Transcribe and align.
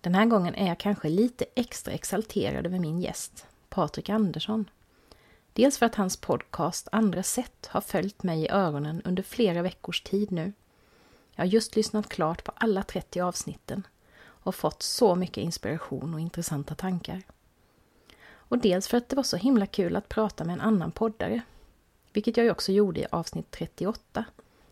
Den 0.00 0.14
här 0.14 0.26
gången 0.26 0.54
är 0.54 0.68
jag 0.68 0.78
kanske 0.78 1.08
lite 1.08 1.44
extra 1.54 1.92
exalterad 1.92 2.66
över 2.66 2.78
min 2.78 3.00
gäst, 3.00 3.46
Patrik 3.68 4.08
Andersson. 4.08 4.70
Dels 5.52 5.78
för 5.78 5.86
att 5.86 5.94
hans 5.94 6.16
podcast 6.16 6.88
Andra 6.92 7.22
sätt 7.22 7.66
har 7.66 7.80
följt 7.80 8.22
mig 8.22 8.42
i 8.42 8.48
öronen 8.48 9.02
under 9.04 9.22
flera 9.22 9.62
veckors 9.62 10.02
tid 10.02 10.32
nu. 10.32 10.52
Jag 11.34 11.44
har 11.44 11.48
just 11.48 11.76
lyssnat 11.76 12.08
klart 12.08 12.44
på 12.44 12.52
alla 12.56 12.82
30 12.82 13.20
avsnitten 13.20 13.86
och 14.22 14.54
fått 14.54 14.82
så 14.82 15.14
mycket 15.14 15.44
inspiration 15.44 16.14
och 16.14 16.20
intressanta 16.20 16.74
tankar. 16.74 17.22
Och 18.32 18.58
dels 18.58 18.88
för 18.88 18.96
att 18.96 19.08
det 19.08 19.16
var 19.16 19.22
så 19.22 19.36
himla 19.36 19.66
kul 19.66 19.96
att 19.96 20.08
prata 20.08 20.44
med 20.44 20.52
en 20.52 20.60
annan 20.60 20.90
poddare, 20.90 21.40
vilket 22.12 22.36
jag 22.36 22.44
ju 22.44 22.50
också 22.50 22.72
gjorde 22.72 23.00
i 23.00 23.06
avsnitt 23.10 23.50
38, 23.50 24.24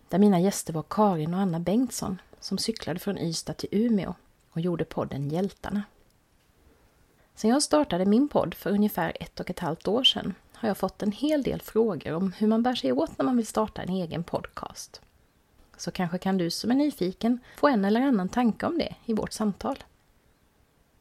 där 0.08 0.18
mina 0.18 0.40
gäster 0.40 0.72
var 0.72 0.84
Karin 0.88 1.34
och 1.34 1.40
Anna 1.40 1.60
Bengtsson 1.60 2.20
som 2.40 2.58
cyklade 2.58 3.00
från 3.00 3.18
Ystad 3.18 3.54
till 3.54 3.68
Umeå 3.72 4.14
och 4.58 4.62
gjorde 4.64 4.84
podden 4.84 5.30
Hjältarna. 5.30 5.82
Sen 7.34 7.50
jag 7.50 7.62
startade 7.62 8.04
min 8.06 8.28
podd 8.28 8.54
för 8.54 8.70
ungefär 8.70 9.16
ett 9.20 9.40
och 9.40 9.50
ett 9.50 9.58
halvt 9.58 9.88
år 9.88 10.04
sedan 10.04 10.34
har 10.52 10.68
jag 10.68 10.76
fått 10.76 11.02
en 11.02 11.12
hel 11.12 11.42
del 11.42 11.60
frågor 11.60 12.12
om 12.12 12.32
hur 12.32 12.46
man 12.46 12.62
bär 12.62 12.74
sig 12.74 12.92
åt 12.92 13.18
när 13.18 13.24
man 13.24 13.36
vill 13.36 13.46
starta 13.46 13.82
en 13.82 13.88
egen 13.88 14.24
podcast. 14.24 15.00
Så 15.76 15.90
kanske 15.90 16.18
kan 16.18 16.38
du 16.38 16.50
som 16.50 16.70
är 16.70 16.74
nyfiken 16.74 17.38
få 17.56 17.68
en 17.68 17.84
eller 17.84 18.00
annan 18.00 18.28
tanke 18.28 18.66
om 18.66 18.78
det 18.78 18.94
i 19.04 19.12
vårt 19.12 19.32
samtal. 19.32 19.84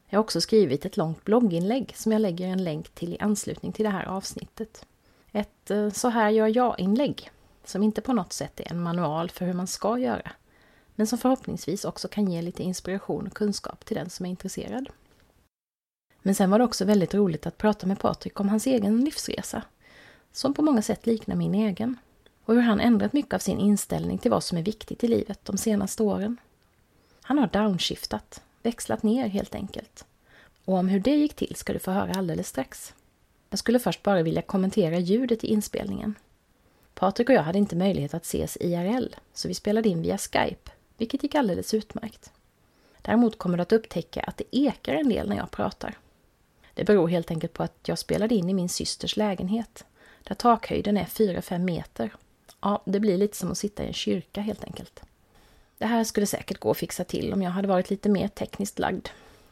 Jag 0.08 0.18
har 0.18 0.24
också 0.24 0.40
skrivit 0.40 0.84
ett 0.84 0.96
långt 0.96 1.24
blogginlägg 1.24 1.92
som 1.96 2.12
jag 2.12 2.20
lägger 2.20 2.46
en 2.46 2.64
länk 2.64 2.88
till 2.88 3.12
i 3.14 3.18
anslutning 3.18 3.72
till 3.72 3.84
det 3.84 3.90
här 3.90 4.04
avsnittet. 4.04 4.86
Ett 5.32 5.70
eh, 5.70 5.90
Så 5.90 6.08
här 6.08 6.30
gör 6.30 6.56
jag-inlägg 6.56 7.30
som 7.64 7.82
inte 7.82 8.00
på 8.00 8.12
något 8.12 8.32
sätt 8.32 8.60
är 8.60 8.70
en 8.70 8.82
manual 8.82 9.30
för 9.30 9.46
hur 9.46 9.54
man 9.54 9.66
ska 9.66 9.98
göra 9.98 10.32
men 10.98 11.06
som 11.06 11.18
förhoppningsvis 11.18 11.84
också 11.84 12.08
kan 12.08 12.30
ge 12.30 12.42
lite 12.42 12.62
inspiration 12.62 13.26
och 13.26 13.34
kunskap 13.34 13.84
till 13.84 13.96
den 13.96 14.10
som 14.10 14.26
är 14.26 14.30
intresserad. 14.30 14.88
Men 16.22 16.34
sen 16.34 16.50
var 16.50 16.58
det 16.58 16.64
också 16.64 16.84
väldigt 16.84 17.14
roligt 17.14 17.46
att 17.46 17.58
prata 17.58 17.86
med 17.86 17.98
Patrik 17.98 18.40
om 18.40 18.48
hans 18.48 18.66
egen 18.66 19.04
livsresa, 19.04 19.62
som 20.32 20.54
på 20.54 20.62
många 20.62 20.82
sätt 20.82 21.06
liknar 21.06 21.36
min 21.36 21.54
egen, 21.54 21.96
och 22.44 22.54
hur 22.54 22.60
han 22.60 22.80
ändrat 22.80 23.12
mycket 23.12 23.34
av 23.34 23.38
sin 23.38 23.58
inställning 23.58 24.18
till 24.18 24.30
vad 24.30 24.44
som 24.44 24.58
är 24.58 24.62
viktigt 24.62 25.04
i 25.04 25.08
livet 25.08 25.44
de 25.44 25.56
senaste 25.56 26.02
åren. 26.02 26.36
Han 27.22 27.38
har 27.38 27.46
downshiftat, 27.46 28.42
växlat 28.62 29.02
ner 29.02 29.28
helt 29.28 29.54
enkelt. 29.54 30.04
Och 30.64 30.74
om 30.74 30.88
hur 30.88 31.00
det 31.00 31.16
gick 31.16 31.34
till 31.34 31.56
ska 31.56 31.72
du 31.72 31.78
få 31.78 31.90
höra 31.90 32.12
alldeles 32.12 32.48
strax. 32.48 32.94
Jag 33.50 33.58
skulle 33.58 33.78
först 33.78 34.02
bara 34.02 34.22
vilja 34.22 34.42
kommentera 34.42 34.98
ljudet 34.98 35.44
i 35.44 35.46
inspelningen. 35.46 36.14
Patrik 36.94 37.28
och 37.28 37.34
jag 37.34 37.42
hade 37.42 37.58
inte 37.58 37.76
möjlighet 37.76 38.14
att 38.14 38.24
ses 38.24 38.56
IRL, 38.60 39.14
så 39.32 39.48
vi 39.48 39.54
spelade 39.54 39.88
in 39.88 40.02
via 40.02 40.18
Skype 40.18 40.70
vilket 40.98 41.22
gick 41.22 41.34
alldeles 41.34 41.74
utmärkt. 41.74 42.32
Däremot 43.02 43.38
kommer 43.38 43.56
du 43.56 43.62
att 43.62 43.72
upptäcka 43.72 44.22
att 44.22 44.36
det 44.36 44.56
ekar 44.56 44.94
en 44.94 45.08
del 45.08 45.28
när 45.28 45.36
jag 45.36 45.50
pratar. 45.50 45.98
Det 46.74 46.84
beror 46.84 47.08
helt 47.08 47.30
enkelt 47.30 47.52
på 47.52 47.62
att 47.62 47.88
jag 47.88 47.98
spelade 47.98 48.34
in 48.34 48.50
i 48.50 48.54
min 48.54 48.68
systers 48.68 49.16
lägenhet, 49.16 49.84
där 50.22 50.34
takhöjden 50.34 50.96
är 50.96 51.04
4-5 51.04 51.58
meter. 51.58 52.14
Ja, 52.60 52.82
det 52.84 53.00
blir 53.00 53.18
lite 53.18 53.36
som 53.36 53.50
att 53.50 53.58
sitta 53.58 53.84
i 53.84 53.86
en 53.86 53.92
kyrka 53.92 54.40
helt 54.40 54.64
enkelt. 54.64 55.02
Det 55.78 55.86
här 55.86 56.04
skulle 56.04 56.26
säkert 56.26 56.58
gå 56.58 56.70
att 56.70 56.76
fixa 56.76 57.04
till 57.04 57.32
om 57.32 57.42
jag 57.42 57.50
hade 57.50 57.68
varit 57.68 57.90
lite 57.90 58.08
mer 58.08 58.28
tekniskt 58.28 58.78
lagd. 58.78 59.08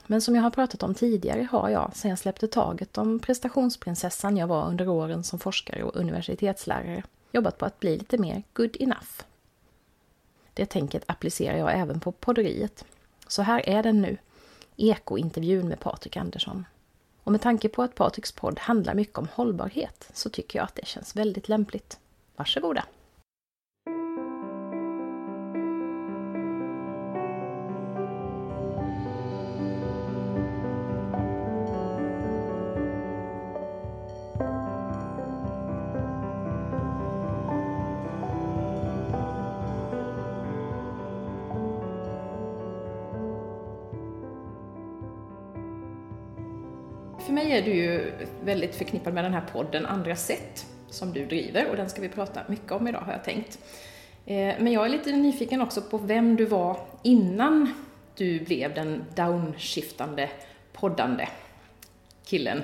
Men 0.07 0.21
som 0.21 0.35
jag 0.35 0.43
har 0.43 0.51
pratat 0.51 0.83
om 0.83 0.95
tidigare 0.95 1.49
har 1.51 1.69
jag, 1.69 1.97
sedan 1.97 2.09
jag 2.09 2.19
släppte 2.19 2.49
taget 2.49 2.99
om 2.99 3.19
prestationsprinsessan 3.19 4.37
jag 4.37 4.47
var 4.47 4.69
under 4.69 4.89
åren 4.89 5.25
som 5.25 5.39
forskare 5.39 5.83
och 5.83 5.97
universitetslärare, 5.97 7.03
jobbat 7.33 7.59
på 7.59 7.65
att 7.67 7.81
bli 7.81 7.99
lite 7.99 8.19
mer 8.19 8.43
good 8.53 8.77
enough. 8.81 9.23
Det 10.57 10.67
tänket 10.67 11.03
applicerar 11.07 11.57
jag 11.57 11.79
även 11.79 12.01
på 12.01 12.13
podderiet. 12.13 12.85
Så 13.27 13.43
här 13.43 13.69
är 13.69 13.83
den 13.83 14.03
nu. 14.03 14.17
Ekointervjun 14.77 15.69
med 15.69 15.81
Patrik 15.81 16.17
Andersson. 16.17 16.65
Och 17.23 17.33
med 17.33 17.41
tanke 17.41 17.69
på 17.69 17.83
att 17.83 17.95
Patriks 17.95 18.33
podd 18.33 18.59
handlar 18.59 18.95
mycket 18.95 19.19
om 19.19 19.29
hållbarhet 19.33 20.11
så 20.13 20.31
tycker 20.31 20.59
jag 20.59 20.65
att 20.65 20.75
det 20.75 20.87
känns 20.87 21.17
väldigt 21.17 21.49
lämpligt. 21.49 21.99
Varsågoda! 22.37 22.85
Är 47.57 47.63
du 47.63 47.75
ju 47.75 48.13
väldigt 48.45 48.75
förknippad 48.75 49.15
med 49.15 49.25
den 49.25 49.35
här 49.35 49.45
podden 49.53 49.87
Andra 49.87 50.17
sätt 50.17 50.67
som 50.89 51.13
du 51.13 51.27
driver 51.27 51.71
och 51.71 51.77
den 51.77 51.91
ska 51.91 52.01
vi 52.01 52.09
prata 52.09 52.41
mycket 52.49 52.73
om 52.73 52.89
idag 52.89 53.01
har 53.01 53.13
jag 53.13 53.25
tänkt. 53.25 53.59
Eh, 54.27 54.55
men 54.59 54.73
jag 54.73 54.85
är 54.85 54.89
lite 54.89 55.13
nyfiken 55.13 55.63
också 55.63 55.83
på 55.83 55.99
vem 55.99 56.37
du 56.37 56.45
var 56.45 56.79
innan 57.03 57.75
du 58.17 58.41
blev 58.41 58.75
den 58.75 59.05
downshiftande, 59.15 60.31
poddande 60.73 61.29
killen. 62.25 62.63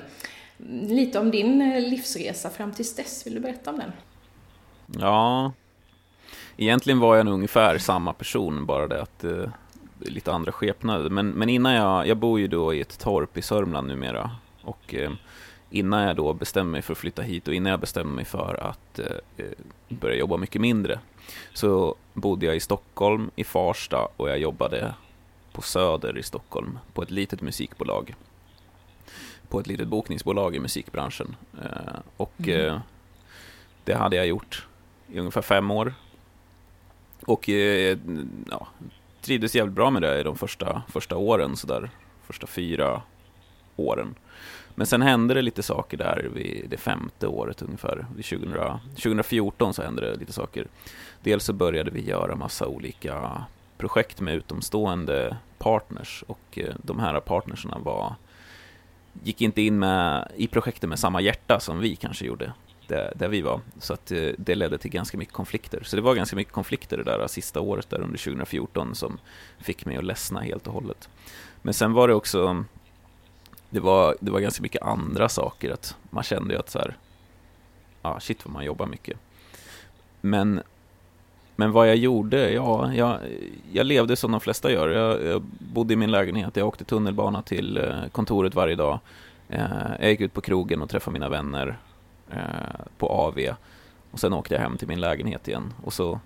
Lite 0.83 1.19
om 1.19 1.31
din 1.31 1.63
eh, 1.63 1.81
livsresa 1.81 2.51
fram 2.51 2.73
tills 2.73 2.97
dess, 2.97 3.27
vill 3.27 3.35
du 3.35 3.41
berätta 3.41 3.71
om 3.71 3.79
den? 3.79 3.93
Ja, 5.01 5.53
egentligen 6.57 7.01
var 7.01 7.17
jag 7.17 7.27
nog 7.27 7.35
ungefär 7.35 7.79
samma 7.79 8.13
person, 8.13 8.67
bara 8.67 8.87
det 8.87 9.03
att 9.03 9.25
eh, 9.25 9.49
lite 10.01 10.33
andra 10.33 10.53
skepnader. 10.53 11.11
Men, 11.11 11.29
men 11.29 11.49
innan 11.49 11.73
jag, 11.73 12.07
jag 12.07 12.17
bor 12.17 12.41
ju 12.41 12.49
då 12.49 12.75
i 12.75 12.81
ett 12.81 12.99
torp 12.99 13.39
i 13.39 13.43
Sörmland 13.43 13.89
numera 13.89 14.31
och 14.63 14.95
eh, 14.95 15.13
innan 15.71 16.03
jag 16.03 16.17
då 16.17 16.33
bestämmer 16.33 16.71
mig 16.71 16.83
för 16.83 16.93
att 16.93 16.99
flytta 16.99 17.23
hit 17.23 17.49
och 17.49 17.55
innan 17.55 17.71
jag 17.71 17.81
bestämmer 17.81 18.13
mig 18.15 18.25
för 18.25 18.59
att 18.63 18.99
eh, 18.99 19.47
börja 19.89 20.17
jobba 20.17 20.37
mycket 20.37 20.61
mindre 20.61 20.99
så 21.53 21.95
bodde 22.13 22.47
jag 22.47 22.57
i 22.57 22.61
Stockholm, 22.61 23.31
i 23.37 23.45
Farsta 23.45 24.09
och 24.17 24.31
jag 24.31 24.39
jobbade 24.39 24.95
på 25.53 25.63
Söder 25.63 26.19
i 26.19 26.23
Stockholm 26.23 26.79
på 26.93 27.03
ett 27.03 27.11
litet 27.11 27.41
musikbolag. 27.41 28.15
På 29.49 29.61
ett 29.61 29.67
litet 29.67 29.89
bokningsbolag 29.89 30.57
i 30.57 30.61
musikbranschen. 30.61 31.37
Eh, 31.63 32.01
och 32.17 32.35
mm. 32.39 32.81
det 33.85 33.95
hade 33.95 34.17
jag 34.17 34.27
gjort 34.27 34.67
i 35.09 35.19
ungefär 35.19 35.43
fem 35.43 35.71
år. 35.71 35.95
Och 37.27 37.49
ja, 38.51 38.69
trivdes 39.21 39.55
jävligt 39.55 39.75
bra 39.75 39.91
med 39.91 40.03
det 40.03 40.21
i 40.21 40.23
de 40.23 40.37
första, 40.37 40.83
första 40.89 41.17
åren, 41.17 41.57
så 41.57 41.67
där, 41.67 41.91
första 42.27 42.47
fyra 42.47 43.03
åren. 43.77 44.15
Men 44.75 44.87
sen 44.87 45.03
hände 45.03 45.35
det 45.35 45.43
lite 45.43 45.63
saker 45.63 45.97
där 45.97 46.31
vid 46.35 46.67
det 46.69 46.77
femte 46.77 47.27
året 47.27 47.63
ungefär. 47.63 48.07
2000, 48.17 48.53
2014 48.95 49.75
så 49.75 49.83
hände 49.83 50.03
det 50.03 50.17
lite 50.17 50.33
saker. 50.33 50.67
Dels 51.21 51.45
så 51.45 51.53
började 51.53 51.91
vi 51.91 52.09
göra 52.09 52.37
massa 52.37 52.67
olika 52.67 53.45
projekt 53.79 54.21
med 54.21 54.35
utomstående 54.35 55.37
partners 55.59 56.25
och 56.27 56.59
eh, 56.59 56.75
de 56.83 56.99
här 56.99 57.21
partnerserna 57.21 57.79
var 57.79 58.15
gick 59.23 59.41
inte 59.41 59.63
in 59.63 59.79
med, 59.79 60.33
i 60.37 60.47
projektet 60.47 60.89
med 60.89 60.99
samma 60.99 61.21
hjärta 61.21 61.61
som 61.61 61.79
vi 61.79 61.97
kanske 61.97 62.25
gjorde 62.25 62.53
där, 62.87 63.13
där 63.17 63.29
vi 63.29 63.43
var. 63.43 63.61
Så 63.79 63.93
att 63.93 64.13
eh, 64.13 64.29
det 64.39 64.55
ledde 64.55 64.79
till 64.79 64.91
ganska 64.91 65.19
mycket 65.19 65.35
konflikter. 65.35 65.83
Så 65.83 65.97
det 65.97 66.03
var 66.03 66.15
ganska 66.15 66.37
mycket 66.37 66.53
konflikter 66.53 66.97
det 66.97 67.05
där 67.05 67.27
sista 67.27 67.61
året 67.61 67.91
där 67.91 68.01
under 68.01 68.19
2014 68.19 68.95
som 68.95 69.19
fick 69.59 69.87
mig 69.87 69.97
att 69.97 70.05
ledsna 70.05 70.41
helt 70.41 70.67
och 70.67 70.73
hållet. 70.73 71.09
Men 71.63 71.75
sen 71.75 71.93
var 71.93 72.09
det 72.09 72.15
också 72.15 72.65
det 73.73 73.81
var, 73.81 74.17
det 74.21 74.31
var 74.31 74.41
ganska 74.41 74.63
mycket 74.63 74.83
andra 74.83 75.29
saker. 75.29 75.71
att 75.71 75.97
Man 76.11 76.25
kände 76.25 76.55
ju 76.55 76.61
att 76.61 76.71
så 76.71 76.79
här, 76.79 76.97
ah, 78.03 78.21
shit 78.21 78.47
vad 78.47 78.53
man 78.53 78.65
jobbar 78.65 78.87
mycket. 78.87 79.19
Men, 80.21 80.63
men 81.57 81.73
vad 81.73 81.89
jag 81.89 81.97
gjorde, 81.97 82.53
ja, 82.53 82.95
jag, 82.95 83.19
jag 83.73 83.87
levde 83.87 84.17
som 84.17 84.31
de 84.31 84.41
flesta 84.41 84.73
gör. 84.73 84.89
Jag, 84.89 85.25
jag 85.25 85.43
bodde 85.59 85.93
i 85.93 85.97
min 85.97 86.11
lägenhet, 86.11 86.57
jag 86.57 86.69
åkte 86.69 86.85
tunnelbana 86.85 87.43
till 87.43 87.79
eh, 87.79 88.07
kontoret 88.13 88.55
varje 88.55 88.75
dag. 88.75 88.99
Eh, 89.49 89.91
jag 90.01 90.11
gick 90.11 90.21
ut 90.21 90.35
på 90.35 90.41
krogen 90.41 90.83
och 90.83 90.91
träffade 90.91 91.13
mina 91.13 91.29
vänner 91.29 91.79
eh, 92.31 92.85
på 92.99 93.09
AV. 93.09 93.39
Och 94.11 94.21
sen 94.21 94.33
åkte 94.33 94.55
jag 94.55 94.61
hem 94.61 94.77
till 94.77 94.89
min 94.89 95.01
lägenhet 95.01 95.49
igen. 95.49 95.73
Och 95.85 95.93
så 95.93 96.21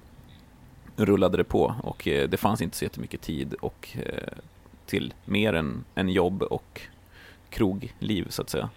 rullade 0.96 1.37
det 1.37 1.44
på 1.44 1.75
och 1.82 2.02
det 2.04 2.40
fanns 2.40 2.62
inte 2.62 2.76
så 2.76 2.84
jättemycket 2.84 3.20
tid 3.20 3.54
och, 3.54 3.96
till 4.87 5.14
mer 5.25 5.52
än, 5.52 5.84
än 5.94 6.08
jobb 6.08 6.43
och 6.43 6.81
krogliv 7.56 8.26
så 8.29 8.43
att 8.43 8.50
säga. 8.50 8.69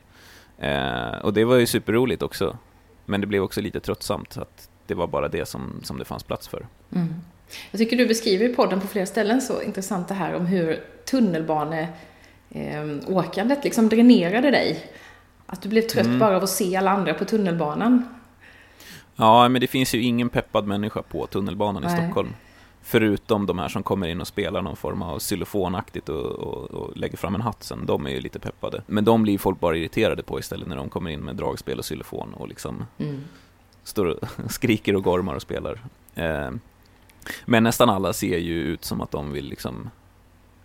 Eh, 0.57 1.17
och 1.21 1.33
det 1.33 1.45
var 1.45 1.55
ju 1.55 1.65
superroligt 1.65 2.21
också. 2.21 2.57
Men 3.05 3.21
det 3.21 3.27
blev 3.27 3.43
också 3.43 3.61
lite 3.61 3.79
tröttsamt, 3.79 4.37
att 4.37 4.69
det 4.87 4.93
var 4.93 5.07
bara 5.07 5.27
det 5.27 5.47
som, 5.47 5.81
som 5.83 5.97
det 5.97 6.05
fanns 6.05 6.23
plats 6.23 6.47
för. 6.47 6.67
Mm. 6.95 7.13
Jag 7.71 7.79
tycker 7.79 7.97
du 7.97 8.07
beskriver 8.07 8.49
i 8.49 8.53
podden 8.53 8.81
på 8.81 8.87
flera 8.87 9.05
ställen 9.05 9.41
så 9.41 9.61
intressant 9.61 10.07
det 10.07 10.13
här 10.13 10.33
om 10.33 10.45
hur 10.45 10.83
tunnelbaneåkandet 11.05 13.57
eh, 13.57 13.63
liksom 13.63 13.89
dränerade 13.89 14.51
dig. 14.51 14.85
Att 15.45 15.61
du 15.61 15.69
blev 15.69 15.81
trött 15.81 16.05
mm. 16.05 16.19
bara 16.19 16.37
av 16.37 16.43
att 16.43 16.49
se 16.49 16.75
alla 16.75 16.91
andra 16.91 17.13
på 17.13 17.25
tunnelbanan. 17.25 18.07
Ja, 19.15 19.49
men 19.49 19.61
det 19.61 19.67
finns 19.67 19.95
ju 19.95 20.01
ingen 20.01 20.29
peppad 20.29 20.67
människa 20.67 21.01
på 21.01 21.27
tunnelbanan 21.27 21.83
Nej. 21.83 21.93
i 21.93 21.97
Stockholm. 21.97 22.33
Förutom 22.89 23.45
de 23.45 23.59
här 23.59 23.67
som 23.67 23.83
kommer 23.83 24.07
in 24.07 24.21
och 24.21 24.27
spelar 24.27 24.61
någon 24.61 24.75
form 24.75 25.01
av 25.01 25.19
xylofonaktigt 25.19 26.09
och, 26.09 26.25
och, 26.25 26.71
och, 26.71 26.97
lägger 26.97 27.17
fram 27.17 27.35
en 27.35 27.41
hatt 27.41 27.63
sen. 27.63 27.85
De 27.85 28.05
är 28.05 28.09
ju 28.09 28.21
lite 28.21 28.39
peppade. 28.39 28.81
Men 28.87 29.05
de 29.05 29.23
blir 29.23 29.37
folk 29.37 29.59
bara 29.59 29.77
irriterade 29.77 30.23
på 30.23 30.39
istället 30.39 30.67
när 30.67 30.75
de 30.75 30.89
kommer 30.89 31.11
in 31.11 31.19
med 31.19 31.35
dragspel 31.35 31.79
och 31.79 31.85
xylofon 31.85 32.33
och 32.33 32.47
liksom 32.47 32.85
mm. 32.97 33.21
står 33.83 34.05
och 34.05 34.27
skriker 34.51 34.95
och 34.95 35.03
gormar 35.03 35.35
och 35.35 35.41
spelar. 35.41 35.79
Eh, 36.15 36.51
men 37.45 37.63
nästan 37.63 37.89
alla 37.89 38.13
ser 38.13 38.37
ju 38.37 38.61
ut 38.61 38.85
som 38.85 39.01
att 39.01 39.11
de 39.11 39.31
vill 39.31 39.45
liksom 39.45 39.89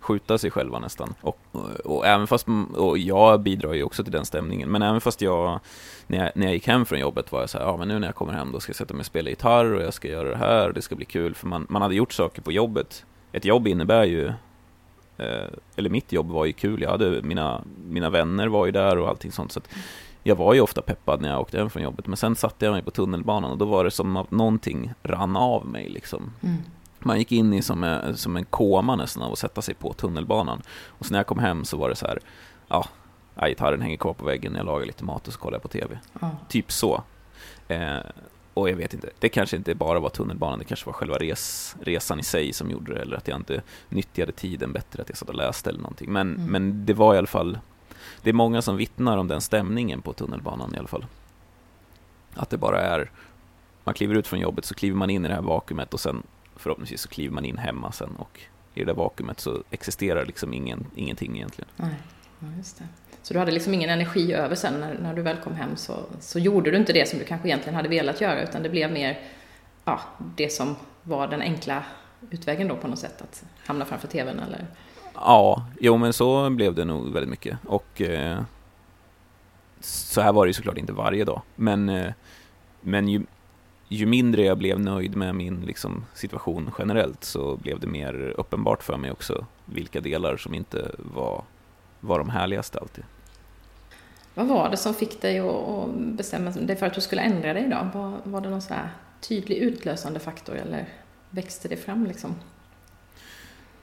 skjuta 0.05 0.37
sig 0.37 0.51
själva 0.51 0.79
nästan. 0.79 1.13
Och, 1.21 1.39
och, 1.51 1.69
och, 1.85 2.05
även 2.05 2.27
fast, 2.27 2.47
och 2.75 2.97
jag 2.97 3.41
bidrar 3.41 3.73
ju 3.73 3.83
också 3.83 4.03
till 4.03 4.11
den 4.11 4.25
stämningen, 4.25 4.71
men 4.71 4.81
även 4.81 5.01
fast 5.01 5.21
jag 5.21 5.59
när, 6.07 6.17
jag, 6.17 6.31
när 6.35 6.45
jag 6.45 6.53
gick 6.53 6.67
hem 6.67 6.85
från 6.85 6.99
jobbet 6.99 7.31
var 7.31 7.39
jag 7.39 7.49
så 7.49 7.57
här, 7.57 7.65
ja 7.65 7.77
men 7.77 7.87
nu 7.87 7.99
när 7.99 8.07
jag 8.07 8.15
kommer 8.15 8.33
hem 8.33 8.51
då 8.51 8.59
ska 8.59 8.69
jag 8.69 8.75
sätta 8.75 8.93
mig 8.93 8.99
och 8.99 9.05
spela 9.05 9.29
gitarr 9.29 9.73
och 9.73 9.81
jag 9.81 9.93
ska 9.93 10.07
göra 10.07 10.29
det 10.29 10.37
här 10.37 10.67
och 10.67 10.73
det 10.73 10.81
ska 10.81 10.95
bli 10.95 11.05
kul, 11.05 11.35
för 11.35 11.47
man, 11.47 11.65
man 11.69 11.81
hade 11.81 11.95
gjort 11.95 12.13
saker 12.13 12.41
på 12.41 12.51
jobbet. 12.51 13.05
Ett 13.31 13.45
jobb 13.45 13.67
innebär 13.67 14.03
ju, 14.03 14.27
eh, 15.17 15.47
eller 15.75 15.89
mitt 15.89 16.11
jobb 16.11 16.29
var 16.29 16.45
ju 16.45 16.53
kul, 16.53 16.81
jag 16.81 16.89
hade, 16.89 17.21
mina, 17.21 17.63
mina 17.85 18.09
vänner 18.09 18.47
var 18.47 18.65
ju 18.65 18.71
där 18.71 18.97
och 18.97 19.09
allting 19.09 19.31
sånt, 19.31 19.51
så 19.51 19.59
att 19.59 19.69
jag 20.23 20.35
var 20.35 20.53
ju 20.53 20.61
ofta 20.61 20.81
peppad 20.81 21.21
när 21.21 21.29
jag 21.29 21.41
åkte 21.41 21.57
hem 21.57 21.69
från 21.69 21.83
jobbet, 21.83 22.07
men 22.07 22.17
sen 22.17 22.35
satte 22.35 22.65
jag 22.65 22.71
mig 22.71 22.83
på 22.83 22.91
tunnelbanan 22.91 23.51
och 23.51 23.57
då 23.57 23.65
var 23.65 23.83
det 23.83 23.91
som 23.91 24.17
att 24.17 24.31
någonting 24.31 24.93
rann 25.03 25.35
av 25.35 25.65
mig 25.65 25.89
liksom. 25.89 26.31
Mm. 26.43 26.57
Man 27.05 27.17
gick 27.17 27.31
in 27.31 27.53
i 27.53 27.61
som 27.61 27.83
en, 27.83 28.17
som 28.17 28.37
en 28.37 28.45
koma 28.45 28.95
nästan 28.95 29.23
av 29.23 29.31
att 29.31 29.39
sätta 29.39 29.61
sig 29.61 29.75
på 29.75 29.93
tunnelbanan. 29.93 30.61
Och 30.87 31.05
så 31.05 31.11
när 31.11 31.19
jag 31.19 31.27
kom 31.27 31.39
hem 31.39 31.65
så 31.65 31.77
var 31.77 31.89
det 31.89 31.95
så 31.95 32.07
här, 32.07 32.19
ja, 32.67 32.87
gitarren 33.47 33.81
hänger 33.81 33.97
kvar 33.97 34.13
på 34.13 34.25
väggen, 34.25 34.55
jag 34.55 34.65
lagar 34.65 34.85
lite 34.85 35.03
mat 35.03 35.27
och 35.27 35.33
så 35.33 35.39
kollar 35.39 35.55
jag 35.55 35.61
på 35.61 35.67
TV. 35.67 35.99
Mm. 36.21 36.35
Typ 36.49 36.71
så. 36.71 37.03
Eh, 37.67 37.97
och 38.53 38.69
jag 38.69 38.75
vet 38.75 38.93
inte, 38.93 39.09
det 39.19 39.29
kanske 39.29 39.57
inte 39.57 39.75
bara 39.75 39.99
var 39.99 40.09
tunnelbanan, 40.09 40.59
det 40.59 40.65
kanske 40.65 40.85
var 40.85 40.93
själva 40.93 41.17
res, 41.17 41.75
resan 41.81 42.19
i 42.19 42.23
sig 42.23 42.53
som 42.53 42.71
gjorde 42.71 42.93
det, 42.93 43.01
eller 43.01 43.17
att 43.17 43.27
jag 43.27 43.37
inte 43.37 43.61
nyttjade 43.89 44.31
tiden 44.31 44.73
bättre, 44.73 45.01
att 45.01 45.09
jag 45.09 45.17
satt 45.17 45.29
och 45.29 45.35
läste 45.35 45.69
eller 45.69 45.81
någonting. 45.81 46.11
Men, 46.11 46.35
mm. 46.35 46.51
men 46.51 46.85
det 46.85 46.93
var 46.93 47.15
i 47.15 47.17
alla 47.17 47.27
fall, 47.27 47.59
det 48.21 48.29
är 48.29 48.33
många 48.33 48.61
som 48.61 48.77
vittnar 48.77 49.17
om 49.17 49.27
den 49.27 49.41
stämningen 49.41 50.01
på 50.01 50.13
tunnelbanan 50.13 50.75
i 50.75 50.77
alla 50.77 50.87
fall. 50.87 51.05
Att 52.33 52.49
det 52.49 52.57
bara 52.57 52.81
är, 52.81 53.11
man 53.83 53.93
kliver 53.93 54.15
ut 54.15 54.27
från 54.27 54.39
jobbet 54.39 54.65
så 54.65 54.75
kliver 54.75 54.97
man 54.97 55.09
in 55.09 55.25
i 55.25 55.27
det 55.27 55.33
här 55.33 55.41
vakuumet 55.41 55.93
och 55.93 55.99
sen 55.99 56.23
förhoppningsvis 56.55 57.01
så 57.01 57.09
kliver 57.09 57.33
man 57.33 57.45
in 57.45 57.57
hemma 57.57 57.91
sen 57.91 58.15
och 58.15 58.39
i 58.73 58.79
det 58.79 58.85
där 58.85 58.93
vakuumet 58.93 59.39
så 59.39 59.63
existerar 59.71 60.25
liksom 60.25 60.53
ingen, 60.53 60.85
ingenting 60.95 61.35
egentligen. 61.35 61.69
Nej, 61.75 61.95
ja, 62.39 62.47
just 62.57 62.77
det. 62.77 62.87
Så 63.21 63.33
du 63.33 63.39
hade 63.39 63.51
liksom 63.51 63.73
ingen 63.73 63.89
energi 63.89 64.33
över 64.33 64.55
sen 64.55 64.79
när, 64.79 64.99
när 64.99 65.13
du 65.13 65.21
väl 65.21 65.37
kom 65.37 65.55
hem 65.55 65.75
så, 65.75 65.99
så 66.19 66.39
gjorde 66.39 66.71
du 66.71 66.77
inte 66.77 66.93
det 66.93 67.09
som 67.09 67.19
du 67.19 67.25
kanske 67.25 67.47
egentligen 67.47 67.75
hade 67.75 67.89
velat 67.89 68.21
göra 68.21 68.43
utan 68.43 68.63
det 68.63 68.69
blev 68.69 68.91
mer 68.91 69.19
ja, 69.85 69.99
det 70.35 70.49
som 70.49 70.75
var 71.03 71.27
den 71.27 71.41
enkla 71.41 71.83
utvägen 72.29 72.67
då 72.67 72.75
på 72.75 72.87
något 72.87 72.99
sätt 72.99 73.21
att 73.21 73.45
hamna 73.65 73.85
framför 73.85 74.07
tvn 74.07 74.39
eller? 74.39 74.67
Ja, 75.13 75.67
jo 75.79 75.97
men 75.97 76.13
så 76.13 76.49
blev 76.49 76.75
det 76.75 76.85
nog 76.85 77.13
väldigt 77.13 77.29
mycket 77.29 77.57
och 77.65 78.01
eh, 78.01 78.41
så 79.79 80.21
här 80.21 80.33
var 80.33 80.45
det 80.45 80.49
ju 80.49 80.53
såklart 80.53 80.77
inte 80.77 80.93
varje 80.93 81.25
dag 81.25 81.41
men, 81.55 81.89
eh, 81.89 82.13
men 82.81 83.07
ju, 83.07 83.25
ju 83.87 84.05
mindre 84.05 84.43
jag 84.43 84.57
blev 84.57 84.79
nöjd 84.79 85.15
med 85.15 85.35
min 85.35 85.61
liksom, 85.61 86.05
situation 86.13 86.71
generellt 86.79 87.23
så 87.23 87.55
blev 87.55 87.79
det 87.79 87.87
mer 87.87 88.33
uppenbart 88.37 88.83
för 88.83 88.97
mig 88.97 89.11
också 89.11 89.45
vilka 89.65 90.01
delar 90.01 90.37
som 90.37 90.53
inte 90.53 90.91
var, 90.97 91.43
var 91.99 92.19
de 92.19 92.29
härligaste 92.29 92.79
alltid. 92.79 93.03
Vad 94.33 94.47
var 94.47 94.69
det 94.69 94.77
som 94.77 94.93
fick 94.93 95.21
dig 95.21 95.39
att 95.39 95.95
bestämma 95.95 96.51
dig 96.51 96.75
för 96.75 96.85
att 96.85 96.93
du 96.93 97.01
skulle 97.01 97.21
ändra 97.21 97.53
dig 97.53 97.69
då? 97.69 97.99
Var, 97.99 98.17
var 98.23 98.41
det 98.41 98.49
någon 98.49 98.61
så 98.61 98.73
tydlig 99.21 99.57
utlösande 99.57 100.19
faktor 100.19 100.55
eller 100.55 100.87
växte 101.29 101.67
det 101.67 101.77
fram 101.77 102.05
liksom? 102.05 102.35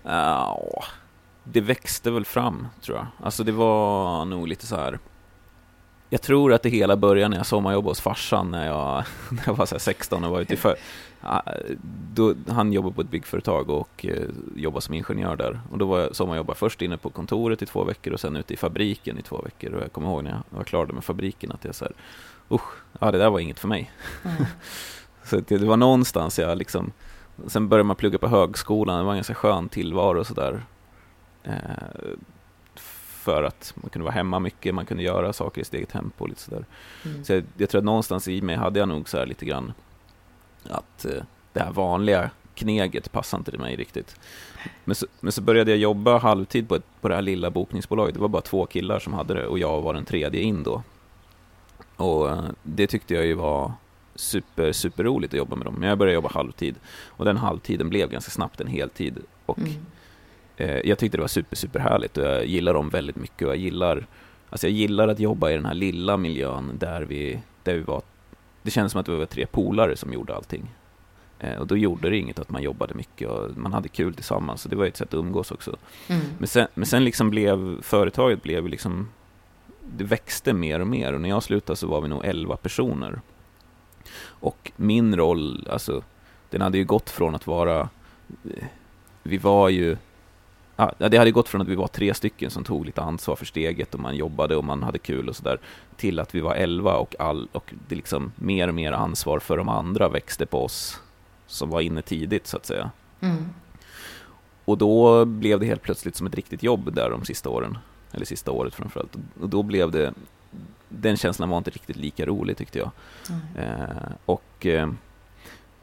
Ja, 0.03 0.85
det 1.45 1.61
växte 1.61 2.11
väl 2.11 2.25
fram 2.25 2.69
tror 2.81 2.97
jag. 2.97 3.07
Alltså 3.23 3.45
det 3.45 3.53
var 3.53 4.25
nog 4.25 4.49
lite 4.49 4.67
så 4.67 4.77
här 4.77 4.99
jag 6.13 6.23
tror 6.23 6.53
att 6.53 6.63
det 6.63 6.69
hela 6.69 6.97
började 6.97 7.29
när 7.29 7.37
jag 7.37 7.47
sommarjobbade 7.47 7.91
hos 7.91 8.01
farsan 8.01 8.51
när 8.51 8.67
jag, 8.67 9.05
när 9.31 9.43
jag 9.47 9.55
var 9.55 9.67
så 9.67 9.79
16 9.79 10.25
och 10.25 10.31
var 10.31 10.41
ute 10.41 10.55
i 10.55 10.57
för, 10.57 10.77
då, 12.15 12.35
Han 12.49 12.73
jobbade 12.73 12.95
på 12.95 13.01
ett 13.01 13.11
byggföretag 13.11 13.71
och 13.71 14.07
eh, 14.07 14.29
jobbade 14.57 14.83
som 14.83 14.95
ingenjör 14.95 15.37
där. 15.37 15.61
Och 15.71 15.79
då 15.79 15.87
var 15.87 16.01
jag 16.01 16.17
sommarjobbade 16.17 16.59
först 16.59 16.83
inne 16.83 16.97
på 16.97 17.11
kontoret 17.11 17.63
i 17.63 17.67
två 17.67 17.85
veckor 17.85 18.13
och 18.13 18.21
sen 18.21 18.37
ute 18.37 18.55
i 18.55 18.57
fabriken 18.57 19.19
i 19.19 19.23
två 19.23 19.43
veckor. 19.43 19.75
Och 19.75 19.83
jag 19.83 19.93
kommer 19.93 20.09
ihåg 20.09 20.25
när 20.25 20.31
jag 20.31 20.43
var 20.57 20.65
klar 20.65 20.87
med 20.87 21.05
fabriken 21.05 21.53
att 21.53 21.65
jag 21.65 21.75
så 21.75 21.85
här, 21.85 21.95
usch, 22.51 22.73
ja 23.01 23.11
det 23.11 23.19
där 23.19 23.31
var 23.31 23.41
inget 23.41 23.59
för 23.59 23.69
mig. 23.69 23.91
Mm. 24.25 24.45
så 25.25 25.37
det, 25.37 25.59
det, 25.59 25.67
var 25.67 25.77
någonstans 25.77 26.39
jag 26.39 26.59
liksom, 26.59 26.93
sen 27.47 27.69
började 27.69 27.87
man 27.87 27.97
plugga 27.97 28.19
på 28.19 28.29
högskolan, 28.29 28.99
det 28.99 29.05
var 29.05 29.13
en 29.13 29.19
ganska 29.19 29.35
skön 29.35 29.69
tillvaro 29.69 30.21
och 30.21 30.27
sådär. 30.27 30.63
Eh, 31.43 31.53
för 33.23 33.43
att 33.43 33.73
man 33.77 33.91
kunde 33.91 34.05
vara 34.05 34.15
hemma 34.15 34.39
mycket, 34.39 34.75
man 34.75 34.87
kunde 34.87 35.03
göra 35.03 35.33
saker 35.33 35.61
i 35.61 35.65
sitt 35.65 35.75
eget 35.75 35.89
tempo. 35.89 36.27
Lite 36.27 36.41
sådär. 36.41 36.65
Mm. 37.05 37.25
Så 37.25 37.33
jag, 37.33 37.45
jag, 37.57 37.69
tror 37.69 37.79
att 37.79 37.85
någonstans 37.85 38.29
i 38.29 38.43
mig 38.43 38.57
hade 38.57 38.79
jag 38.79 38.89
nog 38.89 39.09
så 39.09 39.25
lite 39.25 39.45
grann 39.45 39.73
att 40.69 41.05
eh, 41.05 41.23
det 41.53 41.61
här 41.61 41.73
vanliga 41.73 42.31
kneget 42.55 43.13
passade 43.13 43.41
inte 43.41 43.59
mig 43.59 43.77
riktigt. 43.77 44.17
Men 44.85 44.95
så, 44.95 45.07
men 45.21 45.33
så 45.33 45.43
började 45.43 45.71
jag 45.71 45.79
jobba 45.79 46.19
halvtid 46.19 46.69
på, 46.69 46.75
ett, 46.75 46.85
på 47.01 47.09
det 47.09 47.15
här 47.15 47.23
lilla 47.23 47.51
bokningsbolaget. 47.51 48.15
Det 48.15 48.21
var 48.21 48.29
bara 48.29 48.43
två 48.43 48.67
killar 48.67 48.99
som 48.99 49.13
hade 49.13 49.35
det 49.35 49.47
och 49.47 49.59
jag 49.59 49.83
var 49.83 49.95
den 49.95 50.05
tredje 50.05 50.41
in 50.41 50.63
då. 50.63 50.83
Och 51.97 52.31
eh, 52.31 52.45
det 52.63 52.87
tyckte 52.87 53.15
jag 53.15 53.27
ju 53.27 53.35
var 53.35 53.73
super, 54.15 54.73
super 54.73 55.05
roligt 55.05 55.31
att 55.31 55.39
jobba 55.39 55.57
med 55.57 55.67
dem. 55.67 55.75
Men 55.79 55.89
jag 55.89 55.99
började 55.99 56.15
jobba 56.15 56.29
halvtid 56.29 56.75
och 57.07 57.25
den 57.25 57.37
halvtiden 57.37 57.89
blev 57.89 58.11
ganska 58.11 58.31
snabbt 58.31 58.61
en 58.61 58.67
heltid. 58.67 59.19
Och 59.47 59.59
mm 59.59 59.75
jag 60.57 60.99
tyckte 60.99 61.17
det 61.17 61.21
var 61.21 61.29
super, 61.29 61.57
super 61.57 61.81
härligt 61.81 62.17
och 62.19 62.25
jag 62.25 62.47
gillar 62.47 62.75
dem 62.75 62.89
väldigt 62.89 63.17
mycket 63.17 63.43
och 63.43 63.55
jag 63.55 63.61
gillar, 63.61 64.07
alltså 64.51 64.67
jag 64.67 64.75
gillar 64.75 65.09
att 65.09 65.21
jobba 65.21 65.51
i 65.51 65.55
den 65.55 65.67
här 65.67 65.75
lilla 65.75 66.17
miljön 66.17 66.71
där 66.79 67.03
vi, 67.03 67.43
där 67.63 67.75
vi 67.75 67.81
var, 67.81 68.03
det 68.63 68.71
kändes 68.71 68.93
som 68.93 69.01
att 69.01 69.09
vi 69.09 69.17
var 69.17 69.27
tre 69.27 69.47
polare 69.47 69.97
som 69.97 70.13
gjorde 70.13 70.35
allting. 70.35 70.71
Eh, 71.43 71.59
och 71.59 71.67
då 71.67 71.77
gjorde 71.77 72.11
det 72.11 72.17
inget 72.17 72.39
att 72.39 72.51
man 72.51 72.63
jobbade 72.63 72.95
mycket 72.95 73.29
och 73.29 73.57
man 73.57 73.73
hade 73.73 73.89
kul 73.89 74.15
tillsammans, 74.15 74.63
så 74.63 74.69
det 74.69 74.77
var 74.77 74.87
ett 74.87 74.97
sätt 74.97 75.09
att 75.09 75.15
umgås 75.15 75.51
också. 75.51 75.77
Mm. 76.09 76.23
Men, 76.39 76.49
sen, 76.49 76.67
men 76.75 76.87
sen 76.87 77.05
liksom 77.05 77.31
blev, 77.31 77.83
företaget 77.83 78.43
blev 78.43 78.69
liksom, 78.69 79.09
det 79.97 80.05
växte 80.05 80.53
mer 80.53 80.81
och 80.81 80.87
mer 80.87 81.13
och 81.13 81.21
när 81.21 81.29
jag 81.29 81.43
slutade 81.43 81.77
så 81.77 81.87
var 81.87 82.01
vi 82.01 82.09
nog 82.09 82.25
elva 82.25 82.57
personer. 82.57 83.21
Och 84.25 84.73
min 84.77 85.17
roll, 85.17 85.69
alltså, 85.71 86.03
den 86.51 86.61
hade 86.61 86.79
ju 86.79 86.85
gått 86.85 87.11
från 87.11 87.35
att 87.35 87.47
vara, 87.47 87.89
vi 89.23 89.39
var 89.39 89.69
ju 89.69 89.97
ja, 90.77 90.93
det 90.99 91.17
hade 91.17 91.31
gått 91.31 91.49
från 91.49 91.61
att 91.61 91.69
vi 91.69 91.75
var 91.75 91.87
tre 91.87 92.15
stycken 92.15 92.51
som 92.51 92.65
tog 92.65 92.87
lite 92.87 93.03
ansvar 93.03 93.37
för 93.37 93.47
steget 93.47 93.95
och 93.95 94.01
man 94.01 94.17
jobbade 94.17 94.57
och 94.57 94.65
man 94.65 94.83
hade 94.83 94.99
kul 94.99 95.29
och 95.29 95.37
sådär 95.37 95.59
till 95.97 96.21
att 96.21 96.35
vi 96.35 96.41
var 96.41 96.55
elva 96.55 96.97
och, 96.97 97.15
all, 97.19 97.49
och 97.53 97.75
det 97.89 97.95
liksom 97.95 98.33
mer 98.37 98.69
och 98.69 98.75
mer 98.75 98.93
ansvar 98.93 99.39
för 99.39 99.57
de 99.57 99.69
andra 99.69 100.09
växte 100.09 100.47
på 100.47 100.65
oss 100.65 101.01
som 101.47 101.71
var 101.71 101.81
inne 101.81 102.03
tidigt 102.03 102.47
så 102.47 102.57
att 102.57 102.67
säga. 102.67 102.91
Mm. 103.21 103.49
Och 104.65 104.79
då 104.79 105.25
blev 105.25 105.61
det 105.61 105.67
helt 105.67 105.83
plötsligt 105.83 106.17
som 106.17 106.27
ett 106.27 106.35
riktigt 106.35 106.63
jobb 106.63 106.95
där 106.95 107.11
de 107.11 107.25
sista 107.25 107.51
åren, 107.51 107.79
eller 108.13 108.27
sista 108.27 108.51
året 108.51 108.75
framförallt. 108.75 109.17
Och 109.41 109.49
då 109.49 109.63
blev 109.63 109.91
det, 109.91 110.15
den 110.89 111.17
känslan 111.17 111.49
var 111.49 111.59
inte 111.59 111.71
riktigt 111.71 111.97
lika 111.97 112.27
rolig 112.27 112.57
tyckte 112.57 112.79
jag. 112.79 112.91
Mm. 113.29 113.67
Eh, 113.67 114.13
och 114.25 114.67
eh, 114.67 114.91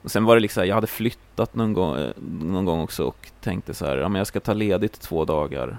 och 0.02 0.12
sen 0.12 0.26
var 0.26 0.36
det 0.36 0.42
liksom, 0.42 0.68
jag 0.68 0.76
hade 0.76 0.88
flyttat 0.88 1.56
någon 1.56 1.74
gång, 1.74 1.98
eh, 1.98 2.12
någon 2.42 2.66
gång 2.66 2.80
också 2.82 3.04
och 3.04 3.32
tänkte 3.42 3.74
så 3.74 3.86
här, 3.86 3.98
ja 3.98 4.10
men 4.10 4.20
jag 4.20 4.28
ska 4.28 4.40
ta 4.40 4.54
ledigt 4.54 5.02
två 5.02 5.26
dagar 5.26 5.78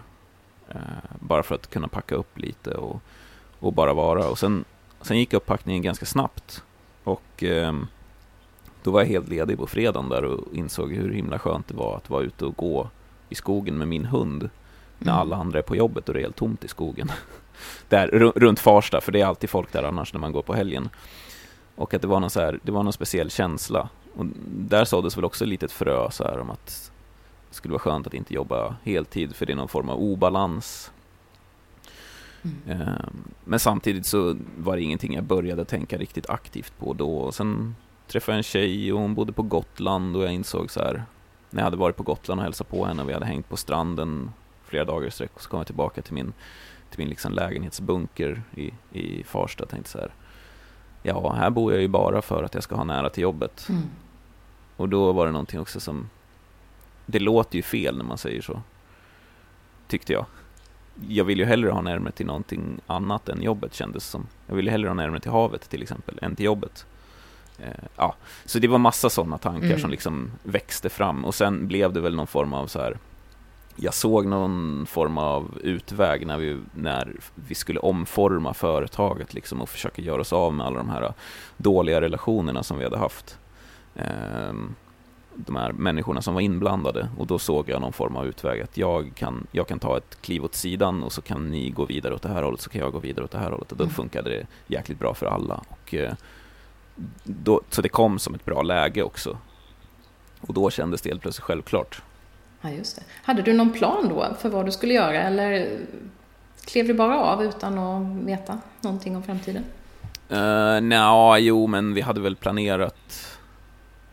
eh, 0.69 0.81
bara 1.21 1.43
för 1.43 1.55
att 1.55 1.71
kunna 1.71 1.89
packa 1.89 2.15
upp 2.15 2.39
lite 2.39 2.71
och, 2.71 3.00
och 3.59 3.73
bara 3.73 3.93
vara. 3.93 4.29
Och 4.29 4.39
sen, 4.39 4.65
sen 5.00 5.19
gick 5.19 5.33
upppackningen 5.33 5.83
ganska 5.83 6.07
snabbt 6.07 6.62
och 7.05 7.45
eh, 7.45 7.75
då 8.83 8.91
var 8.91 9.00
jag 9.00 9.09
helt 9.09 9.29
ledig 9.29 9.59
på 9.59 9.67
fredagen 9.67 10.09
där 10.09 10.25
och 10.25 10.55
insåg 10.55 10.93
hur 10.93 11.12
himla 11.12 11.39
skönt 11.39 11.69
det 11.69 11.75
var 11.75 11.97
att 11.97 12.11
vara 12.11 12.23
ute 12.23 12.45
och 12.45 12.57
gå 12.57 12.89
i 13.29 13.35
skogen 13.35 13.79
med 13.79 13.89
min 13.89 14.05
hund 14.05 14.50
när 14.99 15.12
mm. 15.12 15.21
alla 15.21 15.37
andra 15.37 15.59
är 15.59 15.62
på 15.62 15.77
jobbet 15.77 16.09
och 16.09 16.15
det 16.15 16.21
är 16.21 16.23
helt 16.23 16.37
tomt 16.37 16.65
i 16.65 16.69
skogen. 16.69 17.12
där, 17.89 18.09
runt 18.37 18.61
Farsta, 18.61 19.00
för 19.00 19.12
det 19.12 19.21
är 19.21 19.27
alltid 19.27 19.50
folk 19.50 19.73
där 19.73 19.83
annars 19.83 20.12
när 20.12 20.21
man 20.21 20.33
går 20.33 20.43
på 20.43 20.55
helgen. 20.55 20.89
Och 21.75 21.95
att 21.95 22.03
det 22.03 22.09
var 22.09 22.21
någon, 22.21 22.31
så 22.31 22.41
här, 22.41 22.61
det 22.62 22.73
var 22.73 22.83
någon 22.83 22.93
speciell 22.93 23.31
känsla 23.31 23.89
och 24.21 24.27
där 24.47 24.85
såddes 24.85 25.17
väl 25.17 25.25
också 25.25 25.45
ett 25.45 25.49
litet 25.49 25.73
frö 25.73 26.11
så 26.11 26.25
här 26.25 26.39
om 26.39 26.50
att 26.50 26.93
det 27.49 27.55
skulle 27.55 27.73
vara 27.73 27.81
skönt 27.81 28.07
att 28.07 28.15
inte 28.15 28.35
jobba 28.35 28.77
heltid 28.85 29.37
för 29.37 29.47
det 29.47 29.53
är 29.53 29.57
någon 29.57 29.69
form 29.69 29.89
av 29.89 29.99
obalans. 29.99 30.93
Mm. 32.43 32.81
Eh, 32.81 32.95
men 33.45 33.59
samtidigt 33.59 34.07
så 34.07 34.37
var 34.57 34.77
det 34.77 34.83
ingenting 34.83 35.15
jag 35.15 35.25
började 35.25 35.65
tänka 35.65 35.99
riktigt 35.99 36.31
aktivt 36.31 36.79
på 36.79 36.93
då. 36.93 37.19
Och 37.19 37.35
sen 37.35 37.77
träffade 38.07 38.33
jag 38.33 38.39
en 38.39 38.43
tjej 38.43 38.93
och 38.93 39.00
hon 39.00 39.15
bodde 39.15 39.33
på 39.33 39.43
Gotland 39.43 40.17
och 40.17 40.25
jag 40.25 40.33
insåg 40.33 40.71
så 40.71 40.81
här, 40.81 41.05
när 41.50 41.61
jag 41.61 41.65
hade 41.65 41.77
varit 41.77 41.97
på 41.97 42.03
Gotland 42.03 42.41
och 42.41 42.45
hälsat 42.45 42.69
på 42.69 42.85
henne 42.85 43.03
och 43.03 43.09
vi 43.09 43.12
hade 43.12 43.27
hängt 43.27 43.49
på 43.49 43.57
stranden 43.57 44.33
flera 44.65 44.85
dagar 44.85 45.09
i 45.09 45.11
sträck 45.11 45.31
och 45.35 45.43
så 45.43 45.49
kom 45.49 45.59
jag 45.59 45.67
tillbaka 45.67 46.03
till 46.03 46.15
min, 46.15 46.33
till 46.91 46.99
min 46.99 47.09
liksom 47.09 47.33
lägenhetsbunker 47.33 48.43
i, 48.55 48.73
i 48.93 49.25
Farsta 49.25 49.65
och 49.65 49.71
tänkte 49.71 49.91
så 49.91 49.99
här, 49.99 50.12
ja, 51.03 51.33
här 51.33 51.50
bor 51.50 51.73
jag 51.73 51.83
ju 51.83 51.89
bara 51.89 52.23
för 52.23 52.43
att 52.43 52.55
jag 52.55 52.62
ska 52.62 52.75
ha 52.75 52.85
nära 52.85 53.11
till 53.11 53.23
jobbet. 53.23 53.67
Mm. 53.69 53.83
Och 54.81 54.89
då 54.89 55.13
var 55.13 55.27
det 55.27 55.33
någonting 55.33 55.61
också 55.61 55.81
som, 55.81 56.11
det 57.07 57.19
låter 57.19 57.57
ju 57.57 57.63
fel 57.63 57.97
när 57.97 58.05
man 58.05 58.19
säger 58.19 58.43
så, 58.43 58.63
tyckte 59.89 60.13
jag. 60.13 60.27
Jag 61.09 61.25
vill 61.25 61.39
ju 61.39 61.45
hellre 61.45 61.71
ha 61.71 61.81
närmare 61.81 62.13
till 62.13 62.27
någonting 62.27 62.81
annat 62.87 63.29
än 63.29 63.43
jobbet 63.43 63.75
kändes 63.75 64.05
som. 64.05 64.27
Jag 64.47 64.57
vill 64.57 64.65
ju 64.65 64.71
hellre 64.71 64.89
ha 64.89 64.95
närmare 64.95 65.21
till 65.21 65.31
havet 65.31 65.71
till 65.71 65.83
exempel, 65.83 66.19
än 66.23 66.37
till 66.37 66.45
jobbet. 66.45 66.87
Eh, 67.59 67.85
ja, 67.97 68.15
så 68.45 68.59
det 68.59 68.69
var 68.69 68.79
massa 68.79 69.11
sådana 69.11 69.39
tankar 69.39 69.67
mm. 69.67 69.81
som 69.81 69.91
liksom 69.91 70.31
växte 70.43 70.89
fram 70.89 71.25
och 71.25 71.35
sen 71.35 71.67
blev 71.69 71.93
det 71.93 72.01
väl 72.01 72.17
någon 72.17 72.27
form 72.27 72.53
av 72.53 72.67
så 72.67 72.79
här 72.79 72.99
jag 73.77 73.95
såg 73.95 74.27
någon 74.27 74.87
form 74.87 75.19
av 75.19 75.59
utväg 75.63 76.27
när 76.27 76.39
vi, 76.39 76.59
när 76.75 77.17
vi 77.35 77.55
skulle 77.55 77.81
omforma 77.81 78.55
företaget 78.55 79.35
liksom 79.35 79.63
och 79.63 79.69
försöka 79.69 80.03
göra 80.03 80.21
oss 80.21 80.33
av 80.33 80.55
med 80.55 80.67
alla 80.67 80.77
de 80.77 80.89
här 80.89 81.13
dåliga 81.57 82.01
relationerna 82.01 82.63
som 82.63 82.79
vi 82.79 82.85
hade 82.85 82.99
haft. 82.99 83.39
Ehm, 83.94 84.75
de 85.35 85.56
här 85.56 85.73
människorna 85.73 86.23
som 86.23 86.35
var 86.35 86.40
inblandade 86.40 87.09
och 87.18 87.26
då 87.26 87.38
såg 87.38 87.68
jag 87.68 87.80
någon 87.80 87.92
form 87.92 88.16
av 88.16 88.26
utväg 88.26 88.61
att 88.61 88.76
jag 88.76 89.12
kan, 89.14 89.47
jag 89.52 89.68
kan 89.68 89.78
ta 89.78 89.97
ett 89.97 90.18
kliv 90.20 90.44
åt 90.44 90.54
sidan 90.54 91.02
och 91.02 91.12
så 91.12 91.23
kan 91.23 91.50
ni 91.50 91.70
gå 91.70 91.85
vidare 91.85 92.14
åt 92.14 92.23
det 92.23 92.28
här 92.28 92.42
hållet 92.42 92.61
så 92.61 92.70
kan 92.70 92.80
jag 92.80 92.92
gå 92.92 92.99
vidare 92.99 93.25
åt 93.25 93.30
det 93.30 93.38
här 93.38 93.50
hållet 93.50 93.73
och 93.73 93.78
då 93.78 93.85
mm. 93.85 93.94
funkade 93.94 94.30
det 94.30 94.47
jäkligt 94.66 94.99
bra 94.99 95.14
för 95.14 95.26
alla. 95.26 95.64
Och, 95.68 95.94
eh, 95.94 96.12
då, 97.25 97.61
så 97.70 97.82
det 97.82 97.88
kom 97.88 98.18
som 98.18 98.35
ett 98.35 98.44
bra 98.44 98.62
läge 98.62 99.02
också. 99.02 99.38
Och 100.40 100.54
då 100.54 100.70
kändes 100.70 101.02
det 101.02 101.11
helt 101.11 101.23
plötsligt 101.23 101.44
självklart. 101.44 102.02
Ja, 102.61 102.70
just 102.70 102.97
det. 102.97 103.02
Hade 103.23 103.42
du 103.42 103.52
någon 103.52 103.73
plan 103.73 104.09
då 104.09 104.37
för 104.40 104.49
vad 104.49 104.66
du 104.66 104.73
skulle 104.73 104.94
göra 104.94 105.23
eller 105.23 105.78
klev 106.64 106.87
du 106.87 106.94
bara 106.94 107.20
av 107.20 107.44
utan 107.44 107.78
att 107.78 108.25
veta 108.25 108.59
någonting 108.80 109.16
om 109.16 109.23
framtiden? 109.23 109.64
Uh, 110.32 110.80
Nja, 110.80 111.38
jo, 111.38 111.66
men 111.66 111.94
vi 111.94 112.00
hade 112.00 112.20
väl 112.20 112.37
planerat 112.37 113.38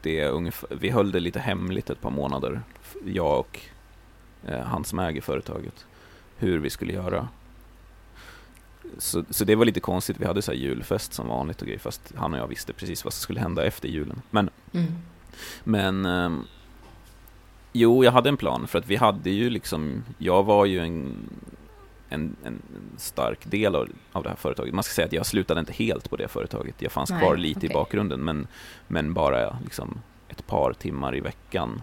det 0.02 0.28
ungefär. 0.28 0.70
Vi 0.76 0.90
höll 0.90 1.12
det 1.12 1.20
lite 1.20 1.40
hemligt 1.40 1.90
ett 1.90 2.02
par 2.02 2.12
månader, 2.12 2.62
jag 3.06 3.40
och 3.40 3.60
uh, 4.50 4.60
han 4.60 4.86
som 4.86 5.00
äger 5.00 5.22
företaget, 5.22 5.86
hur 6.38 6.60
vi 6.60 6.70
skulle 6.70 6.94
göra. 6.94 7.28
Så, 8.98 9.24
så 9.30 9.46
det 9.46 9.56
var 9.56 9.66
lite 9.66 9.80
konstigt, 9.80 10.20
vi 10.20 10.26
hade 10.26 10.42
så 10.42 10.54
julfest 10.54 11.14
som 11.14 11.28
vanligt 11.28 11.62
och 11.62 11.68
grejer, 11.68 11.80
fast 11.80 12.14
han 12.16 12.34
och 12.34 12.40
jag 12.40 12.48
visste 12.48 12.74
precis 12.74 13.04
vad 13.04 13.14
som 13.14 13.22
skulle 13.22 13.40
hända 13.40 13.66
efter 13.66 13.88
julen. 13.90 14.22
Men, 14.30 14.50
mm. 14.74 14.94
men 15.64 16.06
um, 16.06 16.48
Jo, 17.78 18.04
jag 18.04 18.12
hade 18.12 18.30
en 18.30 18.38
plan 18.38 18.68
för 18.68 18.80
att 18.80 18.88
vi 18.88 18.96
hade 18.96 19.30
ju 19.30 19.50
liksom, 19.50 20.04
jag 20.18 20.44
var 20.44 20.66
ju 20.66 20.80
en, 20.80 21.30
en, 22.10 22.36
en 22.44 22.62
stark 22.98 23.46
del 23.46 23.76
av, 23.76 23.90
av 24.12 24.24
det 24.24 24.30
här 24.30 24.36
företaget. 24.36 24.74
Man 24.74 24.84
ska 24.84 24.94
säga 24.94 25.06
att 25.06 25.14
jag 25.14 25.26
slutade 25.26 25.60
inte 25.60 25.74
helt 25.74 26.10
på 26.10 26.16
det 26.16 26.28
företaget. 26.28 26.82
Jag 26.82 26.92
fanns 26.92 27.10
Nej, 27.10 27.20
kvar 27.20 27.38
lite 27.38 27.58
okay. 27.58 27.70
i 27.70 27.74
bakgrunden 27.74 28.20
men, 28.20 28.48
men 28.88 29.14
bara 29.14 29.60
liksom 29.64 30.02
ett 30.30 30.48
par 30.48 30.74
timmar 30.74 31.16
i 31.16 31.20
veckan 31.20 31.82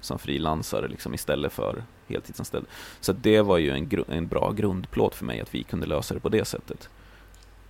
som 0.00 0.18
frilansare 0.18 0.88
liksom 0.88 1.14
istället 1.14 1.52
för 1.52 1.84
heltidsanställd. 2.08 2.66
Så 3.00 3.12
det 3.12 3.40
var 3.40 3.58
ju 3.58 3.70
en, 3.70 4.04
en 4.08 4.26
bra 4.26 4.52
grundplåt 4.52 5.14
för 5.14 5.24
mig 5.24 5.40
att 5.40 5.54
vi 5.54 5.62
kunde 5.62 5.86
lösa 5.86 6.14
det 6.14 6.20
på 6.20 6.28
det 6.28 6.44
sättet. 6.44 6.88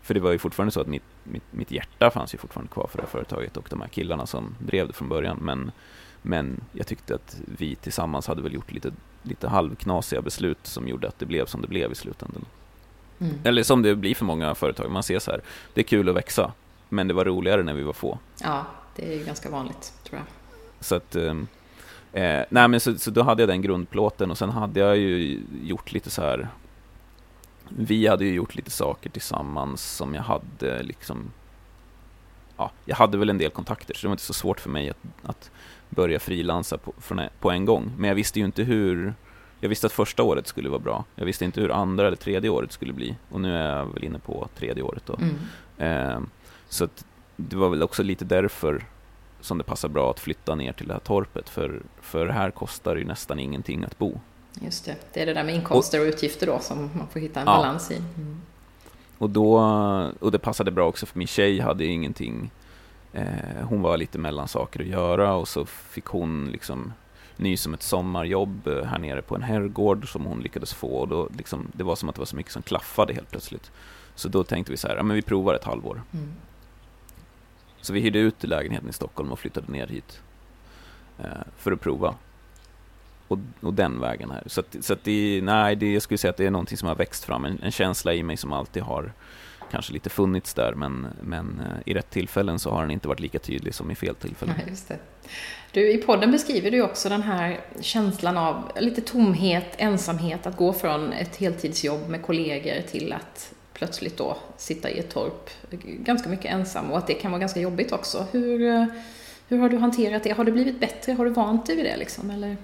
För 0.03 0.15
det 0.15 0.21
var 0.21 0.33
ju 0.33 0.39
fortfarande 0.39 0.73
så 0.73 0.81
att 0.81 0.87
mitt, 0.87 1.03
mitt, 1.25 1.43
mitt 1.51 1.71
hjärta 1.71 2.11
fanns 2.11 2.35
ju 2.35 2.39
fortfarande 2.39 2.73
kvar 2.73 2.87
för 2.87 2.99
det 2.99 3.03
här 3.03 3.11
företaget 3.11 3.57
och 3.57 3.67
de 3.71 3.81
här 3.81 3.89
killarna 3.89 4.27
som 4.27 4.57
drev 4.59 4.87
det 4.87 4.93
från 4.93 5.09
början. 5.09 5.39
Men 5.41 5.73
men 6.23 6.61
jag 6.73 6.87
tyckte 6.87 7.15
att 7.15 7.41
vi 7.59 7.75
tillsammans 7.77 8.27
hade 8.27 8.43
väl 8.43 8.55
gjort 8.55 8.73
lite, 8.73 8.93
lite 9.23 9.49
halvknasiga 9.49 10.23
beslut 10.23 10.59
som 10.63 10.89
gjorde 10.89 11.09
att 11.09 11.19
det 11.19 11.27
blev 11.27 11.47
som 11.47 11.61
det 11.63 11.69
blev 11.69 11.93
i 11.93 11.95
slutändan. 11.95 12.45
Mm. 13.21 13.35
Eller 13.45 13.63
som 13.63 13.83
det 13.83 13.95
blir 13.95 14.15
för 14.15 14.25
många 14.25 14.55
företag. 14.55 14.91
Man 14.91 15.03
ser 15.03 15.19
så 15.19 15.31
här, 15.31 15.41
det 15.75 15.81
är 15.81 15.85
kul 15.85 16.09
att 16.09 16.15
växa, 16.15 16.53
men 16.89 17.09
det 17.09 17.15
var 17.15 17.25
roligare 17.25 17.63
när 17.63 17.75
vi 17.75 17.83
var 17.83 17.93
få. 17.93 18.19
Ja, 18.43 18.67
det 18.97 19.15
är 19.15 19.25
ganska 19.25 19.51
vanligt, 19.51 19.93
tror 20.05 20.19
jag. 20.19 20.27
Så 20.81 20.95
att, 20.95 21.17
ehm, 21.17 21.47
eh, 22.13 22.45
nej 22.51 22.69
men 22.69 22.81
så, 22.81 22.99
så 22.99 23.11
då 23.11 23.23
hade 23.23 23.43
jag 23.43 23.49
den 23.49 23.63
grundplåten 23.63 24.31
och 24.31 24.39
sen 24.39 24.51
hade 24.51 24.81
jag 24.81 24.97
ju 24.97 25.43
gjort 25.63 25.93
lite 25.93 26.11
så 26.11 26.23
här, 26.23 26.49
vi 27.69 28.07
hade 28.07 28.25
ju 28.25 28.35
gjort 28.35 28.55
lite 28.55 28.71
saker 28.71 29.11
tillsammans 29.11 29.97
som 29.97 30.15
jag 30.15 30.23
hade 30.23 30.83
liksom, 30.83 31.31
ja, 32.57 32.71
jag 32.85 32.97
hade 32.97 33.19
väl 33.19 33.31
en 33.31 33.39
del 33.39 33.51
kontakter, 33.51 33.95
så 33.95 34.01
det 34.01 34.09
var 34.09 34.15
inte 34.15 34.23
så 34.23 34.33
svårt 34.33 34.61
för 34.61 34.71
mig 34.71 34.91
att, 34.91 34.99
att 35.23 35.51
börja 35.91 36.19
frilansa 36.19 36.79
på, 36.79 36.95
på 37.41 37.51
en 37.51 37.65
gång. 37.65 37.93
Men 37.99 38.09
jag 38.09 38.15
visste 38.15 38.39
ju 38.39 38.45
inte 38.45 38.63
hur... 38.63 39.15
Jag 39.61 39.69
visste 39.69 39.87
att 39.87 39.93
första 39.93 40.23
året 40.23 40.47
skulle 40.47 40.69
vara 40.69 40.81
bra. 40.81 41.05
Jag 41.15 41.27
visste 41.27 41.45
inte 41.45 41.61
hur 41.61 41.71
andra 41.71 42.07
eller 42.07 42.17
tredje 42.17 42.51
året 42.51 42.73
skulle 42.73 42.93
bli. 42.93 43.17
Och 43.31 43.41
nu 43.41 43.57
är 43.57 43.77
jag 43.77 43.87
väl 43.87 44.05
inne 44.05 44.19
på 44.19 44.49
tredje 44.59 44.83
året 44.83 45.03
då. 45.07 45.17
Mm. 45.17 45.37
Eh, 45.79 46.21
så 46.69 46.89
det 47.37 47.57
var 47.57 47.69
väl 47.69 47.83
också 47.83 48.03
lite 48.03 48.25
därför 48.25 48.85
som 49.41 49.59
det 49.59 49.65
passar 49.65 49.89
bra 49.89 50.11
att 50.11 50.21
flytta 50.21 50.55
ner 50.55 50.73
till 50.73 50.87
det 50.87 50.93
här 50.93 51.01
torpet. 51.01 51.49
För, 51.49 51.83
för 52.01 52.27
här 52.27 52.51
kostar 52.51 52.95
det 52.95 53.01
ju 53.01 53.07
nästan 53.07 53.39
ingenting 53.39 53.85
att 53.85 53.99
bo. 53.99 54.21
Just 54.61 54.85
det, 54.85 54.97
det 55.13 55.23
är 55.23 55.27
det 55.27 55.35
där 55.35 55.45
med 55.45 55.55
inkomster 55.55 56.01
och, 56.01 56.07
utgifter 56.07 56.47
då 56.47 56.59
som 56.59 56.91
man 56.95 57.07
får 57.13 57.21
hitta 57.21 57.41
en 57.41 57.47
ja. 57.47 57.57
balans 57.57 57.91
i. 57.91 57.97
Mm. 57.97 58.41
Och, 59.19 59.31
då, 59.31 59.59
och 60.21 60.33
det 60.33 60.39
passade 60.39 60.71
bra 60.71 60.89
också 60.89 61.07
för 61.07 61.19
min 61.19 61.27
tjej 61.27 61.61
hade 61.61 61.85
ingenting 61.85 62.51
Eh, 63.13 63.65
hon 63.69 63.83
var 63.83 63.97
lite 63.97 64.19
mellan 64.19 64.49
saker 64.49 64.81
att 64.81 64.87
göra 64.87 65.35
och 65.35 65.49
så 65.49 65.67
fick 65.67 66.05
hon 66.05 66.49
liksom 66.53 66.93
ny 67.37 67.57
som 67.57 67.75
ett 67.75 67.83
sommarjobb 67.83 68.67
eh, 68.67 68.85
här 68.85 68.99
nere 68.99 69.23
på 69.23 69.37
en 69.37 69.43
herrgård 69.43 70.13
som 70.13 70.25
hon 70.25 70.41
lyckades 70.41 70.75
få. 70.75 70.89
Och 70.89 71.09
då 71.09 71.29
liksom, 71.37 71.69
det 71.73 71.85
var 71.85 71.97
som 71.97 72.09
att 72.09 72.15
det 72.15 72.21
var 72.21 72.27
så 72.27 72.37
mycket 72.37 72.53
som 72.53 72.63
klaffade 72.63 73.15
helt 73.15 73.31
plötsligt. 73.31 73.71
Så 74.15 74.29
då 74.29 74.45
tänkte 74.45 74.73
vi 74.73 74.77
så 74.77 74.89
här, 74.89 74.97
ja 74.97 75.03
men 75.03 75.17
vi 75.17 75.23
provar 75.23 75.55
ett 75.55 75.65
halvår. 75.65 76.03
Mm. 76.13 76.29
Så 77.81 77.93
vi 77.93 78.01
hyrde 78.01 78.19
ut 78.19 78.45
lägenheten 78.45 78.89
i 78.89 78.93
Stockholm 78.93 79.33
och 79.33 79.39
flyttade 79.39 79.73
ner 79.73 79.87
hit 79.87 80.21
eh, 81.19 81.25
för 81.57 81.73
att 81.73 81.81
prova. 81.81 82.15
Och, 83.29 83.39
och, 83.61 83.75
den 83.75 84.01
vägen 84.01 84.31
här. 84.31 84.43
Så, 84.47 84.61
att, 84.61 84.77
så 84.81 84.93
att 84.93 85.05
det, 85.05 85.41
nej, 85.43 85.77
det, 85.77 85.93
jag 85.93 86.03
skulle 86.03 86.19
säga 86.19 86.31
att 86.31 86.37
det 86.37 86.47
är 86.47 86.51
någonting 86.51 86.79
som 86.79 86.89
har 86.89 86.95
växt 86.95 87.25
fram, 87.25 87.45
en, 87.45 87.63
en 87.63 87.71
känsla 87.71 88.15
i 88.15 88.23
mig 88.23 88.37
som 88.37 88.53
alltid 88.53 88.83
har 88.83 89.13
kanske 89.71 89.93
lite 89.93 90.11
funnits 90.11 90.55
där 90.55 90.75
men, 90.75 91.07
men 91.23 91.61
eh, 91.61 91.93
i 91.93 91.95
rätt 91.95 92.11
tillfällen 92.11 92.59
så 92.59 92.71
har 92.71 92.83
den 92.83 92.91
inte 92.91 93.09
varit 93.09 93.21
lika 93.21 93.39
tydlig 93.39 93.75
som 93.75 93.91
i 93.91 93.95
fel 93.95 94.15
tillfällen. 94.15 94.55
Ja, 94.59 94.71
just 94.71 94.89
det. 94.89 94.99
Du, 95.73 95.91
I 95.91 95.99
podden 95.99 96.31
beskriver 96.31 96.71
du 96.71 96.83
också 96.83 97.09
den 97.09 97.23
här 97.23 97.61
känslan 97.81 98.39
av 98.39 98.73
lite 98.81 99.01
tomhet, 99.01 99.75
ensamhet, 99.77 100.47
att 100.47 100.57
gå 100.57 100.73
från 100.73 101.13
ett 101.13 101.37
heltidsjobb 101.37 102.09
med 102.09 102.23
kollegor 102.23 102.83
till 102.91 103.13
att 103.13 103.53
plötsligt 103.75 104.17
då 104.17 104.37
sitta 104.57 104.91
i 104.91 104.99
ett 104.99 105.11
torp 105.11 105.51
ganska 105.85 106.29
mycket 106.29 106.53
ensam 106.53 106.91
och 106.91 106.99
att 106.99 107.07
det 107.07 107.15
kan 107.15 107.31
vara 107.31 107.41
ganska 107.41 107.61
jobbigt 107.61 107.93
också. 107.93 108.27
Hur, 108.33 108.63
eh, 108.63 108.85
hur 109.49 109.59
har 109.59 109.69
du 109.69 109.79
hanterat 109.79 110.23
det? 110.23 110.31
Har 110.31 110.45
det 110.45 110.53
blivit 110.53 110.81
bättre? 110.81 111.13
Har 111.13 111.25
du 111.25 111.31
vant 111.31 111.67
dig 111.67 111.77
vid 111.77 111.85
det 111.85 111.97
liksom? 111.97 112.31
Eller? 112.31 112.57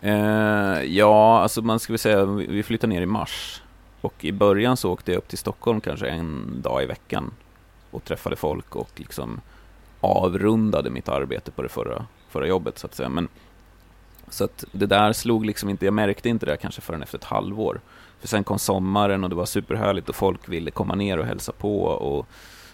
Eh, 0.00 0.82
ja, 0.82 1.40
alltså 1.40 1.62
man 1.62 1.80
ska 1.80 1.92
väl 1.92 1.98
säga, 1.98 2.24
vi 2.24 2.62
flyttade 2.62 2.92
ner 2.92 3.02
i 3.02 3.06
mars 3.06 3.62
och 4.04 4.24
i 4.24 4.32
början 4.32 4.76
så 4.76 4.92
åkte 4.92 5.12
jag 5.12 5.18
upp 5.18 5.28
till 5.28 5.38
Stockholm 5.38 5.80
kanske 5.80 6.08
en 6.08 6.62
dag 6.62 6.82
i 6.82 6.86
veckan 6.86 7.30
och 7.90 8.04
träffade 8.04 8.36
folk 8.36 8.76
och 8.76 8.90
liksom 8.96 9.40
avrundade 10.00 10.90
mitt 10.90 11.08
arbete 11.08 11.50
på 11.50 11.62
det 11.62 11.68
förra, 11.68 12.06
förra 12.28 12.46
jobbet 12.46 12.78
så 12.78 12.86
att 12.86 12.94
säga. 12.94 13.08
Men, 13.08 13.28
så 14.28 14.44
att 14.44 14.64
det 14.72 14.86
där 14.86 15.12
slog 15.12 15.46
liksom 15.46 15.68
inte, 15.68 15.84
jag 15.84 15.94
märkte 15.94 16.28
inte 16.28 16.46
det 16.46 16.56
kanske 16.56 16.80
förrän 16.80 17.02
efter 17.02 17.18
ett 17.18 17.24
halvår. 17.24 17.80
För 18.20 18.28
sen 18.28 18.44
kom 18.44 18.58
sommaren 18.58 19.24
och 19.24 19.30
det 19.30 19.36
var 19.36 19.46
superhärligt 19.46 20.08
och 20.08 20.16
folk 20.16 20.48
ville 20.48 20.70
komma 20.70 20.94
ner 20.94 21.18
och 21.18 21.26
hälsa 21.26 21.52
på 21.52 21.82
och, 21.82 22.26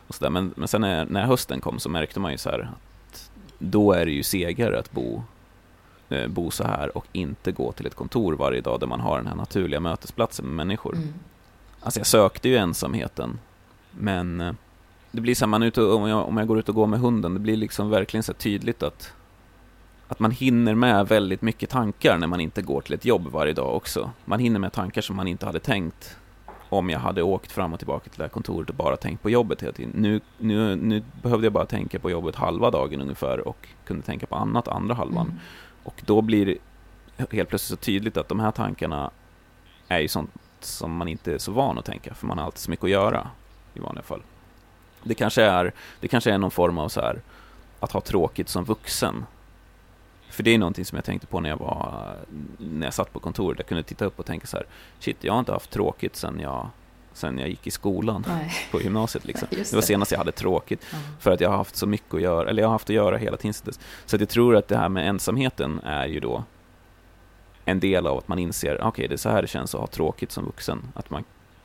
och 0.06 0.14
sådär. 0.14 0.30
Men, 0.30 0.54
men 0.56 0.68
sen 0.68 0.80
när, 0.80 1.04
när 1.04 1.24
hösten 1.24 1.60
kom 1.60 1.78
så 1.78 1.88
märkte 1.88 2.20
man 2.20 2.32
ju 2.32 2.38
så 2.38 2.50
här 2.50 2.70
att 3.10 3.30
då 3.58 3.92
är 3.92 4.06
det 4.06 4.12
ju 4.12 4.22
segare 4.22 4.78
att 4.78 4.92
bo 4.92 5.22
bo 6.28 6.50
så 6.50 6.64
här 6.64 6.96
och 6.96 7.06
inte 7.12 7.52
gå 7.52 7.72
till 7.72 7.86
ett 7.86 7.94
kontor 7.94 8.32
varje 8.32 8.60
dag 8.60 8.80
där 8.80 8.86
man 8.86 9.00
har 9.00 9.16
den 9.16 9.26
här 9.26 9.34
naturliga 9.34 9.80
mötesplatsen 9.80 10.46
med 10.46 10.54
människor. 10.54 10.94
Mm. 10.94 11.14
Alltså 11.80 12.00
jag 12.00 12.06
sökte 12.06 12.48
ju 12.48 12.56
ensamheten, 12.56 13.38
men 13.90 14.40
eh, 14.40 14.52
det 15.10 15.20
blir 15.20 15.34
så 15.34 15.44
här, 15.44 15.50
man 15.50 15.62
ute, 15.62 15.82
om, 15.82 16.08
jag, 16.08 16.28
om 16.28 16.36
jag 16.36 16.46
går 16.46 16.58
ut 16.58 16.68
och 16.68 16.74
går 16.74 16.86
med 16.86 17.00
hunden, 17.00 17.34
det 17.34 17.40
blir 17.40 17.56
liksom 17.56 17.90
verkligen 17.90 18.22
så 18.22 18.32
tydligt 18.32 18.82
att, 18.82 19.12
att 20.08 20.20
man 20.20 20.30
hinner 20.30 20.74
med 20.74 21.08
väldigt 21.08 21.42
mycket 21.42 21.70
tankar 21.70 22.18
när 22.18 22.26
man 22.26 22.40
inte 22.40 22.62
går 22.62 22.80
till 22.80 22.94
ett 22.94 23.04
jobb 23.04 23.26
varje 23.26 23.52
dag 23.52 23.76
också. 23.76 24.10
Man 24.24 24.38
hinner 24.40 24.60
med 24.60 24.72
tankar 24.72 25.02
som 25.02 25.16
man 25.16 25.28
inte 25.28 25.46
hade 25.46 25.60
tänkt 25.60 26.16
om 26.68 26.90
jag 26.90 26.98
hade 26.98 27.22
åkt 27.22 27.52
fram 27.52 27.72
och 27.72 27.78
tillbaka 27.78 28.10
till 28.10 28.18
det 28.18 28.24
här 28.24 28.28
kontoret 28.28 28.70
och 28.70 28.74
bara 28.74 28.96
tänkt 28.96 29.22
på 29.22 29.30
jobbet 29.30 29.62
hela 29.62 29.72
tiden. 29.72 29.92
Nu, 29.94 30.20
nu, 30.38 30.76
nu 30.76 31.02
behövde 31.22 31.46
jag 31.46 31.52
bara 31.52 31.66
tänka 31.66 31.98
på 31.98 32.10
jobbet 32.10 32.36
halva 32.36 32.70
dagen 32.70 33.00
ungefär 33.00 33.48
och 33.48 33.68
kunde 33.84 34.02
tänka 34.02 34.26
på 34.26 34.36
annat 34.36 34.68
andra 34.68 34.94
halvan. 34.94 35.26
Mm. 35.26 35.38
Och 35.90 36.02
då 36.06 36.20
blir 36.20 36.46
det 36.46 36.56
helt 37.36 37.48
plötsligt 37.48 37.78
så 37.78 37.84
tydligt 37.84 38.16
att 38.16 38.28
de 38.28 38.40
här 38.40 38.50
tankarna 38.50 39.10
är 39.88 39.98
ju 39.98 40.08
sånt 40.08 40.30
som 40.60 40.96
man 40.96 41.08
inte 41.08 41.34
är 41.34 41.38
så 41.38 41.52
van 41.52 41.78
att 41.78 41.84
tänka, 41.84 42.14
för 42.14 42.26
man 42.26 42.38
har 42.38 42.44
alltid 42.44 42.58
så 42.58 42.70
mycket 42.70 42.84
att 42.84 42.90
göra 42.90 43.30
i 43.74 43.80
vanliga 43.80 44.02
fall. 44.02 44.22
Det 45.02 45.14
kanske 45.14 45.42
är, 45.42 45.72
det 46.00 46.08
kanske 46.08 46.32
är 46.32 46.38
någon 46.38 46.50
form 46.50 46.78
av 46.78 46.88
så 46.88 47.00
här, 47.00 47.20
att 47.80 47.92
ha 47.92 48.00
tråkigt 48.00 48.48
som 48.48 48.64
vuxen. 48.64 49.26
För 50.28 50.42
det 50.42 50.54
är 50.54 50.58
någonting 50.58 50.84
som 50.84 50.96
jag 50.96 51.04
tänkte 51.04 51.26
på 51.26 51.40
när 51.40 51.50
jag 51.50 51.56
var, 51.56 52.16
när 52.58 52.86
jag 52.86 52.94
satt 52.94 53.12
på 53.12 53.20
kontoret. 53.20 53.58
Jag 53.58 53.66
kunde 53.66 53.82
titta 53.82 54.04
upp 54.04 54.18
och 54.18 54.26
tänka 54.26 54.46
så 54.46 54.56
här, 54.56 54.66
shit, 54.98 55.24
jag 55.24 55.32
har 55.32 55.40
inte 55.40 55.52
haft 55.52 55.70
tråkigt 55.70 56.16
sen 56.16 56.40
jag, 56.40 56.68
sen 57.12 57.38
jag 57.38 57.48
gick 57.48 57.66
i 57.66 57.70
skolan 57.70 58.24
Nej. 58.28 58.52
på 58.70 58.80
gymnasiet. 58.82 59.24
Liksom. 59.24 59.48
Det 59.70 59.72
var 59.72 59.82
senast 59.82 60.12
jag 60.12 60.18
hade 60.18 60.32
tråkigt. 60.32 60.86
Ja. 60.92 60.98
För 61.20 61.30
att 61.30 61.40
jag 61.40 61.50
har 61.50 61.56
haft 61.56 61.76
så 61.76 61.86
mycket 61.86 62.14
att 62.14 62.22
göra, 62.22 62.50
eller 62.50 62.62
jag 62.62 62.68
har 62.68 62.72
haft 62.72 62.90
att 62.90 62.96
göra 62.96 63.16
hela 63.16 63.36
tiden. 63.36 63.54
Så 64.06 64.16
att 64.16 64.20
jag 64.20 64.28
tror 64.28 64.56
att 64.56 64.68
det 64.68 64.76
här 64.76 64.88
med 64.88 65.08
ensamheten 65.08 65.80
är 65.84 66.06
ju 66.06 66.20
då 66.20 66.44
en 67.64 67.80
del 67.80 68.06
av 68.06 68.18
att 68.18 68.28
man 68.28 68.38
inser, 68.38 68.80
okej 68.82 69.08
det 69.08 69.14
är 69.14 69.16
så 69.16 69.28
här 69.28 69.42
det 69.42 69.48
känns 69.48 69.74
att 69.74 69.80
ha 69.80 69.86
tråkigt 69.86 70.32
som 70.32 70.44
vuxen. 70.44 70.82
Att 70.94 71.10
man 71.10 71.24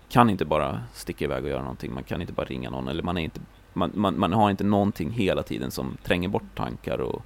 kan 0.09 0.29
inte 0.29 0.45
bara 0.45 0.83
sticka 0.93 1.25
iväg 1.25 1.43
och 1.43 1.49
göra 1.49 1.61
någonting, 1.61 1.93
man 1.93 2.03
kan 2.03 2.21
inte 2.21 2.33
bara 2.33 2.45
ringa 2.45 2.69
någon, 2.69 2.87
eller 2.87 3.03
man 3.03 3.17
är 3.17 3.21
inte, 3.21 3.39
man, 3.73 3.91
man, 3.93 4.19
man 4.19 4.33
har 4.33 4.49
inte 4.49 4.63
någonting 4.63 5.11
hela 5.11 5.43
tiden 5.43 5.71
som 5.71 5.97
tränger 6.03 6.29
bort 6.29 6.55
tankar 6.55 6.97
och, 6.97 7.25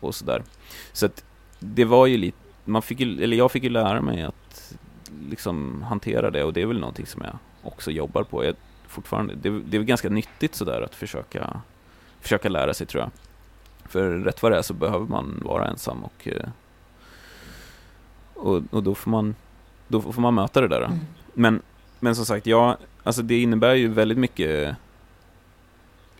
och 0.00 0.14
sådär. 0.14 0.42
Så 0.92 1.06
att 1.06 1.24
det 1.58 1.84
var 1.84 2.06
ju 2.06 2.16
lite, 2.16 2.38
man 2.64 2.82
fick 2.82 3.00
ju, 3.00 3.24
eller 3.24 3.36
jag 3.36 3.52
fick 3.52 3.62
ju 3.62 3.70
lära 3.70 4.00
mig 4.00 4.22
att 4.22 4.34
liksom 5.28 5.82
hantera 5.82 6.30
det 6.30 6.44
och 6.44 6.52
det 6.52 6.62
är 6.62 6.66
väl 6.66 6.80
någonting 6.80 7.06
som 7.06 7.22
jag 7.24 7.38
också 7.62 7.90
jobbar 7.90 8.22
på. 8.22 8.44
Jag, 8.44 8.54
fortfarande, 8.86 9.34
det, 9.34 9.50
det 9.50 9.76
är 9.76 9.78
väl 9.78 9.84
ganska 9.84 10.08
nyttigt 10.08 10.54
sådär 10.54 10.82
att 10.82 10.94
försöka, 10.94 11.60
försöka 12.20 12.48
lära 12.48 12.74
sig 12.74 12.86
tror 12.86 13.02
jag. 13.02 13.10
För 13.90 14.10
rätt 14.10 14.42
vad 14.42 14.52
det 14.52 14.58
är 14.58 14.62
så 14.62 14.74
behöver 14.74 15.06
man 15.06 15.42
vara 15.44 15.68
ensam 15.68 16.04
och, 16.04 16.28
eh, 16.28 16.48
och, 18.34 18.62
och 18.70 18.82
då, 18.82 18.94
får 18.94 19.10
man, 19.10 19.34
då 19.88 20.00
får 20.00 20.22
man 20.22 20.34
möta 20.34 20.60
det 20.60 20.68
där. 20.68 20.82
Mm. 20.82 20.98
Men, 21.34 21.62
men 22.00 22.16
som 22.16 22.26
sagt, 22.26 22.46
ja, 22.46 22.76
alltså 23.02 23.22
det 23.22 23.42
innebär 23.42 23.74
ju 23.74 23.88
väldigt 23.88 24.18
mycket 24.18 24.76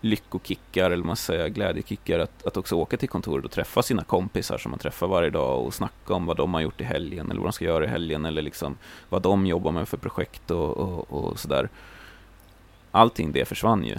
lyckokickar, 0.01 0.91
eller 0.91 1.03
man 1.03 1.15
säger, 1.15 1.47
glädjekickar, 1.47 2.19
att, 2.19 2.45
att 2.45 2.57
också 2.57 2.75
åka 2.75 2.97
till 2.97 3.09
kontoret 3.09 3.45
och 3.45 3.51
träffa 3.51 3.83
sina 3.83 4.03
kompisar 4.03 4.57
som 4.57 4.71
man 4.71 4.79
träffar 4.79 5.07
varje 5.07 5.29
dag 5.29 5.65
och 5.65 5.73
snacka 5.73 6.13
om 6.13 6.25
vad 6.25 6.37
de 6.37 6.53
har 6.53 6.61
gjort 6.61 6.81
i 6.81 6.83
helgen, 6.83 7.31
eller 7.31 7.39
vad 7.41 7.47
de 7.47 7.53
ska 7.53 7.65
göra 7.65 7.85
i 7.85 7.87
helgen, 7.87 8.25
eller 8.25 8.41
liksom 8.41 8.77
vad 9.09 9.21
de 9.21 9.45
jobbar 9.45 9.71
med 9.71 9.87
för 9.87 9.97
projekt 9.97 10.51
och, 10.51 10.77
och, 10.77 11.13
och 11.13 11.39
sådär. 11.39 11.69
Allting 12.91 13.31
det 13.31 13.45
försvann 13.45 13.83
ju. 13.85 13.97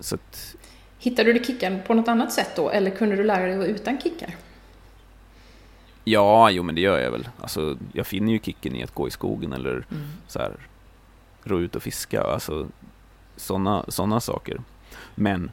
Så 0.00 0.14
att, 0.14 0.56
Hittade 0.98 1.32
du 1.32 1.44
kicken 1.44 1.82
på 1.86 1.94
något 1.94 2.08
annat 2.08 2.32
sätt 2.32 2.50
då, 2.56 2.70
eller 2.70 2.90
kunde 2.90 3.16
du 3.16 3.24
lära 3.24 3.42
dig 3.42 3.52
att 3.52 3.58
vara 3.58 3.68
utan 3.68 4.00
kickar? 4.00 4.34
ja, 6.04 6.50
jo 6.50 6.62
men 6.62 6.74
det 6.74 6.80
gör 6.80 6.98
jag 6.98 7.10
väl. 7.10 7.28
Alltså, 7.40 7.76
jag 7.92 8.06
finner 8.06 8.32
ju 8.32 8.38
kicken 8.38 8.76
i 8.76 8.82
att 8.82 8.94
gå 8.94 9.08
i 9.08 9.10
skogen 9.10 9.52
eller 9.52 9.70
Mm. 9.72 10.06
så 10.28 10.38
här, 10.38 10.52
ro 11.44 11.58
ut 11.60 11.76
och 11.76 11.82
fiska, 11.82 12.22
alltså 12.22 12.68
sådana 13.36 13.84
såna 13.88 14.20
saker. 14.20 14.60
Men 15.14 15.50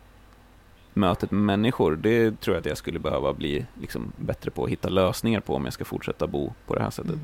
mötet 0.94 1.32
med 1.32 1.42
människor, 1.42 1.96
det 1.96 2.42
tror 2.42 2.56
jag 2.56 2.62
att 2.62 2.66
jag 2.66 2.78
skulle 2.78 3.00
behöva 3.00 3.34
bli 3.34 3.66
liksom, 3.82 4.12
bättre 4.18 4.52
på 4.52 4.64
att 4.64 4.70
hitta 4.70 4.90
lösningar 4.90 5.40
på 5.40 5.56
om 5.56 5.64
jag 5.64 5.74
ska 5.74 5.86
fortsätta 5.86 6.28
bo 6.28 6.54
på 6.68 6.76
det 6.76 6.84
här 6.84 6.90
sättet. 6.90 7.20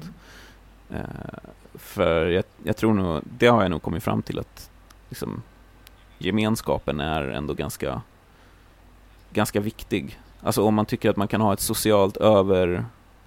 Mm. 0.89 1.01
Eh, 1.01 1.39
för 1.73 2.25
jag, 2.25 2.43
jag 2.63 2.77
tror 2.77 2.93
nog, 2.93 3.21
det 3.23 3.47
har 3.47 3.61
jag 3.61 3.71
nog 3.71 3.81
kommit 3.81 4.03
fram 4.03 4.21
till 4.21 4.39
att 4.39 4.69
liksom, 5.09 5.41
gemenskapen 6.17 6.99
är 6.99 7.23
ändå 7.23 7.53
ganska, 7.53 8.01
ganska 9.33 9.59
viktig. 9.59 10.19
Alltså 10.41 10.63
om 10.63 10.73
man 10.75 10.85
tycker 10.85 11.09
att 11.09 11.17
man 11.17 11.27
kan 11.27 11.41
ha 11.41 11.53
ett 11.53 11.59
socialt 11.59 12.17
över, 12.17 12.85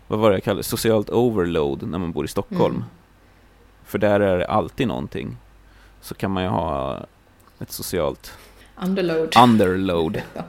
vad 0.09 0.19
var 0.19 0.31
det 0.31 0.37
jag 0.37 0.45
kallade 0.45 0.61
det? 0.61 0.65
socialt 0.65 1.11
overload 1.11 1.83
när 1.83 1.99
man 1.99 2.13
bor 2.13 2.25
i 2.25 2.29
Stockholm. 2.29 2.75
Mm. 2.75 2.89
För 3.85 3.99
där 3.99 4.21
är 4.21 4.39
det 4.39 4.47
alltid 4.47 4.89
någonting. 4.89 5.37
Så 6.01 6.15
kan 6.15 6.31
man 6.31 6.43
ju 6.43 6.49
ha 6.49 7.01
ett 7.63 7.73
socialt 7.73 8.33
Underload. 8.83 9.37
underload 9.43 10.23
ja, 10.35 10.43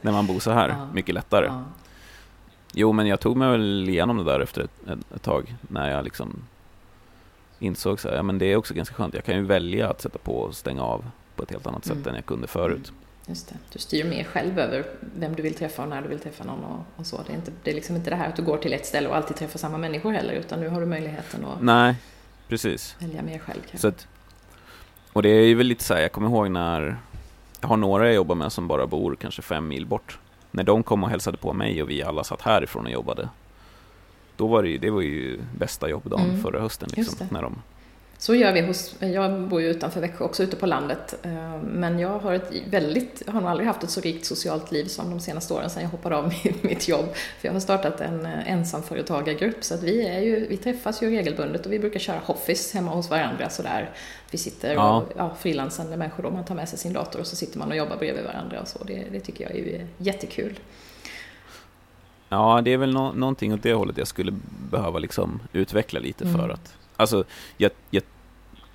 när 0.00 0.12
man 0.12 0.26
bor 0.26 0.40
så 0.40 0.50
här. 0.50 0.68
Ja. 0.68 0.88
Mycket 0.94 1.14
lättare. 1.14 1.46
Ja. 1.46 1.64
Jo, 2.72 2.92
men 2.92 3.06
jag 3.06 3.20
tog 3.20 3.36
mig 3.36 3.50
väl 3.50 3.88
igenom 3.88 4.16
det 4.16 4.24
där 4.24 4.40
efter 4.40 4.60
ett, 4.62 4.88
ett, 4.88 5.12
ett 5.14 5.22
tag. 5.22 5.54
När 5.60 5.90
jag 5.90 6.04
liksom 6.04 6.42
insåg 7.58 8.00
så 8.00 8.08
här, 8.08 8.16
ja 8.16 8.22
men 8.22 8.38
det 8.38 8.46
är 8.46 8.56
också 8.56 8.74
ganska 8.74 8.94
skönt. 8.94 9.14
Jag 9.14 9.24
kan 9.24 9.34
ju 9.36 9.44
välja 9.44 9.90
att 9.90 10.00
sätta 10.00 10.18
på 10.18 10.38
och 10.38 10.54
stänga 10.54 10.82
av 10.82 11.04
på 11.36 11.42
ett 11.42 11.50
helt 11.50 11.66
annat 11.66 11.84
sätt 11.84 11.96
Mm. 11.96 12.08
än 12.08 12.14
jag 12.14 12.26
kunde 12.26 12.46
förut. 12.46 12.92
Just 13.26 13.48
det. 13.48 13.54
Du 13.72 13.78
styr 13.78 14.04
mer 14.04 14.24
själv 14.24 14.58
över 14.58 14.84
vem 15.16 15.34
du 15.34 15.42
vill 15.42 15.54
träffa 15.54 15.82
och 15.82 15.88
när 15.88 16.02
du 16.02 16.08
vill 16.08 16.18
träffa 16.18 16.44
någon 16.44 16.64
och, 16.64 16.84
och 16.96 17.06
så. 17.06 17.20
Det 17.26 17.32
är, 17.32 17.36
inte, 17.36 17.52
det 17.62 17.70
är 17.70 17.74
liksom 17.74 17.96
inte 17.96 18.10
det 18.10 18.16
här 18.16 18.28
att 18.28 18.36
du 18.36 18.42
går 18.42 18.56
till 18.58 18.72
ett 18.72 18.86
ställe 18.86 19.08
och 19.08 19.16
alltid 19.16 19.36
träffar 19.36 19.58
samma 19.58 19.78
människor 19.78 20.12
heller, 20.12 20.32
utan 20.34 20.60
nu 20.60 20.68
har 20.68 20.80
du 20.80 20.86
möjligheten 20.86 21.44
att 21.44 21.62
Nej, 21.62 21.94
precis. 22.48 22.96
välja 22.98 23.22
mer 23.22 23.38
själv 23.38 23.60
kanske. 23.60 23.78
Så 23.78 23.88
att, 23.88 24.06
och 25.18 25.22
det 25.22 25.28
är 25.28 25.46
ju 25.46 25.54
väl 25.54 25.66
lite 25.66 25.84
så 25.84 25.94
här, 25.94 26.00
jag 26.00 26.12
kommer 26.12 26.28
ihåg 26.28 26.50
när 26.50 26.98
jag 27.60 27.68
har 27.68 27.76
några 27.76 28.06
jag 28.06 28.14
jobbar 28.14 28.34
med 28.34 28.52
som 28.52 28.68
bara 28.68 28.86
bor 28.86 29.16
kanske 29.20 29.42
fem 29.42 29.68
mil 29.68 29.86
bort. 29.86 30.18
När 30.50 30.62
de 30.64 30.82
kom 30.82 31.04
och 31.04 31.10
hälsade 31.10 31.36
på 31.36 31.52
mig 31.52 31.82
och 31.82 31.90
vi 31.90 32.02
alla 32.02 32.24
satt 32.24 32.42
härifrån 32.42 32.86
och 32.86 32.92
jobbade. 32.92 33.28
Då 34.36 34.46
var 34.46 34.62
det 34.62 34.68
ju, 34.68 34.78
det 34.78 34.90
var 34.90 35.00
ju 35.00 35.40
bästa 35.58 35.88
jobbdagen 35.88 36.28
Mm, 36.30 36.42
förra 36.42 36.60
hösten. 36.60 36.88
Liksom, 36.96 37.26
när 37.30 37.42
de, 37.42 37.62
Så 38.20 38.34
gör 38.34 38.52
vi 38.52 38.60
hos, 38.60 38.94
jag 39.00 39.40
bor 39.40 39.60
ju 39.60 39.68
utanför 39.68 40.00
Växjö 40.00 40.24
också 40.24 40.42
ute 40.42 40.56
på 40.56 40.66
landet, 40.66 41.14
eh, 41.22 41.62
men 41.62 41.98
jag 41.98 42.18
har 42.18 42.32
ett 42.32 42.50
väldigt, 42.70 43.22
har 43.28 43.40
nog 43.40 43.50
aldrig 43.50 43.66
haft 43.66 43.82
ett 43.82 43.90
så 43.90 44.00
rikt 44.00 44.26
socialt 44.26 44.72
liv 44.72 44.84
som 44.84 45.10
de 45.10 45.20
senaste 45.20 45.54
åren 45.54 45.70
sedan 45.70 45.82
jag 45.82 45.90
hoppade 45.90 46.16
av 46.16 46.34
mitt- 46.62 46.88
jobb. 46.88 47.06
För 47.14 47.48
jag 47.48 47.52
har 47.52 47.60
startat 47.60 48.00
en 48.00 48.26
eh, 48.26 48.52
ensamföretagargrupp 48.52 49.64
så 49.64 49.74
att 49.74 49.82
vi, 49.82 50.06
är 50.08 50.20
ju, 50.20 50.46
vi 50.46 50.56
träffas 50.56 51.02
ju 51.02 51.10
regelbundet 51.10 51.66
och 51.66 51.72
vi 51.72 51.78
brukar 51.78 52.00
köra 52.00 52.18
hoffis 52.24 52.74
hemma 52.74 52.90
hos 52.90 53.10
varandra 53.10 53.50
sådär. 53.50 53.90
Vi 54.30 54.38
sitter 54.38 54.74
Ja. 54.74 54.96
och, 54.96 55.12
ja, 55.16 55.34
frilansande 55.40 55.96
människor 55.96 56.22
då, 56.22 56.30
man 56.30 56.44
tar 56.44 56.54
med 56.54 56.68
sig 56.68 56.78
sin 56.78 56.92
dator 56.92 57.20
och 57.20 57.26
så 57.26 57.36
sitter 57.36 57.58
man 57.58 57.70
och 57.70 57.76
jobbar 57.76 57.96
bredvid 57.96 58.24
varandra 58.24 58.60
och 58.60 58.68
så. 58.68 58.84
Det, 58.84 59.04
det 59.12 59.20
tycker 59.20 59.44
jag 59.44 59.52
är 59.52 59.56
ju 59.58 59.86
jättekul. 59.98 60.58
ja, 62.28 62.60
det 62.64 62.72
är 62.72 62.76
väl 62.76 62.94
nå, 62.94 63.12
någonting 63.12 63.54
åt 63.54 63.62
det 63.62 63.72
hållet 63.74 63.98
jag 63.98 64.06
skulle 64.08 64.32
behöva 64.70 64.98
liksom 64.98 65.40
utveckla 65.52 66.00
lite 66.00 66.24
Mm. 66.24 66.36
för 66.40 66.48
att... 66.48 66.74
Alltså, 66.98 67.24
jag, 67.56 67.70
jag, 67.90 68.02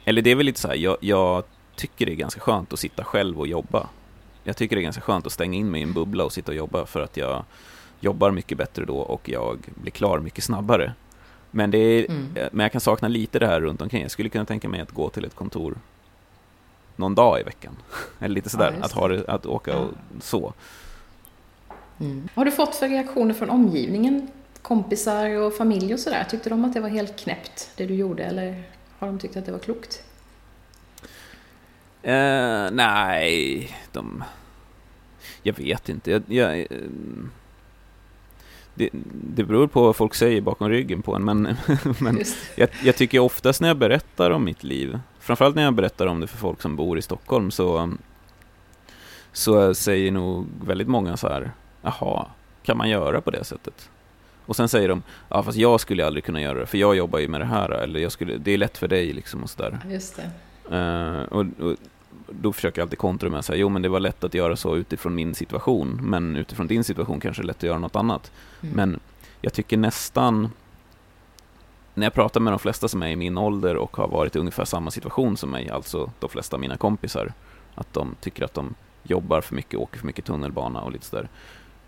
eller 0.05 0.21
det 0.21 0.31
är 0.31 0.35
väl 0.35 0.45
lite 0.45 0.59
så 0.59 0.67
här, 0.67 0.75
jag, 0.75 0.97
jag 0.99 1.43
tycker 1.75 2.05
det 2.05 2.11
är 2.11 2.15
ganska 2.15 2.39
skönt 2.39 2.73
att 2.73 2.79
sitta 2.79 3.03
själv 3.03 3.39
och 3.39 3.47
jobba. 3.47 3.89
Jag 4.43 4.57
tycker 4.57 4.75
det 4.75 4.81
är 4.81 4.83
ganska 4.83 5.01
skönt 5.01 5.25
att 5.25 5.31
stänga 5.31 5.57
in 5.57 5.71
mig 5.71 5.79
i 5.81 5.83
en 5.83 5.93
bubbla 5.93 6.23
och 6.23 6.33
sitta 6.33 6.51
och 6.51 6.55
jobba 6.57 6.85
för 6.85 7.01
att 7.01 7.17
jag 7.17 7.43
jobbar 7.99 8.31
mycket 8.31 8.57
bättre 8.57 8.85
då 8.85 8.97
och 8.97 9.29
jag 9.29 9.59
blir 9.81 9.91
klar 9.91 10.19
mycket 10.19 10.43
snabbare. 10.43 10.93
Men, 11.51 11.71
det 11.71 11.77
är, 11.77 12.05
Mm. 12.09 12.37
eh, 12.37 12.47
men 12.51 12.63
jag 12.63 12.71
kan 12.71 12.81
sakna 12.81 13.07
lite 13.07 13.39
det 13.39 13.47
här 13.47 13.61
runt 13.61 13.81
omkring. 13.81 14.01
Jag 14.01 14.11
skulle 14.11 14.29
kunna 14.29 14.45
tänka 14.45 14.69
mig 14.69 14.81
att 14.81 14.91
gå 14.91 15.09
till 15.09 15.25
ett 15.25 15.35
kontor 15.35 15.75
någon 16.95 17.15
dag 17.15 17.39
i 17.39 17.43
veckan. 17.43 17.77
Eller 18.19 18.35
lite 18.35 18.49
sådär, 18.49 18.71
just 18.71 18.83
att, 18.85 18.91
ha 18.91 19.07
det, 19.07 19.25
att 19.27 19.45
åka 19.45 19.77
och 19.77 19.89
så. 20.21 20.53
Mm. 21.99 22.29
Har 22.35 22.45
du 22.45 22.51
fått 22.51 22.75
för 22.75 22.89
reaktioner 22.89 23.33
från 23.33 23.49
omgivningen? 23.49 24.27
Kompisar 24.63 25.29
och 25.29 25.53
familj 25.53 25.93
och 25.93 25.99
sådär? 25.99 26.23
Tyckte 26.29 26.49
de 26.49 26.65
att 26.65 26.73
det 26.73 26.79
var 26.79 26.89
helt 26.89 27.19
knäppt, 27.19 27.69
det 27.77 27.85
du 27.85 27.95
gjorde, 27.95 28.23
eller 28.23 28.63
har 28.99 29.07
de 29.07 29.19
tyckt 29.19 29.37
att 29.37 29.45
det 29.45 29.51
var 29.51 29.59
klokt? 29.59 30.03
Eh, 32.03 32.71
nej, 32.71 33.69
de... 33.91 34.23
Jag 35.43 35.53
vet 35.53 35.89
inte. 35.89 36.11
Jag, 36.11 36.23
jag, 36.27 36.59
eh, 36.59 36.65
det, 38.75 38.89
det 39.13 39.43
beror 39.43 39.67
på 39.67 39.81
vad 39.81 39.95
folk 39.95 40.15
säger 40.15 40.41
bakom 40.41 40.69
ryggen 40.69 41.01
på 41.01 41.15
en, 41.15 41.25
men, 41.25 41.41
men 41.99 42.23
jag, 42.55 42.69
jag 42.83 42.95
tycker 42.95 43.19
oftast 43.19 43.61
när 43.61 43.67
jag 43.67 43.77
berättar 43.77 44.31
om 44.31 44.43
mitt 44.43 44.63
liv, 44.63 44.99
framförallt 45.19 45.55
när 45.55 45.63
jag 45.63 45.73
berättar 45.73 46.07
om 46.07 46.19
det 46.19 46.27
för 46.27 46.37
folk 46.37 46.61
som 46.61 46.75
bor 46.75 46.97
i 46.97 47.01
Stockholm, 47.01 47.51
så, 47.51 47.93
så 49.31 49.73
säger 49.73 50.11
nog 50.11 50.45
väldigt 50.65 50.87
många 50.87 51.17
så 51.17 51.27
här, 51.27 51.51
jaha, 51.81 52.25
kan 52.63 52.77
man 52.77 52.89
göra 52.89 53.21
på 53.21 53.31
det 53.31 53.43
sättet? 53.43 53.89
Och 54.45 54.55
sen 54.55 54.69
säger 54.69 54.89
de, 54.89 55.03
ja 55.29 55.43
fast 55.43 55.57
jag 55.57 55.79
skulle 55.79 56.05
aldrig 56.05 56.23
kunna 56.23 56.41
göra 56.41 56.59
det, 56.59 56.65
för 56.65 56.77
jag 56.77 56.95
jobbar 56.95 57.19
ju 57.19 57.27
med 57.27 57.41
det 57.41 57.45
här, 57.45 57.69
eller 57.69 57.99
jag 57.99 58.11
skulle, 58.11 58.37
det 58.37 58.51
är 58.51 58.57
lätt 58.57 58.77
för 58.77 58.87
dig 58.87 59.13
liksom 59.13 59.43
och 59.43 59.49
sådär. 59.49 59.79
Just 59.89 60.15
det. 60.15 60.77
Eh, 60.77 61.21
och, 61.21 61.45
och 61.59 61.75
då 62.29 62.53
försöker 62.53 62.81
jag 62.81 62.85
alltid 62.85 62.99
kontra 62.99 63.29
med 63.29 63.39
att 63.39 63.45
säga, 63.45 63.57
jo 63.57 63.69
men 63.69 63.81
det 63.81 63.89
var 63.89 63.99
lätt 63.99 64.23
att 64.23 64.33
göra 64.33 64.55
så 64.55 64.75
utifrån 64.75 65.15
min 65.15 65.35
situation, 65.35 65.99
men 66.01 66.35
utifrån 66.35 66.67
din 66.67 66.83
situation 66.83 67.19
kanske 67.19 67.41
det 67.41 67.45
är 67.45 67.47
lätt 67.47 67.57
att 67.57 67.63
göra 67.63 67.79
något 67.79 67.95
annat. 67.95 68.31
Mm. 68.61 68.75
Men 68.75 68.99
jag 69.41 69.53
tycker 69.53 69.77
nästan, 69.77 70.49
när 71.93 72.05
jag 72.05 72.13
pratar 72.13 72.39
med 72.39 72.53
de 72.53 72.59
flesta 72.59 72.87
som 72.87 73.03
är 73.03 73.07
i 73.07 73.15
min 73.15 73.37
ålder 73.37 73.75
och 73.75 73.97
har 73.97 74.07
varit 74.07 74.35
i 74.35 74.39
ungefär 74.39 74.65
samma 74.65 74.91
situation 74.91 75.37
som 75.37 75.49
mig, 75.49 75.69
alltså 75.69 76.11
de 76.19 76.29
flesta 76.29 76.55
av 76.55 76.59
mina 76.59 76.77
kompisar, 76.77 77.33
att 77.75 77.93
de 77.93 78.15
tycker 78.21 78.43
att 78.43 78.53
de 78.53 78.75
jobbar 79.03 79.41
för 79.41 79.55
mycket, 79.55 79.79
åker 79.79 79.99
för 79.99 80.07
mycket 80.07 80.25
tunnelbana 80.25 80.81
och 80.81 80.91
lite 80.91 81.05
sådär, 81.05 81.29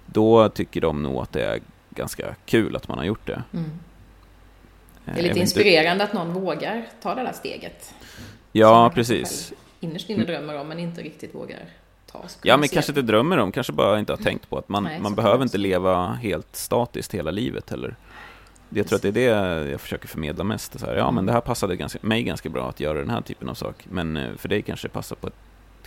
då 0.05 0.49
tycker 0.49 0.81
de 0.81 1.03
nog 1.03 1.21
att 1.21 1.31
det 1.31 1.45
är 1.45 1.59
ganska 1.95 2.35
kul 2.45 2.75
att 2.75 2.87
man 2.87 2.97
har 2.97 3.05
gjort 3.05 3.25
det. 3.27 3.43
Mm. 3.53 3.65
Eh, 3.65 3.69
Det 5.05 5.11
är 5.11 5.15
lite 5.15 5.27
inte- 5.27 5.39
inspirerande 5.39 6.03
att 6.03 6.13
någon 6.13 6.33
vågar 6.33 6.85
ta 7.01 7.15
det 7.15 7.23
där 7.23 7.33
steget. 7.33 7.93
Ja, 8.51 8.91
precis. 8.95 9.53
Innerst 9.79 10.09
inne 10.09 10.23
drömmer 10.25 10.59
om, 10.59 10.67
men 10.67 10.79
inte 10.79 11.01
riktigt 11.01 11.35
vågar 11.35 11.59
ta. 12.11 12.23
Ja, 12.43 12.57
men 12.57 12.69
se- 12.69 12.73
kanske 12.73 12.91
inte 12.91 13.01
drömmer 13.01 13.37
om, 13.37 13.51
kanske 13.51 13.73
bara 13.73 13.99
inte 13.99 14.11
har 14.11 14.17
tänkt 14.17 14.49
på 14.49 14.57
att 14.57 14.69
man, 14.69 14.83
Nej, 14.83 14.99
man 14.99 15.15
behöver 15.15 15.43
inte 15.43 15.57
leva 15.57 16.07
helt 16.13 16.55
statiskt 16.55 17.13
hela 17.13 17.31
livet 17.31 17.69
heller. 17.69 17.95
jag 18.69 18.87
tror 18.87 18.95
att 18.95 19.01
det 19.01 19.07
är 19.07 19.11
det 19.11 19.69
jag 19.71 19.81
försöker 19.81 20.07
förmedla 20.07 20.43
mest. 20.43 20.79
Så 20.79 20.85
här, 20.85 20.95
ja, 20.95 21.11
men 21.11 21.25
det 21.25 21.31
här 21.31 21.41
passade 21.41 21.75
ganska, 21.75 21.99
mig 22.01 22.23
ganska 22.23 22.49
bra 22.49 22.69
att 22.69 22.79
göra 22.79 22.99
den 22.99 23.09
här 23.09 23.21
typen 23.21 23.49
av 23.49 23.53
sak. 23.53 23.75
Men 23.89 24.17
eh, 24.17 24.35
för 24.37 24.49
dig 24.49 24.61
kanske 24.61 24.87
det 24.87 24.91
passar 24.91 25.15
på 25.15 25.27
ett 25.27 25.33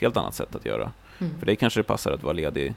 helt 0.01 0.17
annat 0.17 0.35
sätt 0.35 0.55
att 0.55 0.67
göra. 0.67 0.93
Mm. 1.19 1.39
För 1.39 1.47
dig 1.47 1.57
kanske 1.57 1.81
det 1.81 1.85
passar 1.85 2.13
att 2.13 2.23
vara 2.23 2.33
ledig, 2.33 2.75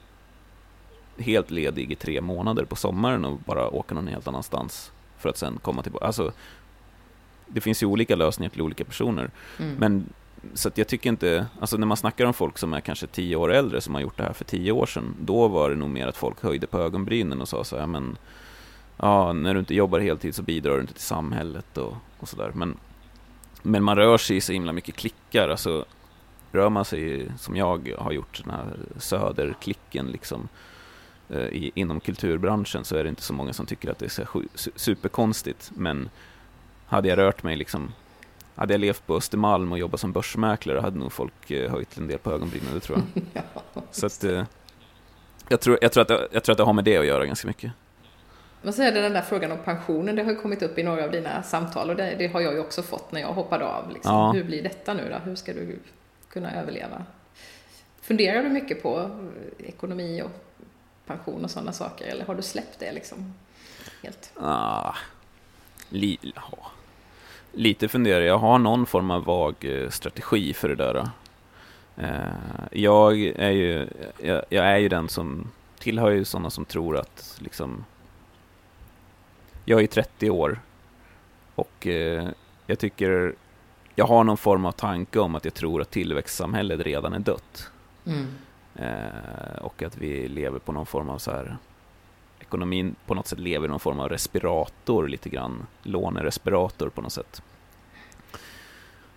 helt 1.18 1.52
ledig 1.52 1.92
i 1.92 1.96
tre 1.96 2.22
månader 2.22 2.66
på 2.66 2.76
sommaren 2.76 3.26
och 3.26 3.40
bara 3.40 3.70
åka 3.70 3.96
någon 3.96 4.08
helt 4.08 4.28
annanstans 4.28 4.92
för 5.18 5.30
att 5.30 5.38
sen 5.38 5.60
komma 5.62 5.84
tillbaka. 5.84 6.06
Alltså, 6.06 6.32
det 7.48 7.62
finns 7.62 7.84
ju 7.84 7.88
olika 7.88 8.16
lösningar 8.16 8.50
till 8.50 8.62
olika 8.62 8.84
personer. 8.84 9.32
Mm. 9.60 9.76
Men 9.76 10.10
så 10.54 10.72
jag 10.76 10.88
tycker 10.88 11.10
inte, 11.10 11.46
alltså 11.60 11.78
när 11.78 11.88
man 11.88 11.98
snackar 11.98 12.26
om 12.26 12.34
folk 12.34 12.58
som 12.58 12.74
är 12.74 12.82
kanske 12.82 13.08
tio 13.08 13.36
år 13.36 13.54
äldre 13.54 13.82
som 13.82 13.94
har 13.96 14.02
gjort 14.02 14.18
det 14.18 14.24
här 14.24 14.34
för 14.34 14.46
tio 14.46 14.72
år 14.72 14.86
sedan, 14.86 15.16
då 15.20 15.48
var 15.48 15.70
det 15.70 15.76
nog 15.76 15.90
mer 15.90 16.08
att 16.08 16.18
folk 16.18 16.44
höjde 16.44 16.68
på 16.68 16.80
ögonbrynen 16.80 17.42
och 17.42 17.48
sa 17.48 17.64
så 17.64 17.78
här, 17.78 17.88
men 17.88 18.18
ja, 18.98 19.34
när 19.34 19.54
du 19.54 19.60
inte 19.60 19.76
jobbar 19.76 20.00
heltid 20.00 20.36
så 20.36 20.44
bidrar 20.44 20.76
du 20.76 20.82
inte 20.82 20.94
till 20.94 21.04
samhället 21.04 21.78
och, 21.78 21.94
och 22.20 22.30
sådär. 22.30 22.52
Men, 22.56 22.78
men 23.62 23.84
man 23.84 23.96
rör 23.96 24.18
sig 24.18 24.38
i 24.38 24.42
så 24.42 24.54
himla 24.54 24.74
mycket 24.74 24.96
klickar, 24.96 25.50
alltså 25.50 25.86
rör 26.52 26.70
man 26.70 26.86
sig 26.86 27.32
som 27.38 27.56
jag 27.56 27.96
har 27.98 28.12
gjort, 28.12 28.42
den 28.44 28.54
här 28.54 28.78
söderklicken 28.98 30.08
liksom, 30.08 30.48
i, 31.32 31.72
inom 31.76 32.00
kulturbranschen 32.00 32.86
så 32.86 32.96
är 32.96 33.04
det 33.04 33.10
inte 33.10 33.22
så 33.22 33.34
många 33.34 33.54
som 33.54 33.66
tycker 33.66 33.92
att 33.92 34.00
det 34.00 34.06
är 34.06 34.10
så 34.10 34.44
superkonstigt. 34.76 35.72
Men 35.76 36.10
hade 36.86 37.08
jag 37.08 37.18
rört 37.18 37.44
mig 37.44 37.56
liksom, 37.56 37.94
hade 38.56 38.74
jag 38.74 38.82
levt 38.82 39.08
på 39.08 39.16
Östermalm 39.16 39.72
och 39.72 39.80
jobbat 39.80 40.00
som 40.00 40.12
börsmäklare 40.12 40.80
hade 40.80 41.00
nog 41.00 41.12
folk 41.12 41.52
eh, 41.52 41.72
höjt 41.72 41.98
en 41.98 42.08
del 42.08 42.18
på 42.18 42.32
ögonbrynen, 42.32 42.74
det 42.74 42.80
tror 42.80 42.98
jag. 42.98 43.24
ja, 43.74 43.82
Så 43.92 44.06
att, 44.06 44.24
eh, 44.24 44.44
jag, 45.48 45.62
tror, 45.62 45.78
jag, 45.82 45.92
tror 45.92 46.02
att 46.02 46.08
det, 46.08 46.28
jag 46.32 46.44
tror 46.44 46.54
att 46.54 46.58
det 46.58 46.64
har 46.64 46.74
med 46.74 46.84
det 46.84 46.98
att 46.98 47.06
göra 47.06 47.26
ganska 47.26 47.48
mycket. 47.48 47.72
Men 48.62 48.74
så 48.74 48.82
är 48.82 48.92
det 48.92 49.02
den 49.02 49.14
där 49.14 49.22
frågan 49.22 49.52
om 49.52 49.58
pensionen, 49.66 50.16
det 50.16 50.24
har 50.24 50.36
kommit 50.36 50.62
upp 50.62 50.78
i 50.78 50.84
några 50.84 51.04
av 51.04 51.12
dina 51.12 51.44
samtal 51.44 51.90
och 51.90 51.96
det, 51.96 52.16
det 52.18 52.28
har 52.28 52.42
jag 52.42 52.54
ju 52.54 52.60
också 52.60 52.82
fått 52.82 53.12
när 53.12 53.22
jag 53.22 53.34
hoppade 53.34 53.66
av. 53.66 53.92
Liksom. 53.94 54.16
Ja. 54.16 54.32
Hur 54.32 54.44
blir 54.44 54.64
detta 54.64 54.94
nu 54.94 55.10
då? 55.10 55.30
Hur 55.30 55.36
ska 55.36 55.54
du 55.54 55.80
kunna 56.30 56.62
överleva? 56.62 57.06
Funderar 58.02 58.44
du 58.44 58.50
mycket 58.50 58.84
på 58.84 59.00
eh, 59.00 59.68
ekonomi 59.68 60.22
och 60.22 60.32
pension 61.12 61.44
och 61.44 61.52
sådana 61.52 61.74
saker 61.74 62.06
eller 62.06 62.26
har 62.26 62.36
du 62.36 62.42
släppt 62.42 62.80
det 62.80 62.92
liksom 62.92 63.34
helt? 64.04 64.32
Ah, 64.40 64.96
li, 65.90 66.18
ja. 66.22 66.72
Lite 67.54 67.88
funderar 67.88 68.22
jag. 68.22 68.38
har 68.38 68.60
någon 68.60 68.86
form 68.86 69.12
av 69.12 69.24
vag 69.24 69.56
eh, 69.62 69.90
strategi 69.90 70.54
för 70.54 70.70
det 70.70 70.76
där. 70.76 71.10
Eh, 71.98 72.70
jag, 72.72 73.22
är 73.22 73.52
ju, 73.52 73.88
jag, 74.18 74.44
jag 74.50 74.66
är 74.66 74.78
ju 74.78 74.90
den 74.90 75.10
som 75.10 75.52
tillhör 75.80 76.12
ju 76.12 76.26
sådana 76.26 76.50
som 76.50 76.66
tror 76.66 76.98
att 76.98 77.38
liksom 77.40 77.86
jag 79.66 79.78
är 79.78 79.82
ju 79.82 79.88
30 79.88 80.30
år 80.30 80.60
och 81.56 81.88
eh, 81.88 82.30
jag 82.68 82.80
tycker 82.80 83.36
jag 83.96 84.06
har 84.06 84.24
någon 84.24 84.38
form 84.38 84.66
av 84.66 84.72
tanke 84.72 85.20
om 85.20 85.36
att 85.36 85.46
jag 85.46 85.54
tror 85.54 85.82
att 85.82 85.92
tillväxtsamhället 85.92 86.80
redan 86.80 87.14
är 87.14 87.20
dött. 87.20 87.70
Eh, 88.06 88.14
och 89.62 89.84
att 89.84 89.98
vi 89.98 90.28
lever 90.28 90.60
på 90.60 90.72
någon 90.72 90.86
form 90.86 91.10
av 91.10 91.18
så 91.18 91.32
här 91.32 91.58
ekonomin 92.40 92.96
på 93.06 93.14
något 93.14 93.28
sätt 93.28 93.40
lever 93.40 93.68
i 93.68 93.70
någon 93.70 93.80
form 93.80 94.00
av 94.00 94.10
respirator 94.10 95.08
lite 95.08 95.30
grann, 95.30 95.68
lånerespirator 95.84 96.90
på 96.90 97.02
något 97.02 97.14
sätt. 97.14 97.42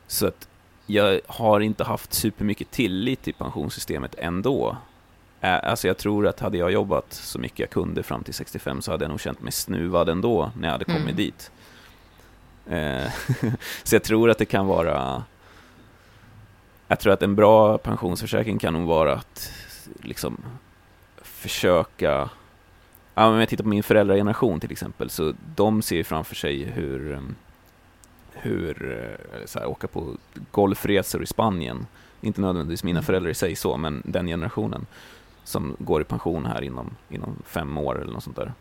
Så 0.07 0.27
att 0.27 0.49
jag 0.87 1.21
har 1.27 1.61
inte 1.61 1.85
haft 1.85 2.13
supermycket 2.15 2.71
tillit 2.71 3.23
till 3.23 3.35
pensionssystemet 3.35 4.15
ändå. 4.19 4.77
Eh, 5.41 5.65
Alltså 5.65 5.87
jag 5.87 5.99
tror 5.99 6.27
att 6.27 6.41
hade 6.41 6.59
jag 6.59 6.73
jobbat 6.73 7.13
så 7.13 7.39
mycket 7.39 7.59
jag 7.59 7.71
kunde 7.71 8.03
fram 8.03 8.25
till 8.25 8.35
65 8.35 8.83
så 8.83 8.91
hade 8.91 9.05
jag 9.05 9.11
nog 9.11 9.21
känt 9.21 9.43
mig 9.43 9.53
snuvad 9.53 10.09
ändå 10.09 10.51
när 10.57 10.69
jag 10.69 10.73
hade 10.73 10.85
kommit 10.85 11.03
Mm. 11.03 11.17
dit. 11.17 11.51
Eh, 12.67 13.13
så 13.83 13.95
jag 13.95 14.03
tror 14.05 14.31
att 14.31 14.39
det 14.39 14.45
kan 14.45 14.67
vara 14.67 15.23
jag 16.89 17.01
tror 17.01 17.13
att 17.13 17.23
en 17.23 17.35
bra 17.35 17.79
pensionsförsäkring 17.79 18.59
kan 18.59 18.73
nog 18.73 18.87
vara 18.89 19.15
att 19.15 19.53
liksom 20.03 20.37
försöka 21.23 22.31
Ja, 23.15 23.27
om 23.27 23.35
jag 23.41 23.49
tittar 23.49 23.65
på 23.65 23.69
min 23.69 23.83
föräldrageneration 23.83 24.61
till 24.61 24.73
exempel, 24.73 25.11
så 25.11 25.35
de 25.57 25.83
ser 25.83 25.97
ju 25.97 26.05
framför 26.05 26.35
sig 26.35 26.65
hur, 26.65 27.13
um, 27.13 27.35
hur 28.33 28.99
eh, 29.33 29.47
så 29.47 29.59
här, 29.59 29.67
åka 29.67 29.87
på 29.87 30.17
golfresor 30.51 31.23
i 31.23 31.27
Spanien. 31.27 31.87
Inte 32.21 32.41
nödvändigtvis 32.41 32.85
mina 32.85 32.99
Mm. 32.99 33.05
föräldrar 33.05 33.31
i 33.31 33.35
sig 33.35 33.57
så, 33.57 33.77
men 33.77 34.03
den 34.05 34.27
generationen 34.27 34.87
som 35.45 35.77
går 35.79 36.01
i 36.01 36.05
pension 36.05 36.47
här 36.47 36.63
inom, 36.63 36.91
inom 37.09 37.37
fem 37.47 37.79
år 37.79 38.03
eller 38.03 38.13
något 38.13 38.25
sånt 38.25 38.37
där. 38.37 38.53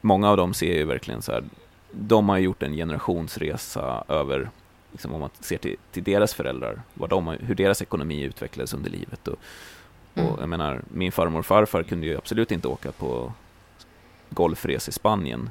Många 0.00 0.30
av 0.30 0.36
dem 0.36 0.54
ser 0.54 0.74
ju 0.74 0.84
verkligen 0.84 1.22
så 1.22 1.32
här, 1.32 1.44
de 1.90 2.28
har 2.28 2.38
gjort 2.38 2.62
en 2.62 2.72
generationsresa 2.72 4.04
över, 4.08 4.50
liksom 4.96 5.14
om 5.14 5.20
man 5.20 5.30
ser 5.40 5.58
till, 5.58 5.76
till 5.92 6.02
deras 6.04 6.34
föräldrar, 6.34 6.82
vad 6.94 7.10
de 7.10 7.28
hur 7.28 7.54
deras 7.54 7.82
ekonomi 7.82 8.22
utvecklades 8.22 8.74
under 8.74 8.90
livet. 8.90 9.28
Och, 9.28 9.38
Mm. 10.14 10.28
och 10.30 10.42
jag 10.42 10.48
menar, 10.48 10.82
min 10.88 11.12
farmor 11.12 11.38
och 11.38 11.46
farfar 11.46 11.82
kunde 11.82 12.06
ju 12.06 12.16
absolut 12.16 12.50
inte 12.52 12.68
åka 12.68 12.92
på 12.92 13.32
golfresa 14.30 14.88
i 14.88 14.92
Spanien. 14.92 15.50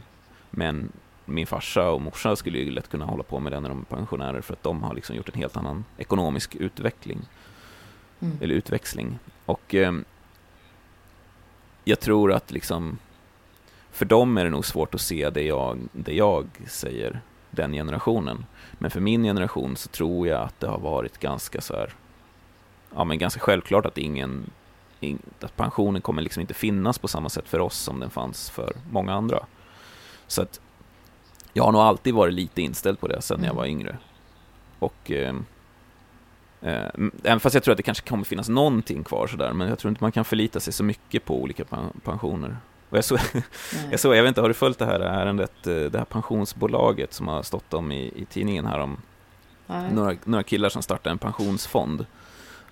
Men 0.50 0.92
min 1.26 1.48
farsa 1.48 1.90
och 1.92 2.02
morsa 2.02 2.36
skulle 2.36 2.58
ju 2.60 2.72
lätt 2.72 2.90
kunna 2.90 3.06
hålla 3.06 3.24
på 3.24 3.40
med 3.40 3.52
det 3.52 3.60
när 3.60 3.70
de 3.70 3.80
är 3.80 3.96
pensionärer 3.96 4.42
för 4.42 4.54
att 4.54 4.64
de 4.64 4.84
har 4.84 4.96
liksom 4.96 5.16
gjort 5.16 5.30
en 5.30 5.40
helt 5.40 5.58
annan 5.58 5.86
ekonomisk 5.98 6.56
utveckling, 6.56 7.20
Mm. 8.20 8.38
eller 8.42 8.56
utväxling. 8.56 9.20
Och 9.46 9.76
eh, 9.76 9.94
jag 11.84 12.00
tror 12.00 12.34
att 12.34 12.52
liksom, 12.52 12.98
för 13.92 14.06
dem 14.06 14.38
är 14.38 14.44
det 14.44 14.50
nog 14.52 14.66
svårt 14.66 14.96
att 14.96 15.02
se 15.02 15.30
det 15.30 15.44
jag, 15.44 15.80
det 15.92 16.14
jag 16.14 16.48
säger, 16.68 17.22
den 17.56 17.72
generationen. 17.74 18.46
Men 18.74 18.92
för 18.92 19.00
min 19.00 19.24
generation 19.24 19.76
så 19.76 19.90
tror 19.90 20.28
jag 20.28 20.42
att 20.42 20.60
det 20.60 20.68
har 20.68 20.80
varit 20.80 21.18
ganska 21.18 21.62
så 21.62 21.74
här, 21.74 21.94
ja 22.96 23.04
men 23.04 23.18
ganska 23.18 23.40
självklart 23.40 23.86
att 23.86 23.98
ingen, 23.98 24.50
in, 25.00 25.20
att 25.42 25.56
pensionen 25.56 26.02
kommer 26.02 26.22
liksom 26.22 26.42
inte 26.42 26.54
finnas 26.54 27.00
på 27.00 27.08
samma 27.08 27.30
sätt 27.30 27.48
för 27.50 27.60
oss 27.60 27.78
som 27.78 28.00
den 28.00 28.10
fanns 28.10 28.50
för 28.50 28.74
många 28.92 29.14
andra. 29.14 29.46
Så 30.28 30.42
att 30.42 30.60
jag 31.54 31.64
har 31.64 31.72
nog 31.72 31.82
alltid 31.82 32.14
varit 32.14 32.34
lite 32.34 32.62
inställd 32.62 33.00
på 33.00 33.08
det 33.08 33.22
sen 33.22 33.38
jag 33.38 33.46
Mm. 33.46 33.56
var 33.56 33.66
yngre. 33.66 33.98
Och 34.80 35.12
eh, 35.12 35.36
eh, 36.62 36.90
även 37.24 37.40
fast 37.40 37.54
jag 37.54 37.64
tror 37.64 37.72
att 37.72 37.78
det 37.78 37.84
kanske 37.84 38.10
kommer 38.10 38.24
finnas 38.24 38.50
någonting 38.50 39.04
kvar 39.04 39.28
sådär, 39.28 39.54
men 39.54 39.68
jag 39.70 39.80
tror 39.80 39.90
inte 39.90 40.04
man 40.04 40.12
kan 40.12 40.26
förlita 40.26 40.60
sig 40.60 40.74
så 40.74 40.84
mycket 40.84 41.26
på 41.26 41.42
olika 41.42 41.66
pen- 41.66 42.00
pensioner. 42.04 42.58
Och 42.96 42.98
jag, 42.98 43.06
så, 43.06 43.16
Nej. 43.16 43.44
jag, 43.92 44.00
så, 44.00 44.16
jag 44.16 44.24
vet 44.24 44.28
inte, 44.28 44.42
har 44.42 44.48
du 44.48 44.54
följt 44.54 44.80
det 44.80 44.86
här 44.86 45.00
ärendet, 45.00 45.68
eh, 45.68 45.76
det 45.76 45.98
här 45.98 46.06
pensionsbolaget 46.06 47.14
som 47.14 47.28
har 47.28 47.44
stått 47.44 47.74
om 47.74 47.92
i, 47.92 48.14
i 48.16 48.26
tidningen 48.26 48.66
här 48.66 48.80
om 48.80 48.98
några, 49.92 50.16
några 50.24 50.44
killar 50.44 50.70
som 50.70 50.82
startade 50.82 51.12
en 51.12 51.18
pensionsfond 51.18 52.06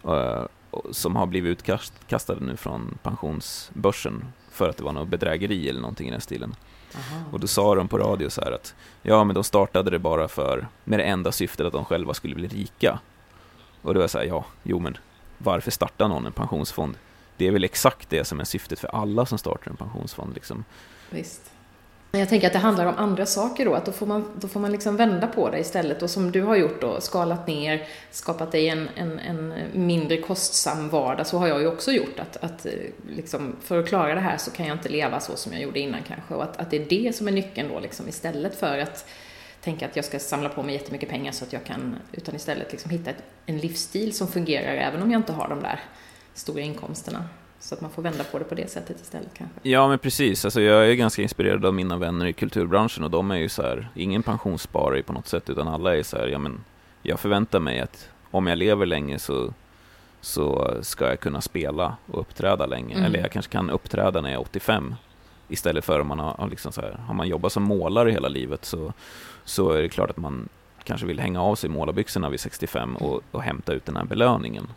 och 0.02 0.48
som 0.92 1.16
har 1.16 1.26
blivit 1.26 1.52
utkastade 1.52 2.46
nu 2.46 2.58
från 2.58 2.98
pensionsbörsen 3.04 4.26
för 4.52 4.70
att 4.70 4.78
det 4.78 4.84
var 4.84 4.92
något 4.92 5.08
bedrägeri 5.08 5.70
eller 5.70 5.82
någonting 5.82 6.08
i 6.08 6.12
den 6.12 6.22
stilen. 6.22 6.56
Aha. 6.96 7.24
Och 7.32 7.40
då 7.40 7.48
sa 7.48 7.76
de 7.76 7.88
på 7.88 7.98
radio 7.98 8.30
så 8.30 8.42
här 8.42 8.52
att 8.52 8.76
ja, 9.02 9.24
men 9.24 9.34
de 9.34 9.44
startade 9.44 9.92
det 9.92 10.00
bara 10.00 10.28
för 10.28 10.68
med 10.84 11.00
det 11.00 11.04
enda 11.04 11.32
syftet 11.32 11.66
att 11.66 11.74
de 11.74 11.86
själva 11.86 12.14
skulle 12.14 12.36
bli 12.36 12.48
rika. 12.48 13.00
Och 13.82 13.94
då 13.94 13.98
var 13.98 14.04
jag 14.04 14.10
så 14.10 14.18
här, 14.18 14.26
ja, 14.26 14.46
jo 14.64 14.80
men 14.80 14.98
varför 15.38 15.72
startar 15.72 16.08
någon 16.08 16.26
en 16.26 16.32
pensionsfond? 16.32 16.98
Det 17.44 17.48
är 17.48 17.52
väl 17.52 17.64
exakt 17.64 18.10
det 18.10 18.26
som 18.26 18.40
är 18.40 18.44
syftet 18.44 18.80
för 18.80 18.88
alla 18.88 19.26
som 19.26 19.38
startar 19.38 19.72
en 19.72 19.78
pensionsfond 19.78 20.34
liksom. 20.36 20.66
Visst. 21.10 21.52
Jag 22.12 22.30
tänker 22.30 22.48
att 22.48 22.54
det 22.54 22.60
handlar 22.60 22.86
om 22.86 22.94
andra 22.98 23.26
saker 23.26 23.66
då, 23.66 23.74
att 23.74 23.86
då 23.86 23.92
får 23.92 24.06
man, 24.06 24.26
då 24.40 24.48
får 24.48 24.60
man 24.60 24.72
liksom 24.72 24.98
vända 24.98 25.28
på 25.28 25.50
det 25.50 25.60
istället 25.60 26.02
och 26.02 26.10
som 26.10 26.32
du 26.32 26.42
har 26.42 26.56
gjort 26.56 26.82
då, 26.82 27.02
skalat 27.02 27.48
ner, 27.48 27.88
skapat 28.12 28.52
dig 28.52 28.70
en, 28.70 28.90
en, 28.96 29.20
en 29.20 29.54
mindre 29.74 30.18
kostsam 30.18 30.90
vardag, 30.90 31.28
så 31.28 31.38
har 31.38 31.48
jag 31.48 31.62
ju 31.62 31.68
också 31.68 31.92
gjort 31.92 32.20
att, 32.20 32.38
att 32.38 32.66
eh, 32.66 32.72
liksom, 33.10 33.56
för 33.62 33.80
att 33.80 33.88
klara 33.88 34.16
det 34.16 34.22
här 34.22 34.38
så 34.38 34.52
kan 34.52 34.68
jag 34.68 34.78
inte 34.78 34.90
leva 34.90 35.20
så 35.20 35.36
som 35.36 35.54
jag 35.54 35.62
gjorde 35.62 35.80
innan 35.80 36.02
kanske 36.08 36.34
och 36.34 36.44
att, 36.44 36.58
att 36.58 36.72
det 36.72 36.78
är 36.78 36.86
det 36.86 37.16
som 37.16 37.28
är 37.28 37.32
nyckeln 37.32 37.70
då 37.70 37.80
liksom 37.80 38.08
istället 38.10 38.56
för 38.56 38.78
att 38.78 39.06
tänka 39.62 39.86
att 39.86 39.96
jag 39.96 40.06
ska 40.06 40.20
samla 40.20 40.50
på 40.50 40.64
mig 40.64 40.76
jättemycket 40.76 41.10
pengar 41.10 41.32
så 41.32 41.46
att 41.46 41.54
jag 41.54 41.64
kan, 41.64 41.96
utan 42.12 42.36
istället 42.36 42.72
liksom 42.72 42.92
hitta 42.92 43.10
ett, 43.10 43.24
en 43.46 43.58
livsstil 43.58 44.14
som 44.14 44.28
fungerar 44.28 44.76
även 44.76 45.02
om 45.02 45.12
jag 45.12 45.20
inte 45.20 45.34
har 45.34 45.50
de 45.50 45.60
där 45.60 45.80
stora 46.34 46.62
inkomsterna. 46.62 47.26
Så 47.60 47.76
att 47.76 47.82
man 47.82 47.92
får 47.92 48.02
vända 48.02 48.24
på 48.24 48.40
det 48.40 48.46
på 48.46 48.56
det 48.56 48.70
sättet 48.70 49.02
istället 49.02 49.34
kanske. 49.34 49.70
Ja, 49.70 49.88
men 49.88 50.00
precis. 50.00 50.46
Alltså, 50.46 50.62
jag 50.62 50.90
är 50.90 50.94
ganska 50.94 51.22
inspirerad 51.22 51.66
av 51.66 51.74
mina 51.74 51.98
vänner 51.98 52.26
i 52.26 52.34
kulturbranschen 52.34 53.04
och 53.04 53.12
de 53.12 53.32
är 53.32 53.36
ju 53.36 53.50
så 53.50 53.62
här, 53.62 53.90
ingen 53.96 54.24
pensionssparare 54.24 55.04
på 55.04 55.14
något 55.14 55.28
sätt, 55.28 55.50
utan 55.50 55.68
alla 55.68 55.98
är 55.98 56.04
så 56.04 56.18
här, 56.18 56.28
ja 56.28 56.38
men, 56.38 56.64
jag 57.02 57.20
förväntar 57.20 57.60
mig 57.60 57.80
att 57.80 58.10
om 58.32 58.48
jag 58.48 58.58
lever 58.58 58.86
länge 58.86 59.20
så, 59.20 59.54
så 60.22 60.74
ska 60.82 61.08
jag 61.08 61.20
kunna 61.20 61.42
spela 61.42 61.98
och 62.12 62.20
uppträda 62.20 62.66
länge. 62.66 62.96
Mm. 62.96 63.06
Eller 63.06 63.20
jag 63.20 63.32
kanske 63.32 63.52
kan 63.52 63.70
uppträda 63.70 64.22
när 64.22 64.30
jag 64.30 64.36
är 64.36 64.42
85. 64.42 64.96
Istället 65.48 65.86
för 65.86 66.00
om 66.00 66.08
man 66.08 66.20
har, 66.20 66.48
liksom 66.50 66.72
så 66.72 66.82
här, 66.82 67.00
har 67.08 67.14
man 67.14 67.28
jobbat 67.28 67.52
som 67.52 67.64
målare 67.64 68.12
hela 68.12 68.28
livet 68.28 68.66
så, 68.66 68.94
så 69.44 69.72
är 69.72 69.82
det 69.82 69.90
klart 69.90 70.10
att 70.10 70.18
man 70.18 70.50
kanske 70.84 71.08
vill 71.08 71.20
hänga 71.20 71.42
av 71.42 71.56
sig 71.56 71.70
målarbyxorna 71.70 72.30
vid 72.30 72.40
65 72.40 72.96
och, 72.96 73.22
och 73.32 73.42
hämta 73.42 73.74
ut 73.74 73.86
den 73.86 73.96
här 73.96 74.06
belöningen. 74.06 74.68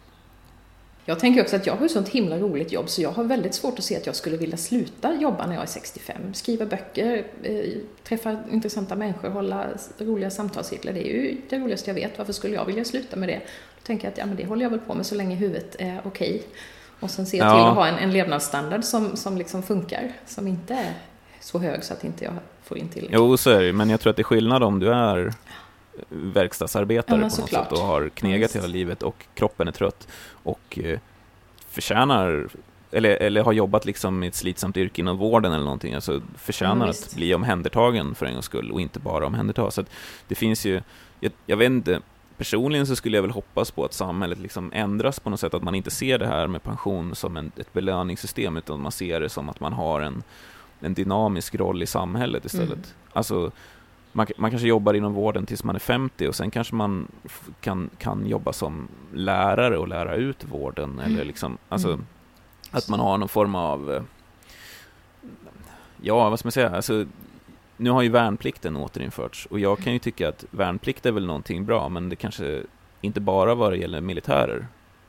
Jag 1.08 1.18
tänker 1.18 1.42
också 1.42 1.56
att 1.56 1.66
jag 1.66 1.76
har 1.76 1.86
ett 1.86 1.92
sånt 1.92 2.08
himla 2.08 2.38
roligt 2.38 2.72
jobb 2.72 2.88
så 2.88 3.02
jag 3.02 3.10
har 3.10 3.24
väldigt 3.24 3.54
svårt 3.54 3.78
att 3.78 3.84
se 3.84 3.96
att 3.96 4.06
jag 4.06 4.16
skulle 4.16 4.36
vilja 4.36 4.56
sluta 4.56 5.14
jobba 5.14 5.46
när 5.46 5.54
jag 5.54 5.62
är 5.62 5.66
65. 5.66 6.34
Skriva 6.34 6.66
böcker, 6.66 7.26
eh, 7.42 7.64
träffa 8.04 8.36
intressanta 8.50 8.96
människor, 8.96 9.28
hålla 9.28 9.66
roliga 9.98 10.30
samtalscirklar. 10.30 10.92
Det 10.92 11.08
är 11.08 11.12
ju 11.12 11.36
det 11.48 11.58
roligaste 11.58 11.90
jag 11.90 11.94
vet. 11.94 12.18
Varför 12.18 12.32
skulle 12.32 12.54
jag 12.54 12.64
vilja 12.64 12.84
sluta 12.84 13.16
med 13.16 13.28
det? 13.28 13.40
Då 13.80 13.86
tänker 13.86 14.04
jag 14.04 14.12
att 14.12 14.18
ja, 14.18 14.26
men 14.26 14.36
det 14.36 14.46
håller 14.46 14.62
jag 14.62 14.70
väl 14.70 14.78
på 14.78 14.94
med 14.94 15.06
så 15.06 15.14
länge 15.14 15.36
huvudet 15.36 15.76
är 15.78 16.00
okej. 16.04 16.42
Och 17.00 17.10
sen 17.10 17.22
jag 17.24 17.28
till 17.30 17.38
ja. 17.38 17.68
att 17.70 17.76
ha 17.76 17.86
en, 17.86 17.94
en 17.94 18.12
levnadsstandard 18.12 18.84
som, 18.84 19.16
som 19.16 19.36
liksom 19.36 19.62
funkar, 19.62 20.12
som 20.26 20.46
inte 20.46 20.74
är 20.74 20.92
så 21.40 21.58
hög 21.58 21.84
så 21.84 21.92
att 21.92 22.04
inte 22.04 22.24
jag 22.24 22.34
får 22.62 22.78
in 22.78 22.88
till. 22.88 23.08
Jo, 23.12 23.36
så 23.36 23.50
är 23.50 23.62
det 23.62 23.72
men 23.72 23.90
jag 23.90 24.00
tror 24.00 24.10
att 24.10 24.16
det 24.16 24.22
är 24.22 24.24
skillnad 24.24 24.62
om 24.62 24.78
du 24.78 24.92
är 24.92 25.32
verkstadsarbetare 26.08 27.20
ja, 27.20 27.28
på 27.28 27.40
något 27.40 27.48
klart. 27.48 27.68
sätt 27.68 27.72
och 27.72 27.86
har 27.86 28.08
knegat 28.08 28.54
ja, 28.54 28.60
hela 28.60 28.72
livet 28.72 29.02
och 29.02 29.26
kroppen 29.34 29.68
är 29.68 29.72
trött 29.72 30.08
och 30.42 30.78
eh, 30.78 30.98
förtjänar 31.68 32.48
eller, 32.90 33.10
eller 33.10 33.42
har 33.42 33.52
jobbat 33.52 33.84
liksom 33.84 34.22
i 34.22 34.26
ett 34.26 34.34
slitsamt 34.34 34.76
yrke 34.76 35.00
inom 35.00 35.16
vården 35.16 35.52
eller 35.52 35.64
någonting, 35.64 35.94
alltså 35.94 36.20
förtjänar 36.36 36.86
ja, 36.86 36.90
att 36.90 37.14
bli 37.14 37.34
omhändertagen 37.34 38.14
för 38.14 38.26
en 38.26 38.32
gångs 38.32 38.44
skull 38.44 38.70
och 38.70 38.80
inte 38.80 38.98
bara 38.98 39.26
omhändertas. 39.26 39.74
Så 39.74 39.84
det 40.28 40.34
finns 40.34 40.66
ju, 40.66 40.82
jag, 41.20 41.32
jag, 41.46 41.56
vet 41.56 41.66
inte, 41.66 42.00
personligen 42.36 42.86
så 42.86 42.96
skulle 42.96 43.16
jag 43.16 43.22
väl 43.22 43.30
hoppas 43.30 43.70
på 43.70 43.84
att 43.84 43.92
samhället 43.92 44.38
liksom 44.38 44.72
ändras 44.74 45.20
på 45.20 45.30
något 45.30 45.40
sätt, 45.40 45.54
att 45.54 45.62
man 45.62 45.74
inte 45.74 45.90
ser 45.90 46.18
det 46.18 46.26
här 46.26 46.46
med 46.46 46.62
pension 46.62 47.14
som 47.14 47.36
en, 47.36 47.52
ett 47.56 47.72
belöningssystem, 47.72 48.56
utan 48.56 48.80
man 48.80 48.92
ser 48.92 49.20
det 49.20 49.28
som 49.28 49.48
att 49.48 49.60
man 49.60 49.72
har 49.72 50.00
en, 50.00 50.22
en 50.80 50.94
dynamisk 50.94 51.54
roll 51.54 51.82
i 51.82 51.86
samhället 51.86 52.44
istället. 52.44 52.72
Mm. 52.72 52.88
Alltså, 53.12 53.50
man, 54.16 54.26
man 54.36 54.50
kanske 54.50 54.68
jobbar 54.68 54.94
inom 54.94 55.14
vården 55.14 55.46
tills 55.46 55.64
man 55.64 55.74
är 55.74 55.80
50 55.80 56.28
och 56.28 56.34
sen 56.34 56.50
kanske 56.50 56.74
man 56.74 57.08
kan, 57.60 57.90
kan 57.98 58.26
jobba 58.26 58.52
som 58.52 58.88
lärare 59.14 59.78
och 59.78 59.88
lära 59.88 60.14
ut 60.14 60.44
vården. 60.44 60.90
Mm. 60.90 61.04
Eller 61.04 61.24
liksom, 61.24 61.58
alltså, 61.68 61.88
mm. 61.88 62.06
Att 62.70 62.88
man 62.88 63.00
har 63.00 63.18
någon 63.18 63.28
form 63.28 63.54
av... 63.54 63.92
Eh, 63.92 64.02
ja, 66.02 66.30
vad 66.30 66.38
ska 66.38 66.46
man 66.46 66.52
säga? 66.52 66.70
Alltså, 66.70 67.06
nu 67.76 67.90
har 67.90 68.02
ju 68.02 68.08
värnplikten 68.08 68.76
återinförts 68.76 69.46
och 69.46 69.60
jag 69.60 69.78
kan 69.78 69.92
ju 69.92 69.98
tycka 69.98 70.28
att 70.28 70.44
värnplikt 70.50 71.06
är 71.06 71.12
väl 71.12 71.26
någonting 71.26 71.64
bra, 71.64 71.88
men 71.88 72.08
det 72.08 72.16
kanske 72.16 72.62
inte 73.00 73.20
bara 73.20 73.54
vad 73.54 73.72
det 73.72 73.76
gäller 73.76 74.00
militärer. 74.00 74.66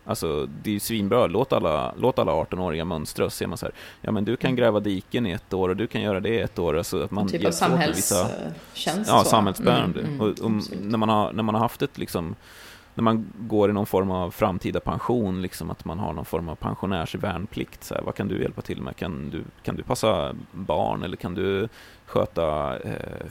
Alltså, 0.08 0.50
det 0.64 0.70
är 0.70 0.74
ju 0.74 0.80
svinbra. 0.80 1.28
Låt 1.28 1.54
alla, 1.54 1.94
låt 1.98 2.20
alla 2.20 2.32
18-åriga 2.32 2.86
mönstra 2.86 3.26
och 3.26 3.34
ser 3.34 3.48
man 3.48 3.58
så 3.58 3.66
här, 3.66 3.76
ja 4.02 4.12
men 4.12 4.26
du 4.26 4.36
kan 4.36 4.50
mm. 4.50 4.56
gräva 4.56 4.80
diken 4.80 5.26
i 5.26 5.32
ett 5.32 5.54
år 5.54 5.70
och 5.70 5.78
du 5.78 5.88
kan 5.88 6.02
göra 6.02 6.20
det 6.20 6.30
i 6.30 6.40
ett 6.40 6.60
år. 6.60 6.78
Alltså 6.78 7.04
att 7.04 7.12
man 7.12 7.28
typ 7.28 7.46
av 7.46 7.52
samhällstjänst. 7.52 9.08
Ja, 9.08 9.24
samhällsbärande. 9.24 10.00
Mm, 10.00 10.14
mm, 10.14 10.22
och, 10.22 10.40
och 10.40 10.52
när, 10.82 10.98
man 10.98 11.10
har, 11.10 11.34
när 11.34 11.44
man 11.44 11.56
har 11.56 11.62
haft 11.62 11.82
ett 11.82 11.98
liksom, 11.98 12.36
när 12.96 13.04
man 13.04 13.28
går 13.40 13.70
i 13.70 13.74
någon 13.74 13.86
form 13.86 14.12
av 14.12 14.32
framtida 14.32 14.80
pension, 14.80 15.42
liksom 15.42 15.72
att 15.72 15.86
man 15.86 16.00
har 16.00 16.14
någon 16.14 16.26
form 16.26 16.50
av 16.50 16.56
pensionärsvärnplikt. 16.56 17.84
Så 17.84 17.96
här, 17.96 18.02
vad 18.02 18.16
kan 18.16 18.28
du 18.28 18.42
hjälpa 18.42 18.62
till 18.62 18.82
med? 18.82 18.96
Kan 18.96 19.30
du, 19.30 19.44
kan 19.64 19.76
du 19.76 19.84
passa 19.84 20.36
barn 20.52 21.04
eller 21.04 21.18
kan 21.18 21.34
du 21.34 21.68
sköta 22.06 22.78
eh, 22.80 23.26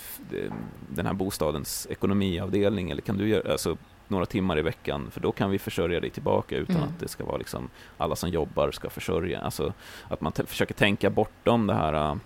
den 0.88 1.06
här 1.06 1.14
bostadens 1.14 1.86
ekonomiavdelning? 1.90 2.90
Eller 2.90 3.02
kan 3.02 3.16
du 3.16 3.28
göra, 3.28 3.52
alltså, 3.52 3.76
några 4.08 4.26
timmar 4.26 4.58
i 4.58 4.62
veckan, 4.62 5.10
för 5.10 5.20
då 5.20 5.32
kan 5.32 5.50
vi 5.50 5.58
försörja 5.58 6.00
dig 6.00 6.10
tillbaka 6.10 6.56
utan 6.56 6.76
mm. 6.76 6.88
att 6.88 7.00
det 7.00 7.08
ska 7.08 7.24
vara 7.24 7.36
liksom 7.36 7.68
alla 7.98 8.16
som 8.16 8.30
jobbar 8.30 8.70
ska 8.70 8.90
försörja. 8.90 9.40
Alltså 9.40 9.72
att 10.08 10.20
man 10.20 10.32
försöker 10.32 10.74
tänka 10.74 11.10
bortom 11.10 11.66
det 11.66 11.74
här 11.74 12.10
uh, 12.10 12.16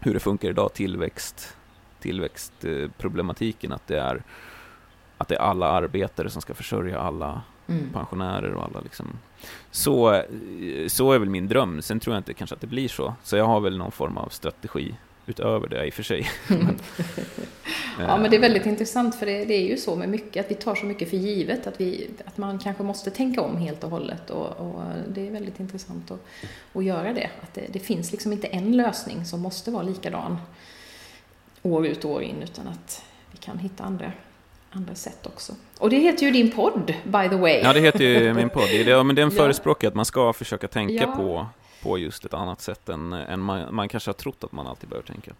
hur 0.00 0.14
det 0.14 0.20
funkar 0.20 0.48
idag, 0.48 0.74
tillväxt, 0.74 1.56
tillväxtproblematiken, 2.00 3.72
att 3.72 3.86
det 3.86 3.98
är 3.98 4.22
att 5.18 5.28
det 5.28 5.34
är 5.34 5.40
alla 5.40 5.66
arbetare 5.66 6.30
som 6.30 6.42
ska 6.42 6.54
försörja 6.54 7.00
alla 7.00 7.42
mm. 7.66 7.92
pensionärer 7.92 8.54
och 8.54 8.64
alla 8.64 8.80
liksom. 8.80 9.06
Så, 9.70 10.22
så 10.88 11.12
är 11.12 11.18
väl 11.18 11.28
min 11.28 11.48
dröm. 11.48 11.82
Sen 11.82 12.00
tror 12.00 12.14
jag 12.14 12.20
inte 12.20 12.34
kanske 12.34 12.54
att 12.54 12.60
det 12.60 12.66
blir 12.66 12.88
så. 12.88 13.14
Så 13.22 13.36
jag 13.36 13.44
har 13.44 13.60
väl 13.60 13.78
någon 13.78 13.92
form 13.92 14.16
av 14.16 14.28
strategi 14.28 14.94
utöver 15.30 15.68
det 15.68 15.86
i 15.86 15.90
och 15.90 15.94
för 15.94 16.02
sig. 16.02 16.30
men, 16.48 16.78
ja, 17.98 18.16
men 18.16 18.30
det 18.30 18.36
är 18.36 18.40
väldigt 18.40 18.66
intressant 18.66 19.14
för 19.14 19.26
det, 19.26 19.44
det, 19.44 19.54
är 19.54 19.68
ju 19.68 19.76
så 19.76 19.96
med 19.96 20.08
mycket, 20.08 20.44
att 20.44 20.50
vi 20.50 20.54
tar 20.54 20.74
så 20.74 20.86
mycket 20.86 21.10
för 21.10 21.16
givet, 21.16 21.66
att, 21.66 21.80
vi, 21.80 22.10
att 22.24 22.38
man 22.38 22.58
kanske 22.58 22.82
måste 22.82 23.10
tänka 23.10 23.40
om 23.40 23.56
helt 23.56 23.84
och 23.84 23.90
hållet 23.90 24.30
och, 24.30 24.46
och 24.46 24.82
det 25.08 25.26
är 25.26 25.30
väldigt 25.30 25.60
intressant 25.60 26.10
att, 26.10 26.20
att 26.72 26.84
göra 26.84 27.12
det. 27.12 27.30
Att 27.42 27.54
det, 27.54 27.66
det, 27.72 27.78
finns 27.78 28.12
liksom 28.12 28.32
inte 28.32 28.46
en 28.46 28.76
lösning 28.76 29.24
som 29.24 29.40
måste 29.40 29.70
vara 29.70 29.82
likadan 29.82 30.38
år 31.62 31.86
ut 31.86 32.04
och 32.04 32.10
år 32.10 32.22
in, 32.22 32.42
utan 32.42 32.68
att 32.68 33.02
vi 33.32 33.38
kan 33.38 33.58
hitta 33.58 33.84
andra 33.84 34.12
andra 34.70 34.94
sätt 34.94 35.26
också. 35.26 35.52
Och 35.78 35.90
det 35.90 35.96
heter 35.96 36.26
ju 36.26 36.32
din 36.32 36.50
podd, 36.50 36.94
by 37.04 37.28
the 37.28 37.36
way. 37.36 37.60
Ja, 37.62 37.72
det 37.72 37.80
heter 37.80 38.04
ju 38.04 38.34
min 38.34 38.48
podd. 38.48 38.68
Ja, 38.86 39.02
men 39.02 39.16
den 39.16 39.30
förespråkar 39.40 39.88
att 39.88 39.94
man 39.94 40.04
ska 40.04 40.32
försöka 40.32 40.68
tänka 40.68 40.94
ja. 40.94 41.16
på 41.16 41.46
på 41.82 41.98
just 41.98 42.24
ett 42.24 42.34
annat 42.34 42.60
sätt 42.60 42.88
än, 42.88 43.12
än 43.12 43.40
man, 43.40 43.74
man 43.74 43.88
kanske 43.88 44.08
har 44.08 44.14
trott 44.14 44.44
att 44.44 44.52
man 44.52 44.66
alltid 44.66 44.88
bör 44.88 45.02
tänka. 45.02 45.32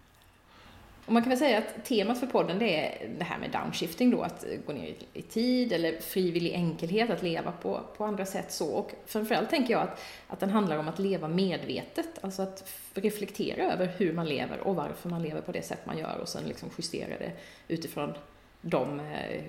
Och 1.05 1.13
man 1.13 1.23
kan 1.23 1.29
väl 1.29 1.39
säga 1.39 1.57
att 1.57 1.85
temat 1.85 2.19
för 2.19 2.27
podden 2.27 2.59
det 2.59 2.85
är 2.85 3.09
det 3.17 3.23
här 3.23 3.37
med 3.37 3.51
downshifting 3.51 4.11
då, 4.11 4.21
att 4.21 4.45
gå 4.65 4.73
ner 4.73 4.95
i 5.13 5.21
tid 5.21 5.73
eller 5.73 6.01
frivillig 6.01 6.53
enkelhet, 6.53 7.09
att 7.09 7.23
leva 7.23 7.51
på, 7.51 7.81
på 7.97 8.05
andra 8.05 8.25
sätt 8.25 8.51
så. 8.51 8.69
Och 8.71 8.91
framförallt 9.05 9.49
tänker 9.49 9.73
jag 9.73 9.81
att, 9.81 10.01
att 10.27 10.39
den 10.39 10.49
handlar 10.49 10.77
om 10.77 10.87
att 10.87 10.99
leva 10.99 11.27
medvetet, 11.27 12.19
alltså 12.21 12.41
att 12.41 12.71
reflektera 12.93 13.73
över 13.73 13.91
hur 13.97 14.13
man 14.13 14.29
lever 14.29 14.59
och 14.59 14.75
varför 14.75 15.09
man 15.09 15.21
lever 15.21 15.41
på 15.41 15.51
det 15.51 15.61
sätt 15.61 15.85
man 15.85 15.97
gör 15.97 16.17
och 16.21 16.29
sen 16.29 16.43
liksom 16.43 16.69
justera 16.77 17.17
det 17.19 17.31
utifrån 17.67 18.13
de 18.61 18.99
eh, 18.99 19.43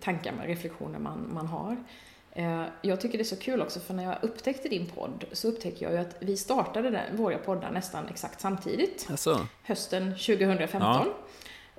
tankar 0.00 0.30
tankar, 0.30 0.46
reflektioner 0.46 0.98
man, 0.98 1.30
man 1.32 1.46
har. 1.46 1.76
Eh, 2.36 2.64
jag 2.82 3.00
tycker 3.00 3.18
det 3.18 3.22
är 3.22 3.24
så 3.24 3.36
kul 3.36 3.62
också 3.62 3.80
för 3.80 3.94
när 3.94 4.04
jag 4.04 4.16
upptäckte 4.22 4.68
din 4.68 4.86
podd 4.86 5.24
så 5.32 5.48
upptäckte 5.48 5.84
jag 5.84 5.92
ju 5.92 5.98
att 5.98 6.16
vi 6.20 6.36
startade 6.36 6.90
den, 6.90 7.16
våra 7.16 7.38
poddar 7.38 7.70
nästan 7.70 8.08
exakt 8.08 8.40
samtidigt. 8.40 9.06
Alltså. 9.10 9.46
Hösten 9.62 10.10
2015. 10.10 10.80
Ja. 10.80 11.06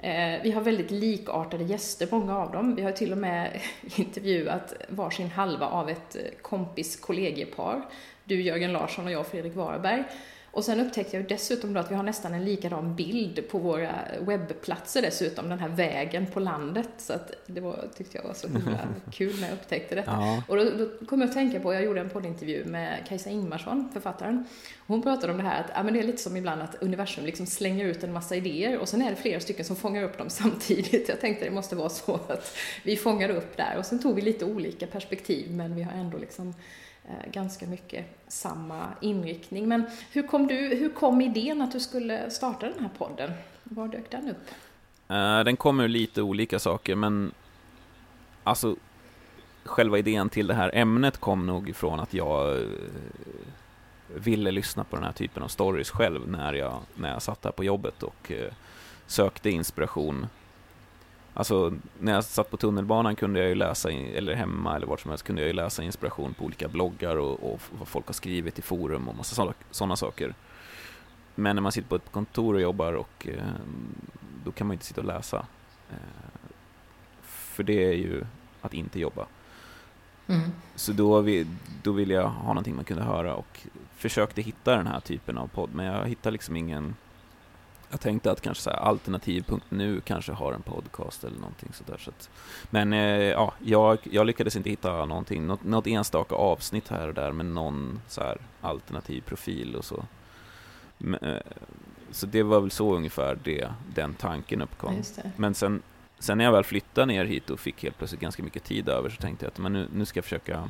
Eh, 0.07 0.41
vi 0.43 0.51
har 0.51 0.61
väldigt 0.61 0.91
likartade 0.91 1.63
gäster, 1.63 2.07
många 2.11 2.37
av 2.37 2.51
dem. 2.51 2.75
Vi 2.75 2.81
har 2.81 2.91
till 2.91 3.11
och 3.11 3.17
med 3.17 3.61
intervjuat 3.95 4.73
varsin 4.89 5.29
halva 5.29 5.67
av 5.67 5.89
ett 5.89 6.15
eh, 6.15 6.21
kompis 6.41 6.99
kollegiepar. 6.99 7.81
Du 8.23 8.41
Jörgen 8.41 8.73
Larsson 8.73 9.05
och 9.05 9.11
jag 9.11 9.27
Fredrik 9.27 9.55
Warberg. 9.55 10.03
Och 10.57 10.65
sen 10.65 10.79
upptäckte 10.79 11.17
jag 11.17 11.27
dessutom 11.27 11.73
då 11.73 11.79
att 11.79 11.91
vi 11.91 11.95
har 11.95 12.03
nästan 12.03 12.33
en 12.33 12.45
likadan 12.45 12.95
bild 12.95 13.49
på 13.49 13.57
våra 13.57 13.91
webbplatser 14.19 15.01
dessutom, 15.01 15.49
den 15.49 15.59
här 15.59 15.69
vägen 15.69 16.25
på 16.25 16.39
landet. 16.39 16.89
Så 16.97 17.13
att 17.13 17.31
det 17.45 17.61
var, 17.61 17.87
tyckte 17.97 18.17
jag 18.17 18.23
var 18.23 18.33
så 18.33 18.47
himla 18.47 18.79
kul 19.11 19.39
när 19.39 19.47
jag 19.47 19.53
upptäckte 19.53 19.95
detta. 19.95 20.11
Ja. 20.11 20.43
Och 20.47 20.57
då, 20.57 20.63
då 20.63 21.05
kom 21.05 21.21
jag 21.21 21.27
att 21.27 21.33
tänka 21.33 21.59
på, 21.59 21.73
jag 21.73 21.83
gjorde 21.83 22.01
en 22.01 22.09
poddintervju 22.09 22.65
med 22.65 23.05
Kajsa 23.07 23.29
Ingmarsson, 23.29 23.89
författaren. 23.93 24.45
Hon 24.87 25.01
pratade 25.01 25.31
om 25.31 25.37
det 25.37 25.43
här 25.43 25.61
att 25.61 25.71
ja, 25.75 25.83
men 25.83 25.93
det 25.93 25.99
är 25.99 26.03
lite 26.03 26.21
som 26.21 26.37
ibland 26.37 26.61
att 26.61 26.75
universum 26.81 27.25
liksom 27.25 27.45
slänger 27.45 27.85
ut 27.85 28.03
en 28.03 28.13
massa 28.13 28.35
idéer 28.35 28.77
och 28.77 28.89
sen 28.89 29.01
är 29.01 29.09
det 29.09 29.15
flera 29.15 29.39
stycken 29.39 29.65
som 29.65 29.75
fångar 29.75 30.03
upp 30.03 30.17
dem 30.17 30.29
samtidigt. 30.29 31.09
Jag 31.09 31.21
tänkte 31.21 31.45
det 31.45 31.51
måste 31.51 31.75
vara 31.75 31.89
så 31.89 32.15
att 32.27 32.57
vi 32.83 32.95
fångar 32.95 33.29
upp 33.29 33.57
där 33.57 33.75
och 33.77 33.85
sen 33.85 33.99
tog 33.99 34.15
vi 34.15 34.21
lite 34.21 34.45
olika 34.45 34.87
perspektiv 34.87 35.51
men 35.51 35.75
vi 35.75 35.83
har 35.83 35.91
ändå 35.91 36.17
liksom 36.17 36.53
Eh, 37.09 37.31
ganska 37.31 37.65
mycket 37.65 38.05
samma 38.27 38.87
inriktning. 39.01 39.67
Men 39.67 39.83
hur 40.11 40.27
kom, 40.27 40.47
du, 40.47 40.55
hur 40.55 40.89
kom 40.89 41.21
idén 41.21 41.61
att 41.61 41.71
du 41.71 41.79
skulle 41.79 42.29
starta 42.29 42.69
den 42.69 42.79
här 42.79 42.89
podden? 42.97 43.31
Var 43.63 43.87
dök 43.87 44.11
den 44.11 44.29
upp? 44.29 44.47
Eh, 45.07 45.43
den 45.43 45.57
kom 45.57 45.79
ur 45.79 45.87
lite 45.87 46.21
olika 46.21 46.59
saker, 46.59 46.95
men 46.95 47.31
alltså 48.43 48.75
själva 49.63 49.97
idén 49.97 50.29
till 50.29 50.47
det 50.47 50.53
här 50.53 50.71
ämnet 50.73 51.17
kom 51.17 51.47
nog 51.47 51.69
ifrån 51.69 51.99
att 51.99 52.13
jag 52.13 52.61
eh, 52.61 52.67
ville 54.15 54.51
lyssna 54.51 54.83
på 54.83 54.95
den 54.95 55.05
här 55.05 55.13
typen 55.13 55.43
av 55.43 55.47
stories 55.47 55.89
själv 55.89 56.27
när 56.29 56.53
jag, 56.53 56.79
när 56.95 57.11
jag 57.11 57.21
satt 57.21 57.43
här 57.45 57.51
på 57.51 57.63
jobbet 57.63 58.03
och 58.03 58.31
sökte 59.07 59.49
inspiration 59.49 60.27
Alltså, 61.37 61.73
när 61.99 62.13
jag 62.13 62.23
satt 62.23 62.51
på 62.51 62.57
tunnelbanan 62.57 63.15
kunde 63.15 63.39
jag 63.39 63.49
ju 63.49 63.55
läsa, 63.55 63.91
eller 63.91 64.35
hemma 64.35 64.75
eller 64.75 64.87
vart 64.87 64.99
som 64.99 65.11
helst, 65.11 65.23
kunde 65.23 65.41
jag 65.41 65.47
ju 65.47 65.53
läsa 65.53 65.83
inspiration 65.83 66.33
på 66.33 66.45
olika 66.45 66.67
bloggar 66.67 67.15
och, 67.15 67.53
och 67.53 67.61
vad 67.79 67.87
folk 67.87 68.07
har 68.07 68.13
skrivit 68.13 68.59
i 68.59 68.61
forum 68.61 69.07
och 69.07 69.15
massa 69.15 69.53
sådana 69.71 69.95
saker. 69.95 70.33
Men 71.35 71.55
när 71.55 71.61
man 71.61 71.71
sitter 71.71 71.89
på 71.89 71.95
ett 71.95 72.11
kontor 72.11 72.53
och 72.53 72.61
jobbar, 72.61 72.93
och, 72.93 73.27
eh, 73.27 73.43
då 74.45 74.51
kan 74.51 74.67
man 74.67 74.73
inte 74.73 74.85
sitta 74.85 75.01
och 75.01 75.07
läsa. 75.07 75.45
Eh, 75.91 76.49
för 77.21 77.63
det 77.63 77.85
är 77.85 77.93
ju 77.93 78.25
att 78.61 78.73
inte 78.73 78.99
jobba. 78.99 79.25
Mm. 80.27 80.51
Så 80.75 80.91
då, 80.91 81.21
vi, 81.21 81.47
då 81.83 81.91
ville 81.91 82.13
jag 82.13 82.29
ha 82.29 82.47
någonting 82.47 82.75
man 82.75 82.85
kunde 82.85 83.03
höra 83.03 83.35
och 83.35 83.61
försökte 83.95 84.41
hitta 84.41 84.75
den 84.75 84.87
här 84.87 84.99
typen 84.99 85.37
av 85.37 85.47
podd, 85.47 85.69
men 85.73 85.85
jag 85.85 86.07
hittade 86.07 86.31
liksom 86.31 86.55
ingen 86.55 86.95
jag 87.89 88.01
tänkte 88.01 88.31
att 88.31 88.41
kanske 88.41 88.63
så 88.63 88.69
här, 88.69 88.77
alternativ.nu 88.77 90.01
kanske 90.01 90.31
har 90.31 90.53
en 90.53 90.61
podcast 90.61 91.23
eller 91.23 91.39
någonting 91.39 91.69
sådär. 91.73 91.97
Så 91.97 92.09
att, 92.09 92.29
men 92.69 92.93
eh, 92.93 92.99
ja, 93.23 93.53
jag, 93.63 93.97
jag 94.03 94.25
lyckades 94.25 94.55
inte 94.55 94.69
hitta 94.69 95.05
någonting, 95.05 95.47
något, 95.47 95.63
något 95.63 95.87
enstaka 95.87 96.35
avsnitt 96.35 96.87
här 96.87 97.07
och 97.07 97.13
där 97.13 97.31
med 97.31 97.45
någon 97.45 98.01
så 98.07 98.21
här 98.21 98.37
alternativ 98.61 99.21
profil 99.21 99.75
och 99.75 99.85
så. 99.85 100.05
Men, 100.97 101.19
eh, 101.19 101.41
så 102.11 102.25
det 102.25 102.43
var 102.43 102.61
väl 102.61 102.71
så 102.71 102.95
ungefär 102.95 103.37
det, 103.43 103.69
den 103.95 104.13
tanken 104.13 104.61
uppkom. 104.61 105.03
Men 105.35 105.53
sen, 105.53 105.81
sen 106.19 106.37
när 106.37 106.45
jag 106.45 106.51
väl 106.51 106.63
flyttade 106.63 107.05
ner 107.05 107.25
hit 107.25 107.49
och 107.49 107.59
fick 107.59 107.83
helt 107.83 107.97
plötsligt 107.97 108.21
ganska 108.21 108.43
mycket 108.43 108.63
tid 108.63 108.89
över 108.89 109.09
så 109.09 109.21
tänkte 109.21 109.45
jag 109.45 109.51
att 109.51 109.57
men 109.57 109.73
nu, 109.73 109.87
nu 109.93 110.05
ska 110.05 110.17
jag 110.17 110.25
försöka 110.25 110.69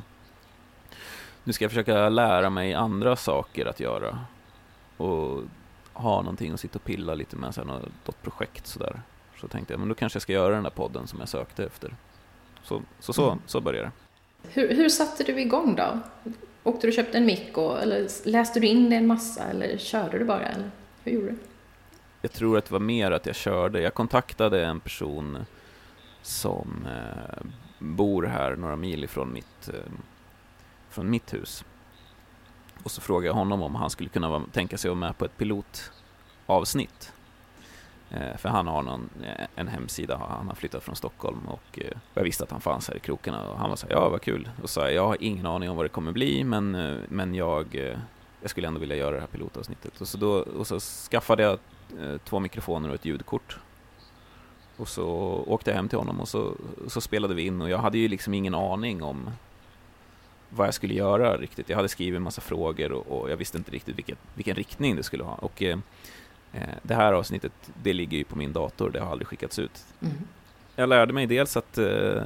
nu 1.44 1.52
ska 1.52 1.64
jag 1.64 1.70
försöka 1.70 2.08
lära 2.08 2.50
mig 2.50 2.74
andra 2.74 3.16
saker 3.16 3.66
att 3.66 3.80
göra. 3.80 4.18
Och 4.96 5.42
ha 5.98 6.22
någonting 6.22 6.52
att 6.52 6.60
sitta 6.60 6.78
och 6.78 6.84
pilla 6.84 7.14
lite 7.14 7.36
med, 7.36 7.54
så 7.54 7.60
här, 7.60 7.68
något 7.68 8.22
projekt 8.22 8.66
sådär. 8.66 9.02
Så 9.40 9.48
tänkte 9.48 9.72
jag, 9.72 9.80
men 9.80 9.88
då 9.88 9.94
kanske 9.94 10.16
jag 10.16 10.22
ska 10.22 10.32
göra 10.32 10.54
den 10.54 10.62
där 10.62 10.70
podden 10.70 11.06
som 11.06 11.18
jag 11.18 11.28
sökte 11.28 11.64
efter. 11.64 11.96
Så 12.62 12.82
så, 13.00 13.12
så, 13.12 13.26
mm. 13.26 13.38
så 13.46 13.60
började 13.60 13.86
det. 13.86 13.92
Hur, 14.52 14.74
hur 14.74 14.88
satte 14.88 15.24
du 15.24 15.40
igång 15.40 15.74
då? 15.74 15.98
Åkte 16.62 16.86
du 16.86 16.88
och 16.88 16.94
köpte 16.94 17.18
en 17.18 17.26
mick 17.26 17.58
och, 17.58 17.82
eller 17.82 18.28
läste 18.28 18.60
du 18.60 18.66
in 18.66 18.90
det 18.90 18.96
en 18.96 19.06
massa 19.06 19.44
eller 19.44 19.78
körde 19.78 20.18
du 20.18 20.24
bara? 20.24 20.48
Eller 20.48 20.70
hur 21.04 21.12
gjorde 21.12 21.26
du? 21.26 21.36
Jag 22.22 22.32
tror 22.32 22.58
att 22.58 22.64
det 22.64 22.72
var 22.72 22.80
mer 22.80 23.10
att 23.10 23.26
jag 23.26 23.36
körde. 23.36 23.80
Jag 23.80 23.94
kontaktade 23.94 24.64
en 24.64 24.80
person 24.80 25.38
som 26.22 26.86
eh, 26.86 27.46
bor 27.78 28.22
här 28.22 28.56
några 28.56 28.76
mil 28.76 29.04
ifrån 29.04 29.32
mitt, 29.32 29.68
eh, 29.68 29.92
från 30.90 31.10
mitt 31.10 31.34
hus. 31.34 31.64
Och 32.88 32.92
så 32.92 33.00
frågade 33.00 33.26
jag 33.26 33.34
honom 33.34 33.62
om 33.62 33.74
han 33.74 33.90
skulle 33.90 34.08
kunna 34.08 34.42
tänka 34.52 34.78
sig 34.78 34.88
att 34.88 34.96
vara 34.96 35.06
med 35.08 35.18
på 35.18 35.24
ett 35.24 35.36
pilotavsnitt. 35.36 37.12
Eh, 38.10 38.36
för 38.36 38.48
han 38.48 38.66
har 38.66 38.82
någon, 38.82 39.10
eh, 39.22 39.46
en 39.54 39.68
hemsida, 39.68 40.16
han 40.16 40.48
har 40.48 40.54
flyttat 40.54 40.82
från 40.82 40.96
Stockholm 40.96 41.38
och 41.48 41.78
eh, 41.78 41.96
jag 42.14 42.22
visste 42.22 42.44
att 42.44 42.50
han 42.50 42.60
fanns 42.60 42.88
här 42.88 42.96
i 42.96 43.00
krokarna 43.00 43.50
och 43.50 43.58
han 43.58 43.68
var 43.70 43.76
så 43.76 43.86
här, 43.86 43.94
ja 43.94 44.08
vad 44.08 44.22
kul. 44.22 44.48
Och 44.62 44.70
sa 44.70 44.90
jag 44.90 45.06
har 45.06 45.16
ingen 45.20 45.46
aning 45.46 45.70
om 45.70 45.76
vad 45.76 45.84
det 45.84 45.88
kommer 45.88 46.12
bli 46.12 46.44
men, 46.44 46.74
eh, 46.74 46.96
men 47.08 47.34
jag, 47.34 47.74
eh, 47.74 47.98
jag 48.40 48.50
skulle 48.50 48.68
ändå 48.68 48.80
vilja 48.80 48.96
göra 48.96 49.14
det 49.14 49.20
här 49.20 49.28
pilotavsnittet. 49.28 50.00
Och 50.00 50.08
så, 50.08 50.18
då, 50.18 50.30
och 50.30 50.66
så 50.66 50.80
skaffade 50.80 51.42
jag 51.42 51.58
två 52.24 52.38
mikrofoner 52.38 52.88
och 52.88 52.94
ett 52.94 53.04
ljudkort. 53.04 53.58
Och 54.76 54.88
så 54.88 55.06
åkte 55.46 55.70
jag 55.70 55.76
hem 55.76 55.88
till 55.88 55.98
honom 55.98 56.20
och 56.20 56.28
så, 56.28 56.52
så 56.86 57.00
spelade 57.00 57.34
vi 57.34 57.46
in 57.46 57.62
och 57.62 57.70
jag 57.70 57.78
hade 57.78 57.98
ju 57.98 58.08
liksom 58.08 58.34
ingen 58.34 58.54
aning 58.54 59.02
om 59.02 59.30
vad 60.50 60.66
jag 60.66 60.74
skulle 60.74 60.94
göra 60.94 61.36
riktigt. 61.36 61.68
Jag 61.68 61.76
hade 61.76 61.88
skrivit 61.88 62.16
en 62.16 62.22
massa 62.22 62.40
frågor 62.40 62.92
och, 62.92 63.06
och 63.06 63.30
jag 63.30 63.36
visste 63.36 63.58
inte 63.58 63.70
riktigt 63.70 63.98
vilket, 63.98 64.18
vilken 64.34 64.56
riktning 64.56 64.96
det 64.96 65.02
skulle 65.02 65.24
ha. 65.24 65.34
Och 65.34 65.62
eh, 65.62 65.78
det 66.82 66.94
här 66.94 67.12
avsnittet, 67.12 67.52
det 67.82 67.92
ligger 67.92 68.18
ju 68.18 68.24
på 68.24 68.38
min 68.38 68.52
dator, 68.52 68.90
det 68.90 69.00
har 69.00 69.10
aldrig 69.10 69.26
skickats 69.28 69.58
ut. 69.58 69.86
Mm. 70.00 70.14
Jag 70.76 70.88
lärde 70.88 71.12
mig 71.12 71.26
dels 71.26 71.56
att 71.56 71.78
eh, 71.78 72.22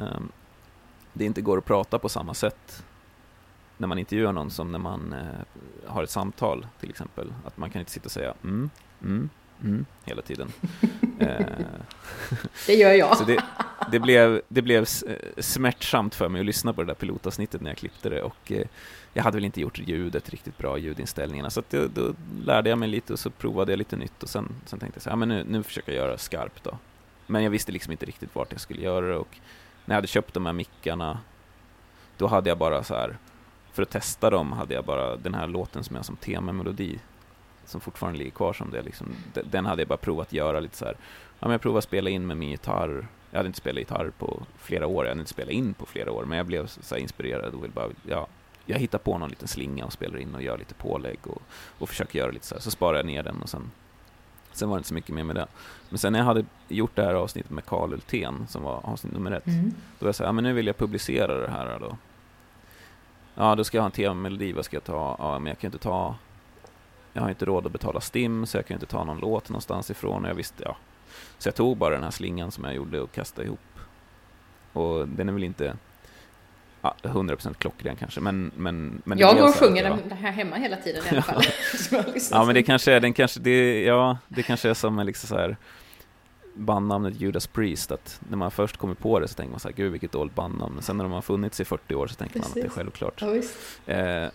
det 1.12 1.24
inte 1.24 1.42
går 1.42 1.58
att 1.58 1.64
prata 1.64 1.98
på 1.98 2.08
samma 2.08 2.34
sätt 2.34 2.84
när 3.78 3.88
man 3.88 3.98
intervjuar 3.98 4.32
någon 4.32 4.50
som 4.50 4.72
när 4.72 4.78
man 4.78 5.12
eh, 5.12 5.90
har 5.92 6.02
ett 6.02 6.10
samtal 6.10 6.66
till 6.80 6.90
exempel. 6.90 7.32
Att 7.44 7.56
man 7.56 7.70
kan 7.70 7.80
inte 7.80 7.92
sitta 7.92 8.04
och 8.04 8.12
säga 8.12 8.34
mm, 8.42 8.70
mm, 9.02 9.28
mm 9.62 9.86
hela 10.04 10.22
tiden. 10.22 10.52
Eh, 11.18 11.46
det 12.66 12.74
gör 12.74 12.92
jag. 12.92 13.16
Så 13.16 13.24
det, 13.24 13.44
det, 13.90 14.00
blev, 14.00 14.40
det 14.48 14.62
blev 14.62 14.84
smärtsamt 15.38 16.14
för 16.14 16.28
mig 16.28 16.40
att 16.40 16.46
lyssna 16.46 16.72
på 16.72 16.82
det 16.82 16.86
där 16.86 16.94
pilotavsnittet 16.94 17.60
när 17.60 17.70
jag 17.70 17.78
klippte 17.78 18.08
det 18.08 18.22
och 18.22 18.52
eh, 18.52 18.66
jag 19.12 19.22
hade 19.22 19.36
väl 19.36 19.44
inte 19.44 19.60
gjort 19.60 19.78
ljudet 19.78 20.30
riktigt 20.30 20.58
bra, 20.58 20.78
ljudinställningarna, 20.78 21.50
så 21.50 21.60
att 21.60 21.70
det, 21.70 21.88
då 21.88 22.14
lärde 22.44 22.70
jag 22.70 22.78
mig 22.78 22.88
lite 22.88 23.12
och 23.12 23.18
så 23.18 23.30
provade 23.30 23.72
jag 23.72 23.78
lite 23.78 23.96
nytt 23.96 24.22
och 24.22 24.28
sen, 24.28 24.48
sen 24.66 24.78
tänkte 24.78 24.96
jag 24.96 25.02
så 25.02 25.10
här, 25.10 25.16
men 25.16 25.28
nu, 25.28 25.44
nu 25.48 25.62
försöker 25.62 25.92
jag 25.92 26.06
göra 26.06 26.18
skarpt 26.18 26.64
då. 26.64 26.78
Men 27.26 27.42
jag 27.42 27.50
visste 27.50 27.72
liksom 27.72 27.92
inte 27.92 28.06
riktigt 28.06 28.34
vart 28.34 28.52
jag 28.52 28.60
skulle 28.60 28.82
göra 28.82 29.06
det 29.06 29.16
och 29.16 29.38
när 29.84 29.94
jag 29.94 29.96
hade 29.96 30.06
köpt 30.06 30.34
de 30.34 30.46
här 30.46 30.52
mickarna, 30.52 31.18
då 32.16 32.26
hade 32.26 32.48
jag 32.48 32.58
bara 32.58 32.84
så 32.84 32.94
här, 32.94 33.16
för 33.72 33.82
att 33.82 33.90
testa 33.90 34.30
dem 34.30 34.52
hade 34.52 34.74
jag 34.74 34.84
bara 34.84 35.16
den 35.16 35.34
här 35.34 35.46
låten 35.46 35.84
som 35.84 35.96
jag 35.96 36.04
som 36.04 36.16
temamelodi 36.16 36.98
som 37.64 37.80
fortfarande 37.80 38.18
ligger 38.18 38.30
kvar 38.30 38.52
som 38.52 38.70
det. 38.70 38.82
Liksom, 38.82 39.06
den 39.44 39.66
hade 39.66 39.82
jag 39.82 39.88
bara 39.88 39.96
provat 39.96 40.32
göra 40.32 40.60
lite 40.60 40.76
så 40.76 40.84
här. 40.84 40.96
Ja, 41.38 41.48
men 41.48 41.50
jag 41.50 41.60
provade 41.60 41.82
spela 41.82 42.10
in 42.10 42.26
med 42.26 42.36
min 42.36 42.50
gitarr. 42.50 43.06
Jag 43.30 43.38
hade 43.38 43.46
inte 43.46 43.58
spelat 43.58 43.78
gitarr 43.78 44.12
på 44.18 44.42
flera 44.58 44.86
år, 44.86 45.04
jag 45.04 45.10
hade 45.10 45.20
inte 45.20 45.30
spelat 45.30 45.52
in 45.52 45.74
på 45.74 45.86
flera 45.86 46.12
år, 46.12 46.24
men 46.24 46.36
jag 46.38 46.46
blev 46.46 46.66
så 46.66 46.96
inspirerad 46.96 47.54
och 47.54 47.62
ville 47.62 47.74
bara, 47.74 47.88
ja, 48.08 48.26
jag 48.66 48.78
hittar 48.78 48.98
på 48.98 49.18
någon 49.18 49.28
liten 49.28 49.48
slinga 49.48 49.84
och 49.84 49.92
spelar 49.92 50.18
in 50.18 50.34
och 50.34 50.42
gör 50.42 50.58
lite 50.58 50.74
pålägg 50.74 51.18
och, 51.22 51.42
och 51.78 51.88
försöker 51.88 52.18
göra 52.18 52.30
lite 52.30 52.46
så 52.46 52.54
här. 52.54 52.62
Så 52.62 52.70
sparar 52.70 52.96
jag 52.96 53.06
ner 53.06 53.22
den 53.22 53.42
och 53.42 53.48
sen, 53.48 53.70
sen 54.52 54.68
var 54.68 54.76
det 54.76 54.78
inte 54.78 54.88
så 54.88 54.94
mycket 54.94 55.14
mer 55.14 55.24
med 55.24 55.36
det. 55.36 55.46
Men 55.88 55.98
sen 55.98 56.12
när 56.12 56.18
jag 56.18 56.26
hade 56.26 56.44
gjort 56.68 56.96
det 56.96 57.04
här 57.04 57.14
avsnittet 57.14 57.50
med 57.50 57.66
Karl 57.66 57.92
Ultén, 57.92 58.46
som 58.48 58.62
var 58.62 58.80
avsnitt 58.86 59.12
nummer 59.12 59.30
ett, 59.30 59.46
mm. 59.46 59.74
då 59.98 60.04
var 60.04 60.08
jag 60.08 60.14
så 60.14 60.22
här, 60.22 60.28
ja 60.28 60.32
men 60.32 60.44
nu 60.44 60.52
vill 60.52 60.66
jag 60.66 60.78
publicera 60.78 61.34
det 61.34 61.50
här 61.50 61.78
då. 61.80 61.96
Ja, 63.34 63.54
då 63.54 63.64
ska 63.64 63.76
jag 63.76 63.82
ha 63.82 63.86
en 63.86 63.92
temamelodi, 63.92 64.52
vad 64.52 64.64
ska 64.64 64.76
jag 64.76 64.84
ta? 64.84 65.16
Ja, 65.18 65.38
men 65.38 65.46
jag 65.46 65.58
kan 65.58 65.68
inte 65.68 65.78
ta 65.78 66.16
jag 67.12 67.22
har 67.22 67.28
inte 67.28 67.44
råd 67.44 67.66
att 67.66 67.72
betala 67.72 68.00
STIM, 68.00 68.46
så 68.46 68.58
jag 68.58 68.66
kan 68.66 68.74
inte 68.74 68.86
ta 68.86 69.04
någon 69.04 69.18
låt 69.18 69.48
någonstans 69.48 69.90
ifrån. 69.90 70.24
Och 70.24 70.30
jag 70.30 70.34
visste, 70.34 70.62
ja. 70.64 70.76
Så 71.38 71.48
jag 71.48 71.54
tog 71.54 71.76
bara 71.76 71.94
den 71.94 72.04
här 72.04 72.10
slingan 72.10 72.50
som 72.50 72.64
jag 72.64 72.74
gjorde 72.74 73.00
och 73.00 73.12
kastade 73.12 73.46
ihop. 73.46 73.60
Och 74.72 75.08
den 75.08 75.28
är 75.28 75.32
väl 75.32 75.44
inte 75.44 75.76
ja, 76.82 76.96
100% 77.02 77.54
klockren 77.54 77.96
kanske, 77.96 78.20
men... 78.20 78.52
men, 78.56 79.02
men 79.04 79.18
jag 79.18 79.36
går 79.36 79.48
och 79.48 79.54
sjunger 79.54 79.82
den 79.82 79.98
ja. 80.10 80.16
här 80.16 80.32
hemma 80.32 80.56
hela 80.56 80.76
tiden 80.76 81.04
i 81.06 81.08
alla 81.10 81.22
fall. 81.22 81.42
ja, 82.30 82.44
men 82.46 82.54
det 82.54 82.62
kanske 82.62 82.92
är, 82.92 83.00
den 83.00 83.12
kanske, 83.12 83.40
det, 83.40 83.82
ja, 83.82 84.18
det 84.28 84.42
kanske 84.42 84.70
är 84.70 84.74
som 84.74 84.98
liksom 84.98 85.28
så 85.28 85.36
här 85.36 85.56
bandnamnet 86.54 87.20
Judas 87.20 87.46
Priest, 87.46 87.92
att 87.92 88.20
när 88.28 88.36
man 88.36 88.50
först 88.50 88.76
kommer 88.76 88.94
på 88.94 89.20
det 89.20 89.28
så 89.28 89.34
tänker 89.34 89.50
man 89.50 89.60
så 89.60 89.68
här, 89.68 89.74
gud 89.74 89.92
vilket 89.92 90.12
dåligt 90.12 90.34
bandnamn, 90.34 90.74
men 90.74 90.82
sen 90.82 90.96
när 90.96 91.04
de 91.04 91.12
har 91.12 91.22
funnits 91.22 91.60
i 91.60 91.64
40 91.64 91.94
år 91.94 92.06
så 92.06 92.14
tänker 92.14 92.40
Precis. 92.40 92.54
man 92.54 92.64
att 92.64 92.68
det 92.68 92.74
är 92.74 92.76
självklart. 92.76 93.22
Ja, 93.86 93.94
eh, 93.94 94.28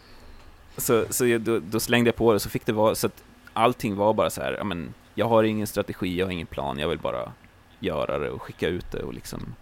så 0.78 1.06
så 1.10 1.28
jag, 1.28 1.42
då, 1.42 1.60
då, 1.60 1.80
slängde 1.80 2.08
jag 2.08 2.16
på 2.16 2.34
det, 2.34 2.40
så 2.40 2.50
fick 2.50 2.66
det 2.66 2.74
vara, 2.74 2.96
så 2.96 3.08
att 3.08 3.24
allting 3.54 3.96
var 3.96 4.14
bara 4.14 4.30
så 4.30 4.42
här, 4.42 4.56
ja 4.58 4.64
men, 4.64 4.94
jag 5.16 5.28
har 5.28 5.44
ingen 5.44 5.68
strategi, 5.68 6.18
jag 6.18 6.26
har 6.26 6.32
ingen 6.32 6.48
plan, 6.48 6.80
jag 6.80 6.90
vill 6.90 7.00
bara 7.00 7.32
göra 7.80 8.20
det 8.20 8.30
och 8.30 8.42
skicka 8.42 8.68
ut 8.68 8.92
det 8.92 9.04
och 9.04 9.14
liksom 9.14 9.56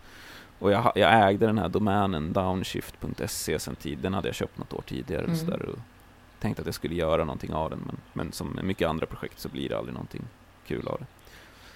och 0.60 0.72
jag, 0.72 0.92
jag 0.96 1.30
ägde 1.30 1.46
den 1.46 1.58
här 1.58 1.70
domänen 1.70 2.34
downshift.se 2.34 3.60
sen 3.60 3.76
tid, 3.76 4.00
den 4.00 4.14
hade 4.14 4.28
jag 4.28 4.36
köpt 4.36 4.58
något 4.58 4.74
år 4.74 4.84
tidigare 4.88 5.24
mm. 5.24 5.36
så 5.36 5.46
där, 5.46 5.70
och 5.70 5.80
tänkte 6.40 6.62
att 6.62 6.66
jag 6.66 6.76
skulle 6.76 6.96
göra 6.96 7.24
någonting 7.24 7.54
av 7.54 7.70
den, 7.70 7.80
men, 7.86 7.98
men 8.14 8.32
som 8.32 8.60
mycket 8.64 8.88
andra 8.88 9.06
projekt 9.06 9.40
så 9.40 9.50
blir 9.50 9.70
det 9.70 9.78
aldrig 9.78 9.94
någonting 9.94 10.22
kul 10.68 10.88
av 10.88 10.98
det. 11.00 11.06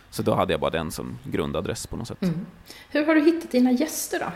Så 0.10 0.24
då 0.24 0.36
hade 0.36 0.54
jag 0.54 0.60
bara 0.60 0.72
den 0.72 0.92
som 0.92 1.20
grundadress 1.24 1.88
på 1.88 1.98
något 1.98 2.08
sätt. 2.08 2.22
Mm. 2.22 2.46
Hur 2.90 3.06
har 3.06 3.16
du 3.16 3.22
hittat 3.22 3.52
dina 3.52 3.72
gäster 3.72 4.20
då? 4.20 4.32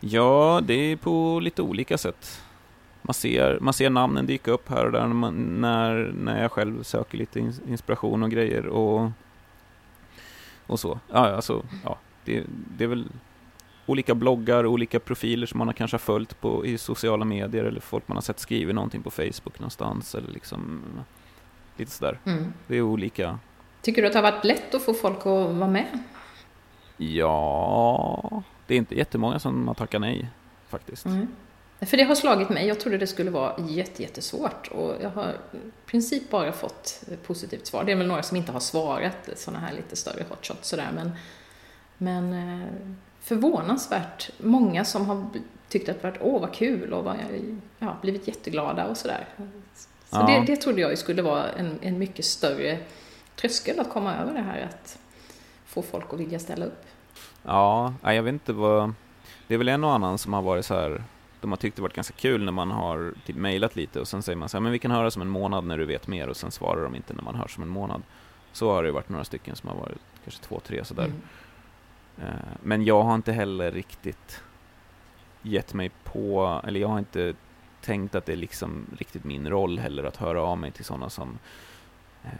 Ja, 0.00 0.60
det 0.64 0.74
är 0.74 0.96
på 0.96 1.40
lite 1.40 1.62
olika 1.62 1.98
sätt 1.98 2.40
man 3.02 3.14
ser, 3.14 3.58
man 3.60 3.74
ser 3.74 3.90
namnen 3.90 4.26
dyka 4.26 4.50
upp 4.50 4.68
här 4.68 4.86
och 4.86 4.92
där 4.92 5.00
när, 5.00 5.14
man, 5.14 5.34
när, 5.60 6.12
när 6.16 6.42
jag 6.42 6.52
själv 6.52 6.82
söker 6.82 7.18
lite 7.18 7.52
inspiration 7.68 8.22
och 8.22 8.30
grejer 8.30 8.66
och, 8.66 9.10
och 10.66 10.80
så. 10.80 11.00
Ja, 11.12 11.34
alltså, 11.34 11.62
ja, 11.84 11.98
det, 12.24 12.44
det 12.76 12.84
är 12.84 12.88
väl 12.88 13.08
olika 13.86 14.14
bloggar, 14.14 14.66
olika 14.66 15.00
profiler 15.00 15.46
som 15.46 15.58
man 15.58 15.68
har 15.68 15.74
kanske 15.74 15.94
har 15.94 15.98
följt 15.98 16.40
på, 16.40 16.66
i 16.66 16.78
sociala 16.78 17.24
medier 17.24 17.64
eller 17.64 17.80
folk 17.80 18.08
man 18.08 18.16
har 18.16 18.22
sett 18.22 18.40
skriva 18.40 18.72
någonting 18.72 19.02
på 19.02 19.10
Facebook 19.10 19.58
någonstans 19.58 20.14
eller 20.14 20.32
liksom 20.32 20.82
lite 21.76 21.90
sådär. 21.90 22.18
Mm. 22.24 22.52
Det 22.66 22.76
är 22.76 22.82
olika. 22.82 23.38
Tycker 23.82 24.02
du 24.02 24.08
att 24.08 24.12
det 24.12 24.18
har 24.18 24.32
varit 24.32 24.44
lätt 24.44 24.74
att 24.74 24.82
få 24.82 24.94
folk 24.94 25.18
att 25.18 25.24
vara 25.24 25.68
med? 25.68 25.98
Ja, 26.96 28.42
det 28.66 28.74
är 28.74 28.78
inte 28.78 28.94
jättemånga 28.94 29.38
som 29.38 29.68
har 29.68 29.74
tackat 29.74 30.00
nej 30.00 30.28
faktiskt. 30.68 31.06
Mm. 31.06 31.26
För 31.80 31.96
det 31.96 32.02
har 32.02 32.14
slagit 32.14 32.48
mig. 32.48 32.66
Jag 32.66 32.80
trodde 32.80 32.98
det 32.98 33.06
skulle 33.06 33.30
vara 33.30 33.54
jättesvårt 33.68 34.68
och 34.68 34.94
jag 35.02 35.10
har 35.10 35.36
i 35.52 35.86
princip 35.86 36.30
bara 36.30 36.52
fått 36.52 37.02
positivt 37.26 37.66
svar. 37.66 37.84
Det 37.84 37.92
är 37.92 37.96
väl 37.96 38.06
några 38.06 38.22
som 38.22 38.36
inte 38.36 38.52
har 38.52 38.60
svarat, 38.60 39.28
sådana 39.36 39.66
här 39.66 39.74
lite 39.74 39.96
större 39.96 40.24
hotshots 40.28 40.68
sådär, 40.68 40.88
men, 40.94 41.10
men 41.98 42.32
eh, 42.32 42.68
förvånansvärt 43.20 44.30
många 44.38 44.84
som 44.84 45.06
har 45.06 45.26
tyckt 45.68 45.88
att 45.88 46.02
det 46.02 46.08
varit 46.08 46.20
åh 46.20 46.40
vad 46.40 46.54
kul 46.54 46.92
och 46.92 47.04
var, 47.04 47.16
ja, 47.78 47.96
blivit 48.02 48.28
jätteglada 48.28 48.86
och 48.86 48.96
sådär. 48.96 49.28
Så 50.10 50.16
ja. 50.16 50.26
det, 50.26 50.52
det 50.52 50.56
trodde 50.56 50.80
jag 50.80 50.98
skulle 50.98 51.22
vara 51.22 51.48
en, 51.48 51.78
en 51.82 51.98
mycket 51.98 52.24
större 52.24 52.78
tröskel 53.36 53.80
att 53.80 53.90
komma 53.90 54.16
över 54.16 54.34
det 54.34 54.40
här 54.40 54.68
att 54.70 54.98
få 55.66 55.82
folk 55.82 56.12
att 56.12 56.20
vilja 56.20 56.38
ställa 56.38 56.66
upp. 56.66 56.84
Ja, 57.42 57.94
jag 58.02 58.22
vet 58.22 58.32
inte 58.32 58.52
vad... 58.52 58.94
Det 59.46 59.54
är 59.54 59.58
väl 59.58 59.68
en 59.68 59.84
och 59.84 59.92
annan 59.92 60.18
som 60.18 60.32
har 60.32 60.42
varit 60.42 60.66
så 60.66 60.74
här 60.74 61.02
de 61.40 61.52
har 61.52 61.56
tyckt 61.56 61.76
det 61.76 61.82
varit 61.82 61.94
ganska 61.94 62.14
kul 62.14 62.44
när 62.44 62.52
man 62.52 62.70
har 62.70 63.14
typ 63.26 63.36
mejlat 63.36 63.76
lite 63.76 64.00
och 64.00 64.08
sen 64.08 64.22
säger 64.22 64.36
man 64.36 64.48
så 64.48 64.56
här, 64.56 64.62
men 64.62 64.72
vi 64.72 64.78
kan 64.78 64.90
höra 64.90 65.10
som 65.10 65.22
en 65.22 65.28
månad 65.28 65.64
när 65.64 65.78
du 65.78 65.84
vet 65.84 66.06
mer 66.06 66.28
och 66.28 66.36
sen 66.36 66.50
svarar 66.50 66.82
de 66.82 66.94
inte 66.94 67.14
när 67.14 67.22
man 67.22 67.34
hör 67.34 67.48
som 67.48 67.62
en 67.62 67.68
månad. 67.68 68.02
Så 68.52 68.72
har 68.72 68.82
det 68.82 68.92
varit 68.92 69.08
några 69.08 69.24
stycken 69.24 69.56
som 69.56 69.68
har 69.68 69.76
varit 69.76 69.98
kanske 70.24 70.42
två, 70.42 70.60
tre 70.60 70.84
sådär. 70.84 71.04
Mm. 71.04 71.18
Uh, 72.18 72.34
men 72.62 72.84
jag 72.84 73.02
har 73.02 73.14
inte 73.14 73.32
heller 73.32 73.72
riktigt 73.72 74.42
gett 75.42 75.74
mig 75.74 75.90
på, 76.04 76.60
eller 76.64 76.80
jag 76.80 76.88
har 76.88 76.98
inte 76.98 77.34
tänkt 77.80 78.14
att 78.14 78.26
det 78.26 78.32
är 78.32 78.36
liksom 78.36 78.86
riktigt 78.98 79.24
min 79.24 79.50
roll 79.50 79.78
heller 79.78 80.04
att 80.04 80.16
höra 80.16 80.42
av 80.42 80.58
mig 80.58 80.70
till 80.70 80.84
sådana 80.84 81.10
som 81.10 81.38
uh, 82.24 82.30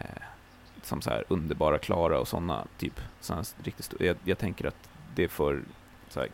som 0.82 1.02
så 1.02 1.10
här 1.10 1.24
underbara 1.28 1.78
Klara 1.78 2.20
och 2.20 2.28
sådana 2.28 2.66
typ. 2.78 3.00
Såna 3.20 3.44
riktigt 3.62 3.94
jag, 4.00 4.16
jag 4.24 4.38
tänker 4.38 4.68
att 4.68 4.88
det 5.14 5.24
är 5.24 5.28
för 5.28 5.62
så 6.08 6.20
här, 6.20 6.28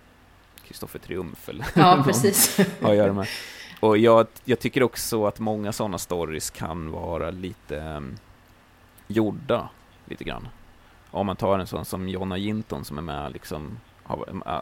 Kristoffer 0.69 0.99
Triumf 0.99 1.49
eller 1.49 1.67
ja, 1.75 2.03
precis. 2.05 2.59
har 2.81 2.91
att 2.91 2.97
göra 2.97 3.13
med. 3.13 3.27
Och 3.81 3.99
jag, 3.99 4.27
jag 4.45 4.59
tycker 4.59 4.83
också 4.83 5.27
att 5.27 5.41
många 5.41 5.73
sådana 5.73 5.99
stories 5.99 6.51
kan 6.51 6.91
vara 6.91 7.31
lite 7.31 7.77
um, 7.77 8.17
gjorda, 9.07 9.69
lite 10.05 10.25
grann. 10.25 10.49
Om 11.11 11.27
man 11.27 11.37
tar 11.37 11.59
en 11.59 11.67
sån 11.67 11.85
som 11.85 12.09
Jonna 12.09 12.37
Jinton 12.37 12.85
som 12.85 12.99
är 12.99 13.03
med, 13.03 13.33
liksom, 13.33 13.79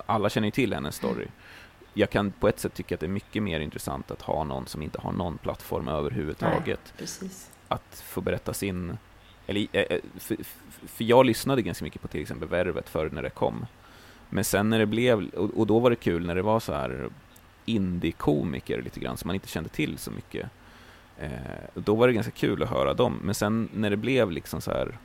alla 0.07 0.31
känner 0.31 0.47
ju 0.47 0.53
till 0.53 0.75
hennes 0.75 0.97
story. 0.97 1.27
jag 1.95 2.11
kan 2.11 2.33
på 2.33 2.49
ett 2.49 2.61
sätt 2.61 2.75
tycka 2.75 2.95
att 2.95 3.01
det 3.01 3.07
är 3.07 3.09
mycket 3.09 3.43
mer 3.43 3.61
intressant 3.61 4.11
att 4.11 4.23
ha 4.23 4.45
någon 4.45 4.67
som 4.67 4.83
inte 4.83 5.01
har 5.01 5.13
någon 5.13 5.39
plattform 5.39 5.89
överhuvudtaget. 5.89 6.95
Nej. 6.99 7.31
Att 7.69 8.03
få 8.07 8.21
berätta 8.21 8.55
sin... 8.55 8.99
Eller, 9.47 9.67
eh, 9.73 9.83
eh, 9.83 10.01
för, 10.19 10.37
för 10.87 11.05
jag 11.05 11.27
lyssnade 11.27 11.63
ganska 11.63 11.85
mycket 11.85 12.03
på 12.03 12.09
till 12.09 12.21
exempel 12.21 12.49
Värvet 12.49 12.89
förr 12.89 13.11
när 13.13 13.23
det 13.23 13.31
kom. 13.31 13.67
Men 14.35 14.45
sen 14.45 14.71
när 14.71 14.79
det 14.79 14.87
blev, 14.87 15.29
och, 15.29 15.51
och 15.51 15.67
då 15.67 15.79
var 15.79 15.91
det 15.91 15.97
kul 15.97 16.27
när 16.27 16.35
det 16.35 16.43
var 16.43 16.61
så 16.61 16.73
här 16.73 17.09
indie-komiker 17.65 18.83
lite 18.83 19.01
grann 19.01 19.17
som 19.17 19.29
man 19.29 19.35
inte 19.35 19.49
kände 19.49 19.69
till 19.69 19.99
så 19.99 20.11
mycket. 20.11 20.51
Eh, 21.19 21.31
då 21.75 21.95
var 21.95 22.07
det 22.07 22.13
ganska 22.13 22.33
kul 22.33 22.63
att 22.63 22.69
höra 22.69 22.95
dem. 22.95 23.21
Men 23.23 23.35
sen 23.35 23.69
när 23.75 23.91
det 23.91 23.97
blev 23.97 24.31
liksom 24.31 24.61
så 24.61 24.71
här 24.71 24.99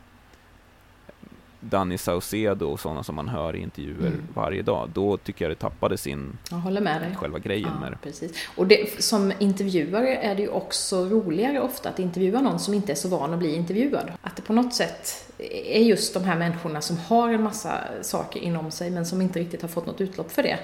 Danny 1.59 1.97
Saucedo 1.97 2.65
och 2.65 2.79
sådana 2.79 3.03
som 3.03 3.15
man 3.15 3.29
hör 3.29 3.55
i 3.55 3.59
intervjuer 3.59 4.07
mm. 4.07 4.27
varje 4.33 4.61
dag, 4.61 4.89
då 4.93 5.17
tycker 5.17 5.45
jag 5.45 5.51
det 5.51 5.59
tappade 5.59 5.97
sin 5.97 6.37
jag 6.51 6.57
håller 6.57 6.81
med 6.81 7.01
dig. 7.01 7.15
själva 7.15 7.39
grejen 7.39 7.69
ja, 7.73 7.79
med 7.79 7.91
det. 7.91 7.97
Precis. 8.03 8.31
Och 8.55 8.67
det, 8.67 9.03
som 9.03 9.33
intervjuare 9.39 10.15
är 10.15 10.35
det 10.35 10.41
ju 10.41 10.49
också 10.49 11.05
roligare 11.05 11.59
ofta 11.59 11.89
att 11.89 11.99
intervjua 11.99 12.41
någon 12.41 12.59
som 12.59 12.73
inte 12.73 12.91
är 12.91 12.95
så 12.95 13.07
van 13.09 13.33
att 13.33 13.39
bli 13.39 13.55
intervjuad. 13.55 14.11
Att 14.21 14.35
det 14.35 14.41
på 14.41 14.53
något 14.53 14.73
sätt 14.73 15.31
är 15.65 15.81
just 15.81 16.13
de 16.13 16.23
här 16.23 16.35
människorna 16.35 16.81
som 16.81 16.97
har 16.97 17.29
en 17.29 17.43
massa 17.43 17.83
saker 18.01 18.39
inom 18.39 18.71
sig 18.71 18.89
men 18.89 19.05
som 19.05 19.21
inte 19.21 19.39
riktigt 19.39 19.61
har 19.61 19.69
fått 19.69 19.85
något 19.85 20.01
utlopp 20.01 20.31
för 20.31 20.43
det. 20.43 20.59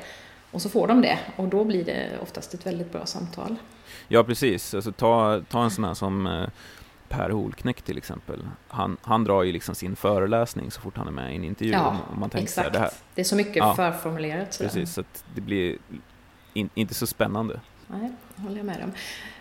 Och 0.52 0.62
så 0.62 0.70
får 0.70 0.88
de 0.88 1.02
det 1.02 1.20
och 1.36 1.48
då 1.48 1.64
blir 1.64 1.84
det 1.86 2.10
oftast 2.22 2.54
ett 2.54 2.66
väldigt 2.66 2.92
bra 2.92 3.06
samtal. 3.06 3.56
Ja, 4.08 4.24
precis. 4.24 4.74
Alltså, 4.74 4.92
ta, 4.92 5.42
ta 5.50 5.64
en 5.64 5.72
sån 5.72 5.84
här 5.84 5.94
som 5.94 6.28
eh, 6.28 6.48
Per 7.18 7.30
Holknekt 7.30 7.86
till 7.86 7.98
exempel. 7.98 8.48
Han, 8.68 8.98
han 9.02 9.24
drar 9.24 9.44
ju 9.44 9.52
liksom 9.52 9.76
sin 9.76 9.96
föreläsning 9.96 10.72
så 10.72 10.82
fort 10.82 10.98
han 10.98 11.08
är 11.08 11.12
med 11.12 11.34
i 11.34 11.36
en 11.36 11.44
intervju. 11.44 11.74
Ja, 11.74 11.98
man 12.18 12.30
tänker 12.30 12.44
exakt. 12.44 12.68
Så 12.68 12.74
det, 12.74 12.80
här, 12.80 12.90
det 13.16 13.22
är 13.22 13.26
så 13.26 13.36
mycket 13.36 13.56
ja, 13.56 13.76
förformulerat. 13.76 14.54
Sådär. 14.54 14.70
Precis, 14.70 14.94
så 14.94 15.02
att 15.02 15.26
det 15.36 15.42
blir 15.42 15.78
in, 16.54 16.70
inte 16.74 16.94
så 16.94 17.08
spännande. 17.08 17.60
Nej, 17.88 18.12
håller 18.36 18.58
jag 18.58 18.66
med 18.66 18.84
om. 18.84 18.92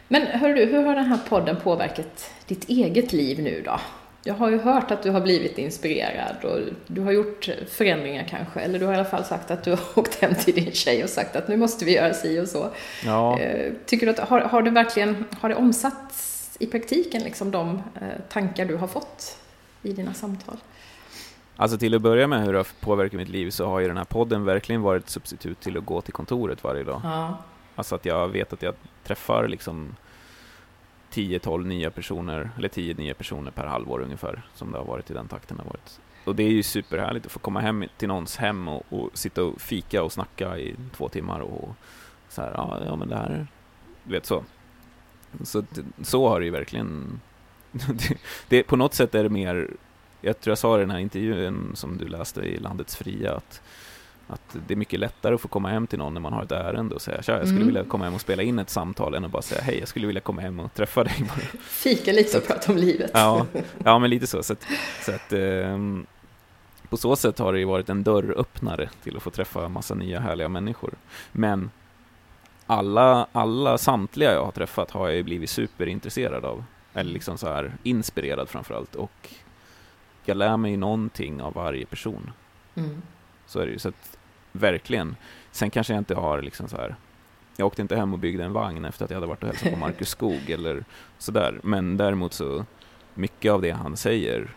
Men 0.08 0.26
hör 0.26 0.54
du, 0.54 0.64
hur 0.64 0.82
har 0.82 0.94
den 0.94 1.04
här 1.04 1.18
podden 1.28 1.56
påverkat 1.62 2.30
ditt 2.46 2.68
eget 2.68 3.12
liv 3.12 3.42
nu 3.42 3.62
då? 3.64 3.80
Jag 4.24 4.34
har 4.34 4.50
ju 4.50 4.58
hört 4.58 4.90
att 4.90 5.02
du 5.02 5.10
har 5.10 5.20
blivit 5.20 5.58
inspirerad 5.58 6.44
och 6.44 6.58
du 6.86 7.00
har 7.00 7.12
gjort 7.12 7.48
förändringar 7.70 8.26
kanske, 8.30 8.60
eller 8.60 8.78
du 8.78 8.86
har 8.86 8.92
i 8.92 8.96
alla 8.96 9.04
fall 9.04 9.24
sagt 9.24 9.50
att 9.50 9.64
du 9.64 9.70
har 9.70 9.80
åkt 9.98 10.22
hem 10.22 10.34
till 10.34 10.54
din 10.54 10.72
tjej 10.72 11.04
och 11.04 11.10
sagt 11.10 11.36
att 11.36 11.48
nu 11.48 11.56
måste 11.56 11.84
vi 11.84 11.94
göra 11.94 12.14
si 12.14 12.40
och 12.40 12.48
så. 12.48 12.70
Ja. 13.04 13.38
Eh, 13.40 13.72
tycker 13.86 14.06
du 14.06 14.12
att, 14.12 14.18
har, 14.18 14.40
har 14.40 14.62
det 14.62 14.70
verkligen, 14.70 15.24
har 15.40 15.48
det 15.48 15.54
omsatts 15.54 16.31
i 16.62 16.66
praktiken 16.66 17.22
liksom 17.22 17.50
de 17.50 17.82
eh, 18.00 18.08
tankar 18.28 18.64
du 18.64 18.76
har 18.76 18.86
fått 18.86 19.38
i 19.82 19.92
dina 19.92 20.14
samtal? 20.14 20.56
Alltså 21.56 21.78
till 21.78 21.94
att 21.94 22.02
börja 22.02 22.26
med 22.26 22.44
hur 22.44 22.52
det 22.52 22.58
har 22.58 22.66
påverkat 22.80 23.12
mitt 23.12 23.28
liv 23.28 23.50
så 23.50 23.66
har 23.66 23.80
ju 23.80 23.88
den 23.88 23.96
här 23.96 24.04
podden 24.04 24.44
verkligen 24.44 24.82
varit 24.82 25.02
ett 25.02 25.10
substitut 25.10 25.60
till 25.60 25.76
att 25.76 25.84
gå 25.84 26.00
till 26.00 26.12
kontoret 26.12 26.64
varje 26.64 26.84
dag. 26.84 27.00
Ja. 27.04 27.38
Alltså 27.74 27.94
att 27.94 28.04
jag 28.04 28.28
vet 28.28 28.52
att 28.52 28.62
jag 28.62 28.74
träffar 29.04 29.48
liksom 29.48 29.96
10-12 31.12 31.66
nya 31.66 31.90
personer, 31.90 32.50
eller 32.58 32.68
10 32.68 32.94
nya 32.94 33.14
personer 33.14 33.50
per 33.50 33.66
halvår 33.66 34.00
ungefär, 34.00 34.42
som 34.54 34.72
det 34.72 34.78
har 34.78 34.84
varit 34.84 35.10
i 35.10 35.14
den 35.14 35.28
takten. 35.28 35.58
Har 35.58 35.64
varit. 35.64 36.00
Och 36.24 36.36
det 36.36 36.42
är 36.42 36.50
ju 36.50 36.62
superhärligt 36.62 37.26
att 37.26 37.32
få 37.32 37.38
komma 37.38 37.60
hem 37.60 37.84
till 37.96 38.08
någons 38.08 38.36
hem 38.36 38.68
och, 38.68 38.82
och 38.88 39.10
sitta 39.14 39.44
och 39.44 39.60
fika 39.60 40.02
och 40.02 40.12
snacka 40.12 40.58
i 40.58 40.76
två 40.96 41.08
timmar 41.08 41.40
och 41.40 41.68
så 42.28 42.42
här, 42.42 42.52
ja, 42.56 42.80
ja 42.86 42.96
men 42.96 43.08
det 43.08 43.16
här, 43.16 43.46
du 44.04 44.12
vet 44.12 44.26
så. 44.26 44.44
Så, 45.44 45.64
så 46.02 46.28
har 46.28 46.40
det 46.40 46.46
ju 46.46 46.52
verkligen, 46.52 47.20
det, 47.72 48.16
det, 48.48 48.62
på 48.62 48.76
något 48.76 48.94
sätt 48.94 49.14
är 49.14 49.22
det 49.22 49.28
mer, 49.28 49.70
jag 50.20 50.40
tror 50.40 50.50
jag 50.50 50.58
sa 50.58 50.76
i 50.76 50.80
den 50.80 50.90
här 50.90 50.98
intervjun 50.98 51.72
som 51.74 51.98
du 51.98 52.08
läste 52.08 52.40
i 52.40 52.58
Landets 52.58 52.96
Fria, 52.96 53.34
att 53.34 53.62
att 54.32 54.56
det 54.66 54.74
är 54.74 54.76
mycket 54.76 55.00
lättare 55.00 55.34
att 55.34 55.40
få 55.40 55.48
komma 55.48 55.68
hem 55.68 55.86
till 55.86 55.98
någon 55.98 56.14
när 56.14 56.20
man 56.20 56.32
har 56.32 56.42
ett 56.42 56.52
ärende 56.52 56.94
och 56.94 57.02
säga 57.02 57.22
tja, 57.22 57.32
jag 57.32 57.40
skulle 57.40 57.56
mm. 57.56 57.66
vilja 57.66 57.84
komma 57.84 58.04
hem 58.04 58.14
och 58.14 58.20
spela 58.20 58.42
in 58.42 58.58
ett 58.58 58.70
samtal 58.70 59.14
än 59.14 59.24
att 59.24 59.30
bara 59.30 59.42
säga 59.42 59.60
hej, 59.60 59.78
jag 59.78 59.88
skulle 59.88 60.06
vilja 60.06 60.20
komma 60.20 60.42
hem 60.42 60.60
och 60.60 60.74
träffa 60.74 61.04
dig. 61.04 61.24
Fika 61.62 62.12
lite 62.12 62.38
och 62.38 62.46
prata 62.46 62.72
om 62.72 62.78
livet. 62.78 63.10
Ja, 63.14 63.46
ja 63.84 63.98
men 63.98 64.10
lite 64.10 64.26
så. 64.26 64.42
så, 64.42 64.52
att, 64.52 64.66
så 65.04 65.12
att, 65.12 65.32
um, 65.32 66.06
på 66.88 66.96
så 66.96 67.16
sätt 67.16 67.38
har 67.38 67.52
det 67.52 67.58
ju 67.58 67.64
varit 67.64 67.88
en 67.88 68.02
dörröppnare 68.02 68.90
till 69.02 69.16
att 69.16 69.22
få 69.22 69.30
träffa 69.30 69.68
massa 69.68 69.94
nya 69.94 70.20
härliga 70.20 70.48
människor. 70.48 70.94
Men 71.32 71.70
alla, 72.66 73.26
alla 73.32 73.78
samtliga 73.78 74.32
jag 74.32 74.44
har 74.44 74.52
träffat 74.52 74.90
har 74.90 75.08
jag 75.08 75.16
ju 75.16 75.22
blivit 75.22 75.50
superintresserad 75.50 76.44
av. 76.44 76.64
Eller 76.94 77.12
liksom 77.12 77.38
så 77.38 77.48
här 77.48 77.72
inspirerad 77.82 78.48
framförallt. 78.48 78.94
Och 78.94 79.34
jag 80.24 80.36
lär 80.36 80.56
mig 80.56 80.76
någonting 80.76 81.42
av 81.42 81.54
varje 81.54 81.86
person. 81.86 82.30
Mm. 82.74 83.02
Så 83.46 83.60
är 83.60 83.66
det 83.66 83.72
ju. 83.72 83.78
Så 83.78 83.88
att, 83.88 84.18
verkligen. 84.52 85.16
Sen 85.50 85.70
kanske 85.70 85.92
jag 85.92 86.00
inte 86.00 86.14
har 86.14 86.42
liksom 86.42 86.68
så 86.68 86.76
här. 86.76 86.96
Jag 87.56 87.66
åkte 87.66 87.82
inte 87.82 87.96
hem 87.96 88.12
och 88.12 88.18
byggde 88.18 88.44
en 88.44 88.52
vagn 88.52 88.84
efter 88.84 89.04
att 89.04 89.10
jag 89.10 89.16
hade 89.16 89.26
varit 89.26 89.42
och 89.42 89.48
hälsat 89.48 89.72
på 89.72 89.78
Marcus 89.78 90.08
Skog 90.18 90.50
eller 90.50 90.84
sådär. 91.18 91.60
Men 91.62 91.96
däremot 91.96 92.32
så, 92.32 92.64
mycket 93.14 93.52
av 93.52 93.62
det 93.62 93.70
han 93.70 93.96
säger 93.96 94.54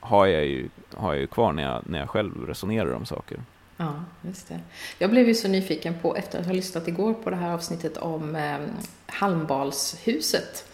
har 0.00 0.26
jag 0.26 0.46
ju, 0.46 0.68
har 0.96 1.12
jag 1.12 1.20
ju 1.20 1.26
kvar 1.26 1.52
när 1.52 1.62
jag, 1.62 1.82
när 1.86 1.98
jag 1.98 2.10
själv 2.10 2.46
resonerar 2.46 2.92
om 2.92 3.06
saker. 3.06 3.40
Ja, 3.80 4.04
just 4.22 4.48
det. 4.48 4.60
Jag 4.98 5.10
blev 5.10 5.28
ju 5.28 5.34
så 5.34 5.48
nyfiken 5.48 5.94
på, 6.02 6.16
efter 6.16 6.40
att 6.40 6.46
ha 6.46 6.52
lyssnat 6.52 6.88
igår 6.88 7.14
på 7.14 7.30
det 7.30 7.36
här 7.36 7.52
avsnittet 7.52 7.96
om 7.96 8.36
eh, 8.36 8.58
Halmbalshuset 9.06 10.67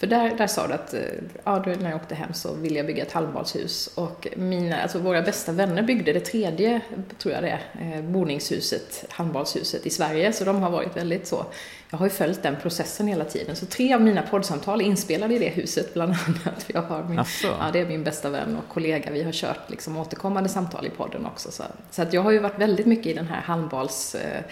för 0.00 0.06
där, 0.06 0.34
där 0.38 0.46
sa 0.46 0.66
du 0.66 0.74
att 0.74 0.94
eh, 0.94 1.00
ja, 1.44 1.64
när 1.80 1.90
jag 1.90 1.96
åkte 1.96 2.14
hem 2.14 2.32
så 2.32 2.54
ville 2.54 2.76
jag 2.76 2.86
bygga 2.86 3.02
ett 3.02 3.12
halvbalshus. 3.12 3.86
Och 3.94 4.28
mina, 4.36 4.82
alltså 4.82 4.98
våra 4.98 5.22
bästa 5.22 5.52
vänner 5.52 5.82
byggde 5.82 6.12
det 6.12 6.20
tredje, 6.20 6.80
tror 7.18 7.34
jag 7.34 7.42
det 7.42 7.48
är, 7.48 7.96
eh, 7.96 8.02
boningshuset, 8.02 9.04
handbollshuset 9.08 9.86
i 9.86 9.90
Sverige. 9.90 10.32
Så 10.32 10.44
de 10.44 10.62
har 10.62 10.70
varit 10.70 10.96
väldigt 10.96 11.26
så. 11.26 11.46
Jag 11.90 11.98
har 11.98 12.06
ju 12.06 12.10
följt 12.10 12.42
den 12.42 12.56
processen 12.62 13.06
hela 13.06 13.24
tiden. 13.24 13.56
Så 13.56 13.66
tre 13.66 13.94
av 13.94 14.00
mina 14.00 14.22
poddsamtal 14.22 14.80
är 14.80 14.84
inspelade 14.84 15.34
i 15.34 15.38
det 15.38 15.48
huset 15.48 15.94
bland 15.94 16.12
annat. 16.26 16.64
Jag 16.66 16.82
har 16.82 17.02
min, 17.02 17.24
ja, 17.42 17.70
det 17.72 17.80
är 17.80 17.86
min 17.86 18.04
bästa 18.04 18.30
vän 18.30 18.56
och 18.56 18.74
kollega. 18.74 19.10
Vi 19.10 19.22
har 19.22 19.32
kört 19.32 19.70
liksom 19.70 19.96
återkommande 19.96 20.48
samtal 20.48 20.86
i 20.86 20.90
podden 20.90 21.26
också. 21.26 21.50
Så, 21.50 21.62
så 21.90 22.02
att 22.02 22.12
jag 22.12 22.22
har 22.22 22.30
ju 22.30 22.38
varit 22.38 22.58
väldigt 22.58 22.86
mycket 22.86 23.06
i 23.06 23.14
den 23.14 23.26
här 23.26 23.40
handbolls 23.40 24.14
eh, 24.14 24.42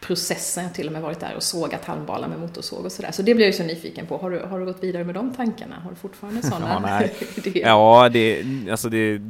processen. 0.00 0.62
Jag 0.62 0.70
har 0.70 0.74
till 0.74 0.86
och 0.86 0.92
med 0.92 1.02
varit 1.02 1.20
där 1.20 1.34
och 1.36 1.42
sågat 1.42 1.84
halmbalar 1.84 2.28
med 2.28 2.40
motorsåg 2.40 2.84
och 2.84 2.92
sådär. 2.92 3.10
Så 3.12 3.22
det 3.22 3.34
blir 3.34 3.46
jag 3.46 3.52
ju 3.52 3.58
så 3.58 3.64
nyfiken 3.64 4.06
på. 4.06 4.16
Har 4.16 4.30
du, 4.30 4.38
har 4.38 4.58
du 4.60 4.64
gått 4.66 4.82
vidare 4.82 5.04
med 5.04 5.14
de 5.14 5.34
tankarna? 5.34 5.76
Har 5.76 5.90
du 5.90 5.96
fortfarande 5.96 6.42
sådana 6.42 7.02
ja, 7.02 7.08
idéer? 7.36 7.68
Ja, 7.68 8.08
det, 8.08 8.44
alltså 8.70 8.88
det, 8.88 9.20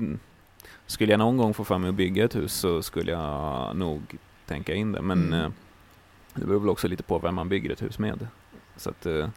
skulle 0.88 1.12
jag 1.12 1.18
någon 1.18 1.36
gång 1.36 1.54
få 1.54 1.64
för 1.64 1.78
mig 1.78 1.88
att 1.88 1.94
bygga 1.94 2.24
ett 2.24 2.36
hus 2.36 2.52
så 2.52 2.82
skulle 2.82 3.12
jag 3.12 3.76
nog 3.76 4.02
tänka 4.46 4.74
in 4.74 4.92
det. 4.92 5.02
Men 5.02 5.26
mm. 5.26 5.40
Eh, 5.40 5.50
det 6.34 6.46
beror 6.46 6.60
väl 6.60 6.68
också 6.68 6.88
lite 6.88 7.02
på 7.02 7.18
vem 7.18 7.34
man 7.34 7.48
bygger 7.48 7.70
ett 7.70 7.82
hus 7.82 7.98
med. 7.98 8.26
Så 8.76 8.90
att, 8.90 9.06
eh, 9.06 9.28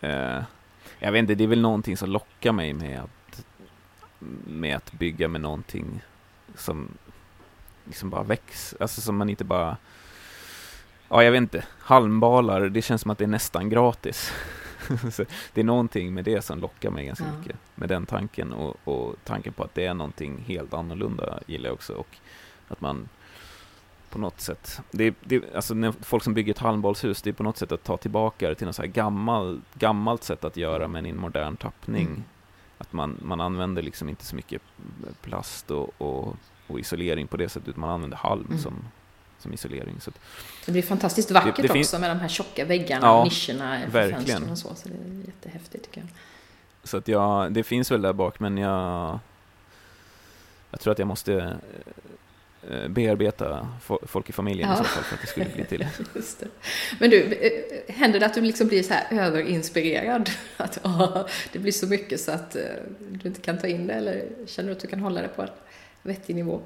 eh, 0.00 0.42
jag 0.98 1.12
vet 1.12 1.18
inte, 1.18 1.34
det 1.34 1.44
är 1.44 1.48
väl 1.48 1.60
någonting 1.60 1.96
som 1.96 2.10
lockar 2.10 2.52
mig 2.52 2.72
med 2.72 3.00
att, 3.00 3.44
med 4.46 4.76
att 4.76 4.92
bygga 4.92 5.28
med 5.28 5.40
någonting 5.40 6.02
som 6.54 6.88
liksom 7.84 8.10
bara 8.10 8.22
växer, 8.22 8.82
alltså 8.82 9.00
som 9.00 9.16
man 9.16 9.30
inte 9.30 9.44
bara 9.44 9.76
ja, 11.10 11.24
jag 11.24 11.32
vet 11.32 11.38
inte, 11.38 11.64
halmbalar, 11.78 12.68
det 12.68 12.82
känns 12.82 13.02
som 13.02 13.10
att 13.10 13.18
det 13.18 13.24
är 13.24 13.28
nästan 13.28 13.68
gratis. 13.68 14.32
det 15.54 15.60
är 15.60 15.64
någonting 15.64 16.14
med 16.14 16.24
det 16.24 16.44
som 16.44 16.58
lockar 16.58 16.90
mig 16.90 17.06
ganska 17.06 17.24
ja. 17.24 17.38
mycket. 17.38 17.56
Med 17.74 17.88
den 17.88 18.06
tanken 18.06 18.52
och, 18.52 18.76
och, 18.84 19.16
tanken 19.24 19.52
på 19.52 19.64
att 19.64 19.74
det 19.74 19.86
är 19.86 19.94
någonting 19.94 20.44
helt 20.46 20.74
annorlunda 20.74 21.40
gillar 21.46 21.68
jag 21.68 21.74
också. 21.74 21.92
Och 21.92 22.16
att 22.68 22.80
man 22.80 23.08
på 24.10 24.18
något 24.18 24.40
sätt, 24.40 24.80
det, 24.90 25.14
det, 25.20 25.54
alltså 25.54 25.74
när 25.74 25.92
folk 25.92 26.24
som 26.24 26.34
bygger 26.34 26.52
ett 26.52 26.58
halmbollshus, 26.58 27.22
det 27.22 27.30
är 27.30 27.34
på 27.34 27.42
något 27.42 27.56
sätt 27.56 27.72
att 27.72 27.84
ta 27.84 27.96
tillbaka 27.96 28.48
det 28.48 28.54
till 28.54 28.66
något 28.66 28.76
så 28.76 28.82
här 28.82 28.88
gammal, 28.88 29.60
gammalt 29.74 30.24
sätt 30.24 30.44
att 30.44 30.56
göra 30.56 30.88
men 30.88 31.06
i 31.06 31.08
en 31.08 31.20
modern 31.20 31.56
tappning. 31.56 32.06
Mm. 32.06 32.24
Att 32.78 32.92
man, 32.92 33.18
man 33.22 33.40
använder 33.40 33.82
liksom 33.82 34.08
inte 34.08 34.24
så 34.24 34.36
mycket 34.36 34.62
plast 35.22 35.70
och, 35.70 35.90
och, 35.98 36.36
och 36.66 36.80
isolering 36.80 37.26
på 37.26 37.36
det 37.36 37.48
sättet, 37.48 37.68
utan 37.68 37.80
man 37.80 37.90
använder 37.90 38.16
halm 38.16 38.46
mm. 38.46 38.58
som 38.58 38.74
som 39.40 39.52
isolering. 39.52 40.00
Så 40.00 40.10
det 40.66 40.72
blir 40.72 40.82
fantastiskt 40.82 41.30
vackert 41.30 41.56
det, 41.56 41.62
det 41.62 41.80
också 41.80 41.98
med 41.98 42.10
de 42.10 42.20
här 42.20 42.28
tjocka 42.28 42.64
väggarna 42.64 43.06
ja, 43.06 43.20
och 43.20 43.24
nischerna 43.24 43.80
för 43.90 44.10
fönstren 44.10 44.50
och 44.50 44.58
så. 44.58 44.74
Så 44.74 44.88
det 44.88 44.94
är 44.94 45.26
jättehäftigt 45.26 45.84
tycker 45.84 46.00
jag. 46.00 46.08
Så 46.84 46.96
att 46.96 47.08
jag, 47.08 47.52
det 47.52 47.62
finns 47.62 47.90
väl 47.90 48.02
där 48.02 48.12
bak, 48.12 48.40
men 48.40 48.58
jag, 48.58 49.18
jag 50.70 50.80
tror 50.80 50.92
att 50.92 50.98
jag 50.98 51.08
måste 51.08 51.56
eh, 52.70 52.88
bearbeta 52.88 53.68
folk 54.02 54.30
i 54.30 54.32
familjen 54.32 54.68
ja. 54.68 54.74
i 54.74 54.78
så 54.78 54.84
fall 54.84 55.04
för 55.04 55.14
att 55.14 55.20
det 55.20 55.26
skulle 55.26 55.46
bli 55.46 55.64
till. 55.64 55.86
Men 56.98 57.10
du, 57.10 57.22
eh, 57.22 57.94
händer 57.94 58.20
det 58.20 58.26
att 58.26 58.34
du 58.34 58.40
liksom 58.40 58.68
blir 58.68 58.82
så 58.82 58.94
här 58.94 59.06
överinspirerad? 59.10 60.30
Att 60.56 60.80
åh, 60.84 61.26
det 61.52 61.58
blir 61.58 61.72
så 61.72 61.86
mycket 61.86 62.20
så 62.20 62.32
att 62.32 62.56
eh, 62.56 62.62
du 63.10 63.28
inte 63.28 63.40
kan 63.40 63.58
ta 63.58 63.66
in 63.66 63.86
det 63.86 63.94
eller 63.94 64.28
känner 64.46 64.68
du 64.68 64.76
att 64.76 64.80
du 64.80 64.88
kan 64.88 65.00
hålla 65.00 65.22
det 65.22 65.28
på 65.28 65.42
en 65.42 65.48
vettig 66.02 66.36
nivå? 66.36 66.60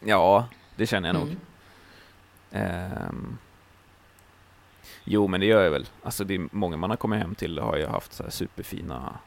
Ja, 0.00 0.48
det 0.78 0.86
känner 0.86 1.08
jag 1.08 1.16
nog. 1.16 1.36
Mm. 2.50 3.08
Um, 3.08 3.38
jo, 5.04 5.28
men 5.28 5.40
det 5.40 5.46
gör 5.46 5.62
jag 5.62 5.70
väl. 5.70 5.86
Alltså 6.02 6.24
det 6.24 6.34
är 6.34 6.48
många 6.52 6.76
man 6.76 6.90
har 6.90 6.96
kommit 6.96 7.18
hem 7.18 7.34
till 7.34 7.58
har 7.58 7.76
ju 7.76 7.86
haft 7.86 8.12
så 8.12 8.22
här 8.22 8.30
superfina 8.30 9.18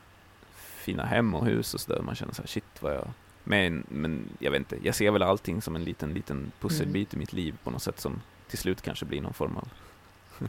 fina 0.56 1.06
hem 1.06 1.36
och 1.36 1.46
hus 1.46 1.74
och 1.74 1.80
sådär. 1.80 2.02
Man 2.02 2.16
känner 2.16 2.34
så 2.34 2.42
här, 2.42 2.48
shit 2.48 2.64
vad 2.80 2.94
jag 2.94 3.08
Men, 3.44 3.84
men 3.90 4.30
jag 4.40 4.52
vet 4.52 4.60
inte, 4.60 4.78
jag 4.84 4.96
ser 4.96 5.12
väl 5.12 5.24
allting 5.24 5.62
som 5.62 5.76
en 5.76 5.84
liten, 5.84 6.14
liten 6.14 6.52
pusselbit 6.60 7.14
mm. 7.14 7.20
i 7.20 7.24
mitt 7.24 7.34
liv 7.34 7.58
på 7.64 7.72
något 7.72 7.84
sätt 7.84 8.00
som 8.00 8.22
till 8.48 8.58
slut 8.58 8.82
kanske 8.82 9.06
blir 9.06 9.22
någon 9.22 9.34
form 9.34 9.58
av 9.58 9.68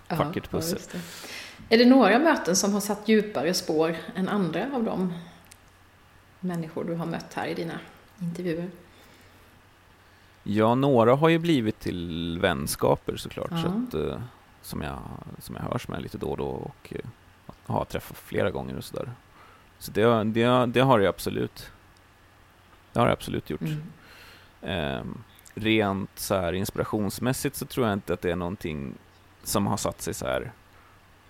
vackert 0.18 0.50
pussel. 0.50 0.78
Ja, 0.92 0.98
det. 1.68 1.74
Är 1.74 1.78
det 1.78 1.90
några 1.90 2.18
möten 2.18 2.56
som 2.56 2.72
har 2.72 2.80
satt 2.80 3.08
djupare 3.08 3.54
spår 3.54 3.96
än 4.14 4.28
andra 4.28 4.74
av 4.74 4.84
de 4.84 5.14
människor 6.40 6.84
du 6.84 6.94
har 6.94 7.06
mött 7.06 7.34
här 7.34 7.46
i 7.46 7.54
dina 7.54 7.78
intervjuer? 8.20 8.70
Ja, 10.42 10.74
några 10.74 11.14
har 11.14 11.28
ju 11.28 11.38
blivit 11.38 11.80
till 11.80 12.38
vänskaper 12.40 13.16
såklart, 13.16 13.50
ja. 13.50 13.62
så 13.62 13.68
att, 13.68 13.94
uh, 13.94 14.20
som, 14.62 14.82
jag, 14.82 14.98
som 15.38 15.56
jag 15.56 15.62
hörs 15.62 15.88
med 15.88 16.02
lite 16.02 16.18
då 16.18 16.30
och 16.30 16.36
då 16.36 16.46
och 16.46 16.92
uh, 16.92 17.00
har 17.66 17.84
träffat 17.84 18.16
flera 18.16 18.50
gånger 18.50 18.76
och 18.76 18.84
sådär. 18.84 19.10
Så 19.78 19.90
det, 19.90 20.24
det, 20.24 20.66
det 20.66 20.80
har 20.80 20.98
jag 20.98 21.08
absolut. 21.08 21.70
Det 22.92 22.98
har 22.98 23.06
jag 23.06 23.12
absolut 23.12 23.50
gjort. 23.50 23.60
Mm. 24.60 25.00
Um, 25.00 25.24
rent 25.54 26.18
så 26.18 26.34
här 26.34 26.52
inspirationsmässigt 26.52 27.56
så 27.56 27.66
tror 27.66 27.86
jag 27.86 27.92
inte 27.92 28.12
att 28.12 28.20
det 28.20 28.30
är 28.30 28.36
någonting 28.36 28.94
som 29.42 29.66
har 29.66 29.76
satt 29.76 30.02
sig 30.02 30.14
så 30.14 30.26
här, 30.26 30.52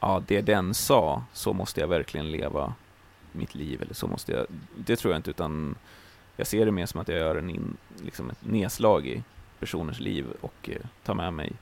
ja, 0.00 0.22
det 0.26 0.40
den 0.40 0.74
sa, 0.74 1.24
så 1.32 1.52
måste 1.52 1.80
jag 1.80 1.88
verkligen 1.88 2.30
leva 2.30 2.74
mitt 3.32 3.54
liv, 3.54 3.82
eller 3.82 3.94
så 3.94 4.06
måste 4.06 4.32
jag, 4.32 4.46
det 4.76 4.96
tror 4.96 5.12
jag 5.12 5.18
inte, 5.18 5.30
utan 5.30 5.74
jag 6.36 6.46
ser 6.46 6.66
det 6.66 6.72
mer 6.72 6.86
som 6.86 7.00
att 7.00 7.08
jag 7.08 7.18
gör 7.18 7.36
en 7.36 7.50
in, 7.50 7.76
liksom 8.04 8.30
ett 8.30 8.44
nedslag 8.44 9.06
i 9.06 9.22
personers 9.60 10.00
liv 10.00 10.26
och 10.40 10.70
eh, 10.70 10.86
tar 11.04 11.14
med 11.14 11.32
mig 11.32 11.52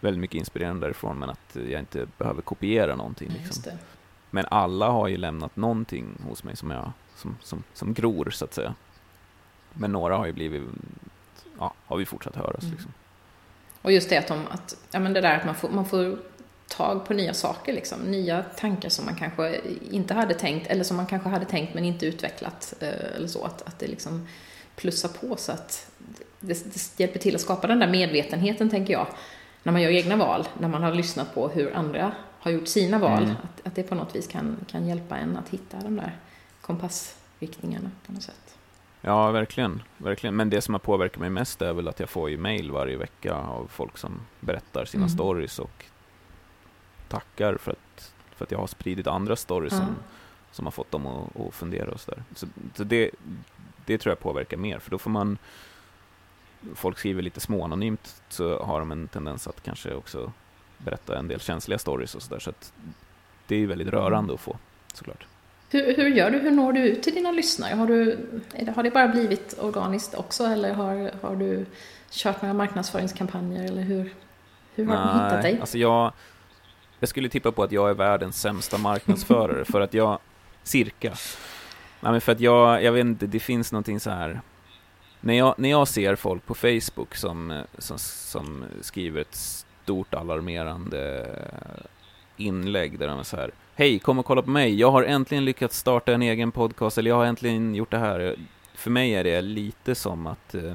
väldigt 0.00 0.20
mycket 0.20 0.38
inspirerande 0.38 0.86
därifrån, 0.86 1.18
men 1.18 1.30
att 1.30 1.56
jag 1.70 1.80
inte 1.80 2.06
behöver 2.18 2.42
kopiera 2.42 2.96
någonting. 2.96 3.28
Liksom. 3.28 3.72
Men 4.30 4.46
alla 4.50 4.90
har 4.90 5.08
ju 5.08 5.16
lämnat 5.16 5.56
någonting 5.56 6.06
hos 6.28 6.44
mig 6.44 6.56
som, 6.56 6.70
jag, 6.70 6.92
som, 7.16 7.36
som, 7.42 7.62
som 7.74 7.94
gror, 7.94 8.30
så 8.30 8.44
att 8.44 8.54
säga. 8.54 8.74
Men 9.72 9.92
några 9.92 10.16
har 10.16 10.26
ju 10.26 10.32
blivit, 10.32 10.62
ja, 11.58 11.74
har 11.86 11.96
vi 11.96 12.06
fortsatt 12.06 12.36
höras. 12.36 12.62
Mm. 12.62 12.74
Liksom. 12.74 12.92
Och 13.82 13.92
just 13.92 14.10
det 14.10 14.16
att, 14.16 14.28
de, 14.28 14.46
att 14.50 14.76
ja, 14.90 15.00
men 15.00 15.12
det 15.12 15.20
där 15.20 15.36
att 15.36 15.46
man 15.46 15.54
får, 15.54 15.70
man 15.70 15.86
får 15.86 16.18
tag 16.68 17.06
på 17.06 17.14
nya 17.14 17.34
saker, 17.34 17.72
liksom. 17.72 18.00
nya 18.00 18.42
tankar 18.42 18.88
som 18.88 19.04
man 19.04 19.14
kanske 19.14 19.60
inte 19.90 20.14
hade 20.14 20.34
tänkt, 20.34 20.66
eller 20.66 20.84
som 20.84 20.96
man 20.96 21.06
kanske 21.06 21.28
hade 21.28 21.44
tänkt 21.44 21.74
men 21.74 21.84
inte 21.84 22.06
utvecklat, 22.06 22.74
eh, 22.80 23.16
eller 23.16 23.28
så. 23.28 23.44
Att, 23.44 23.62
att 23.62 23.78
det 23.78 23.86
liksom 23.86 24.26
plussar 24.76 25.08
på 25.08 25.36
så 25.36 25.52
att 25.52 25.90
det, 26.40 26.74
det 26.74 27.00
hjälper 27.00 27.18
till 27.18 27.34
att 27.34 27.40
skapa 27.40 27.66
den 27.66 27.78
där 27.78 27.88
medvetenheten, 27.88 28.70
tänker 28.70 28.92
jag, 28.92 29.06
när 29.62 29.72
man 29.72 29.82
gör 29.82 29.90
egna 29.90 30.16
val, 30.16 30.48
när 30.58 30.68
man 30.68 30.82
har 30.82 30.94
lyssnat 30.94 31.34
på 31.34 31.48
hur 31.48 31.76
andra 31.76 32.12
har 32.38 32.50
gjort 32.50 32.68
sina 32.68 32.98
val, 32.98 33.22
mm. 33.22 33.36
att, 33.42 33.66
att 33.66 33.74
det 33.74 33.82
på 33.82 33.94
något 33.94 34.16
vis 34.16 34.26
kan, 34.26 34.56
kan 34.70 34.88
hjälpa 34.88 35.16
en 35.16 35.36
att 35.36 35.48
hitta 35.48 35.76
de 35.76 35.96
där 35.96 36.16
kompassriktningarna 36.60 37.90
på 38.06 38.12
något 38.12 38.22
sätt. 38.22 38.58
Ja, 39.00 39.30
verkligen, 39.30 39.82
verkligen. 39.96 40.36
Men 40.36 40.50
det 40.50 40.60
som 40.60 40.74
har 40.74 40.78
påverkat 40.78 41.20
mig 41.20 41.30
mest 41.30 41.62
är 41.62 41.72
väl 41.72 41.88
att 41.88 42.00
jag 42.00 42.08
får 42.08 42.30
ju 42.30 42.36
mail 42.36 42.70
varje 42.70 42.96
vecka 42.96 43.34
av 43.34 43.66
folk 43.70 43.98
som 43.98 44.20
berättar 44.40 44.84
sina 44.84 45.04
mm. 45.04 45.14
stories 45.14 45.58
och 45.58 45.84
tackar 47.08 47.56
för 47.56 47.70
att, 47.70 48.12
för 48.36 48.44
att 48.44 48.50
jag 48.50 48.58
har 48.58 48.66
spridit 48.66 49.06
andra 49.06 49.36
stories 49.36 49.72
mm. 49.72 49.84
som, 49.86 49.96
som 50.52 50.66
har 50.66 50.70
fått 50.70 50.90
dem 50.90 51.06
att, 51.06 51.40
att 51.40 51.54
fundera 51.54 51.90
och 51.90 52.00
sådär. 52.00 52.22
Så, 52.34 52.46
så 52.74 52.84
det, 52.84 53.10
det 53.86 53.98
tror 53.98 54.10
jag 54.10 54.20
påverkar 54.20 54.56
mer, 54.56 54.78
för 54.78 54.90
då 54.90 54.98
får 54.98 55.10
man 55.10 55.38
folk 56.74 56.98
skriver 56.98 57.22
lite 57.22 57.40
små 57.40 57.64
anonymt 57.64 58.22
så 58.28 58.62
har 58.62 58.78
de 58.78 58.92
en 58.92 59.08
tendens 59.08 59.48
att 59.48 59.62
kanske 59.62 59.94
också 59.94 60.32
berätta 60.78 61.18
en 61.18 61.28
del 61.28 61.40
känsliga 61.40 61.78
stories 61.78 62.14
och 62.14 62.22
sådär. 62.22 62.38
Så 62.38 62.52
det 63.46 63.54
är 63.54 63.58
ju 63.58 63.66
väldigt 63.66 63.88
rörande 63.88 64.34
att 64.34 64.40
få, 64.40 64.56
såklart. 64.94 65.26
Hur, 65.70 65.96
hur 65.96 66.08
gör 66.08 66.30
du? 66.30 66.38
Hur 66.38 66.50
når 66.50 66.72
du 66.72 66.80
ut 66.80 67.02
till 67.02 67.14
dina 67.14 67.30
lyssnare? 67.30 67.74
Har, 67.74 67.86
du, 67.86 68.18
har 68.74 68.82
det 68.82 68.90
bara 68.90 69.08
blivit 69.08 69.58
organiskt 69.60 70.14
också 70.14 70.44
eller 70.44 70.74
har, 70.74 71.10
har 71.22 71.36
du 71.36 71.66
kört 72.10 72.42
några 72.42 72.54
marknadsföringskampanjer 72.54 73.64
eller 73.64 73.82
hur, 73.82 74.14
hur 74.74 74.86
har 74.86 74.94
Nej, 74.94 75.06
de 75.06 75.24
hittat 75.24 75.42
dig? 75.42 75.60
Alltså 75.60 75.78
jag, 75.78 76.12
jag 77.00 77.08
skulle 77.08 77.28
tippa 77.28 77.52
på 77.52 77.62
att 77.62 77.72
jag 77.72 77.90
är 77.90 77.94
världens 77.94 78.40
sämsta 78.40 78.78
marknadsförare 78.78 79.64
för 79.72 79.80
att 79.80 79.94
jag, 79.94 80.18
cirka. 80.62 81.14
Nej 82.00 82.12
men 82.12 82.20
för 82.20 82.32
att 82.32 82.40
jag, 82.40 82.82
jag 82.82 82.92
vet 82.92 83.00
inte, 83.00 83.26
det 83.26 83.40
finns 83.40 83.72
någonting 83.72 84.00
så 84.00 84.10
här 84.10 84.40
när 85.20 85.34
jag, 85.34 85.54
när 85.58 85.70
jag 85.70 85.88
ser 85.88 86.16
folk 86.16 86.46
på 86.46 86.54
Facebook 86.54 87.14
som, 87.14 87.62
som, 87.78 87.98
som 87.98 88.64
skriver 88.80 89.20
ett 89.20 89.34
stort 89.34 90.14
alarmerande 90.14 91.26
inlägg 92.36 92.98
där 92.98 93.08
de 93.08 93.18
är 93.18 93.22
så 93.22 93.36
här 93.36 93.50
Hej, 93.74 93.98
kom 93.98 94.18
och 94.18 94.26
kolla 94.26 94.42
på 94.42 94.50
mig. 94.50 94.74
Jag 94.74 94.90
har 94.90 95.02
äntligen 95.02 95.44
lyckats 95.44 95.78
starta 95.78 96.12
en 96.12 96.22
egen 96.22 96.52
podcast, 96.52 96.98
eller 96.98 97.10
jag 97.10 97.16
har 97.16 97.24
äntligen 97.24 97.74
gjort 97.74 97.90
det 97.90 97.98
här. 97.98 98.36
För 98.74 98.90
mig 98.90 99.14
är 99.14 99.24
det 99.24 99.40
lite 99.40 99.94
som 99.94 100.26
att, 100.26 100.54
eh, 100.54 100.74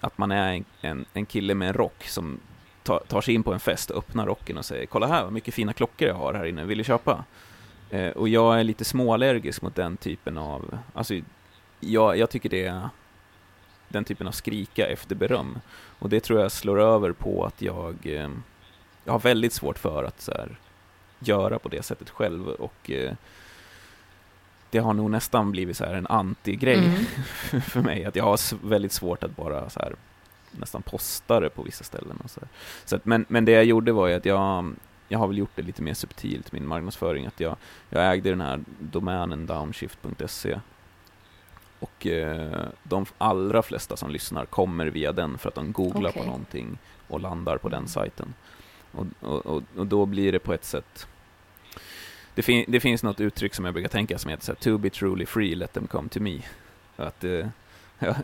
att 0.00 0.18
man 0.18 0.30
är 0.30 0.52
en, 0.52 0.64
en, 0.80 1.04
en, 1.12 1.26
kille 1.26 1.54
med 1.54 1.68
en 1.68 1.74
rock 1.74 2.04
som 2.04 2.40
tar, 2.84 2.98
tar 3.08 3.20
sig 3.20 3.34
in 3.34 3.42
på 3.42 3.52
en 3.52 3.60
fest, 3.60 3.90
öppnar 3.90 4.26
rocken 4.26 4.58
och 4.58 4.64
säger 4.64 4.86
Kolla 4.86 5.06
här 5.06 5.24
vad 5.24 5.32
mycket 5.32 5.54
fina 5.54 5.72
klockor 5.72 6.08
jag 6.08 6.14
har 6.14 6.34
här 6.34 6.44
inne, 6.44 6.64
vill 6.64 6.78
du 6.78 6.84
köpa? 6.84 7.24
Eh, 7.90 8.10
och 8.10 8.28
jag 8.28 8.60
är 8.60 8.64
lite 8.64 8.84
småallergisk 8.84 9.62
mot 9.62 9.74
den 9.74 9.96
typen 9.96 10.38
av, 10.38 10.78
alltså 10.94 11.14
jag, 11.80 12.18
jag 12.18 12.30
tycker 12.30 12.48
det 12.48 12.64
är 12.64 12.88
den 13.88 14.04
typen 14.04 14.26
av 14.26 14.32
skrika 14.32 14.86
efter 14.86 15.14
beröm. 15.14 15.58
Och 15.98 16.08
det 16.08 16.20
tror 16.20 16.40
jag 16.40 16.52
slår 16.52 16.80
över 16.80 17.12
på 17.12 17.44
att 17.44 17.62
jag, 17.62 17.96
eh, 18.02 18.30
jag 19.04 19.12
har 19.12 19.20
väldigt 19.20 19.52
svårt 19.52 19.78
för 19.78 20.04
att 20.04 20.20
så 20.20 20.32
här, 20.32 20.56
göra 21.18 21.58
på 21.58 21.68
det 21.68 21.82
sättet 21.82 22.10
själv 22.10 22.48
och 22.48 22.90
eh, 22.90 23.12
det 24.70 24.78
har 24.78 24.94
nog 24.94 25.10
nästan 25.10 25.52
blivit 25.52 25.76
så 25.76 25.84
här 25.84 25.94
en 25.94 26.06
anti-grej 26.06 26.78
mm. 26.78 27.62
för 27.62 27.80
mig, 27.80 28.04
att 28.04 28.16
jag 28.16 28.24
har 28.24 28.68
väldigt 28.68 28.92
svårt 28.92 29.24
att 29.24 29.36
bara 29.36 29.70
så 29.70 29.80
här 29.80 29.94
nästan 30.58 30.82
posta 30.82 31.40
det 31.40 31.50
på 31.50 31.62
vissa 31.62 31.84
ställen. 31.84 32.20
Och 32.24 32.30
så, 32.30 32.40
så 32.84 32.96
att, 32.96 33.04
men, 33.04 33.24
men 33.28 33.44
det 33.44 33.52
jag 33.52 33.64
gjorde 33.64 33.92
var 33.92 34.08
ju 34.08 34.14
att 34.14 34.24
jag, 34.24 34.74
jag 35.08 35.18
har 35.18 35.26
väl 35.26 35.38
gjort 35.38 35.50
det 35.54 35.62
lite 35.62 35.82
mer 35.82 35.94
subtilt, 35.94 36.52
min 36.52 36.66
marknadsföring, 36.66 37.26
att 37.26 37.40
jag, 37.40 37.56
jag 37.90 38.12
ägde 38.12 38.30
den 38.30 38.40
här 38.40 38.60
domänen 38.78 39.46
downshift.se 39.46 40.58
och 41.78 42.06
eh, 42.06 42.66
de 42.82 43.06
allra 43.18 43.62
flesta 43.62 43.96
som 43.96 44.10
lyssnar 44.10 44.44
kommer 44.44 44.86
via 44.86 45.12
den 45.12 45.38
för 45.38 45.48
att 45.48 45.54
de 45.54 45.72
googlar 45.72 46.10
okay. 46.10 46.22
på 46.22 46.28
någonting 46.28 46.78
och 47.08 47.20
landar 47.20 47.58
på 47.58 47.68
den 47.68 47.88
sajten. 47.88 48.34
Och, 48.92 49.06
och, 49.20 49.62
och, 49.76 49.86
då 49.86 50.06
blir 50.06 50.32
det 50.32 50.38
på 50.38 50.52
ett 50.52 50.64
sätt 50.64 51.06
det, 52.34 52.42
fin 52.42 52.64
det, 52.68 52.80
finns 52.80 53.02
något 53.02 53.20
uttryck 53.20 53.54
som 53.54 53.64
jag 53.64 53.74
brukar 53.74 53.88
tänka 53.88 54.18
som 54.18 54.30
heter 54.30 54.44
så 54.44 54.52
här, 54.52 54.56
to 54.56 54.78
be 54.78 54.90
truly 54.90 55.26
free, 55.26 55.54
let 55.54 55.72
them 55.72 55.86
come 55.86 56.08
to 56.08 56.20
me. 56.20 56.40
Att, 56.96 57.24
eh, 57.24 57.46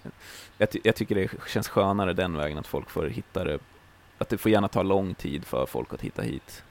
jag, 0.60 0.70
ty 0.70 0.80
jag, 0.84 0.94
tycker 0.94 1.14
det 1.14 1.30
känns 1.48 1.68
skönare 1.68 2.12
den 2.12 2.36
vägen, 2.36 2.58
att 2.58 2.66
folk 2.66 2.90
får 2.90 3.06
hitta 3.06 3.44
det, 3.44 3.58
att 4.18 4.28
det 4.28 4.38
får 4.38 4.50
gärna 4.50 4.68
ta 4.68 4.82
lång 4.82 5.14
tid 5.14 5.44
för 5.44 5.66
folk 5.66 5.94
att 5.94 6.00
hitta 6.00 6.22
hit. 6.22 6.62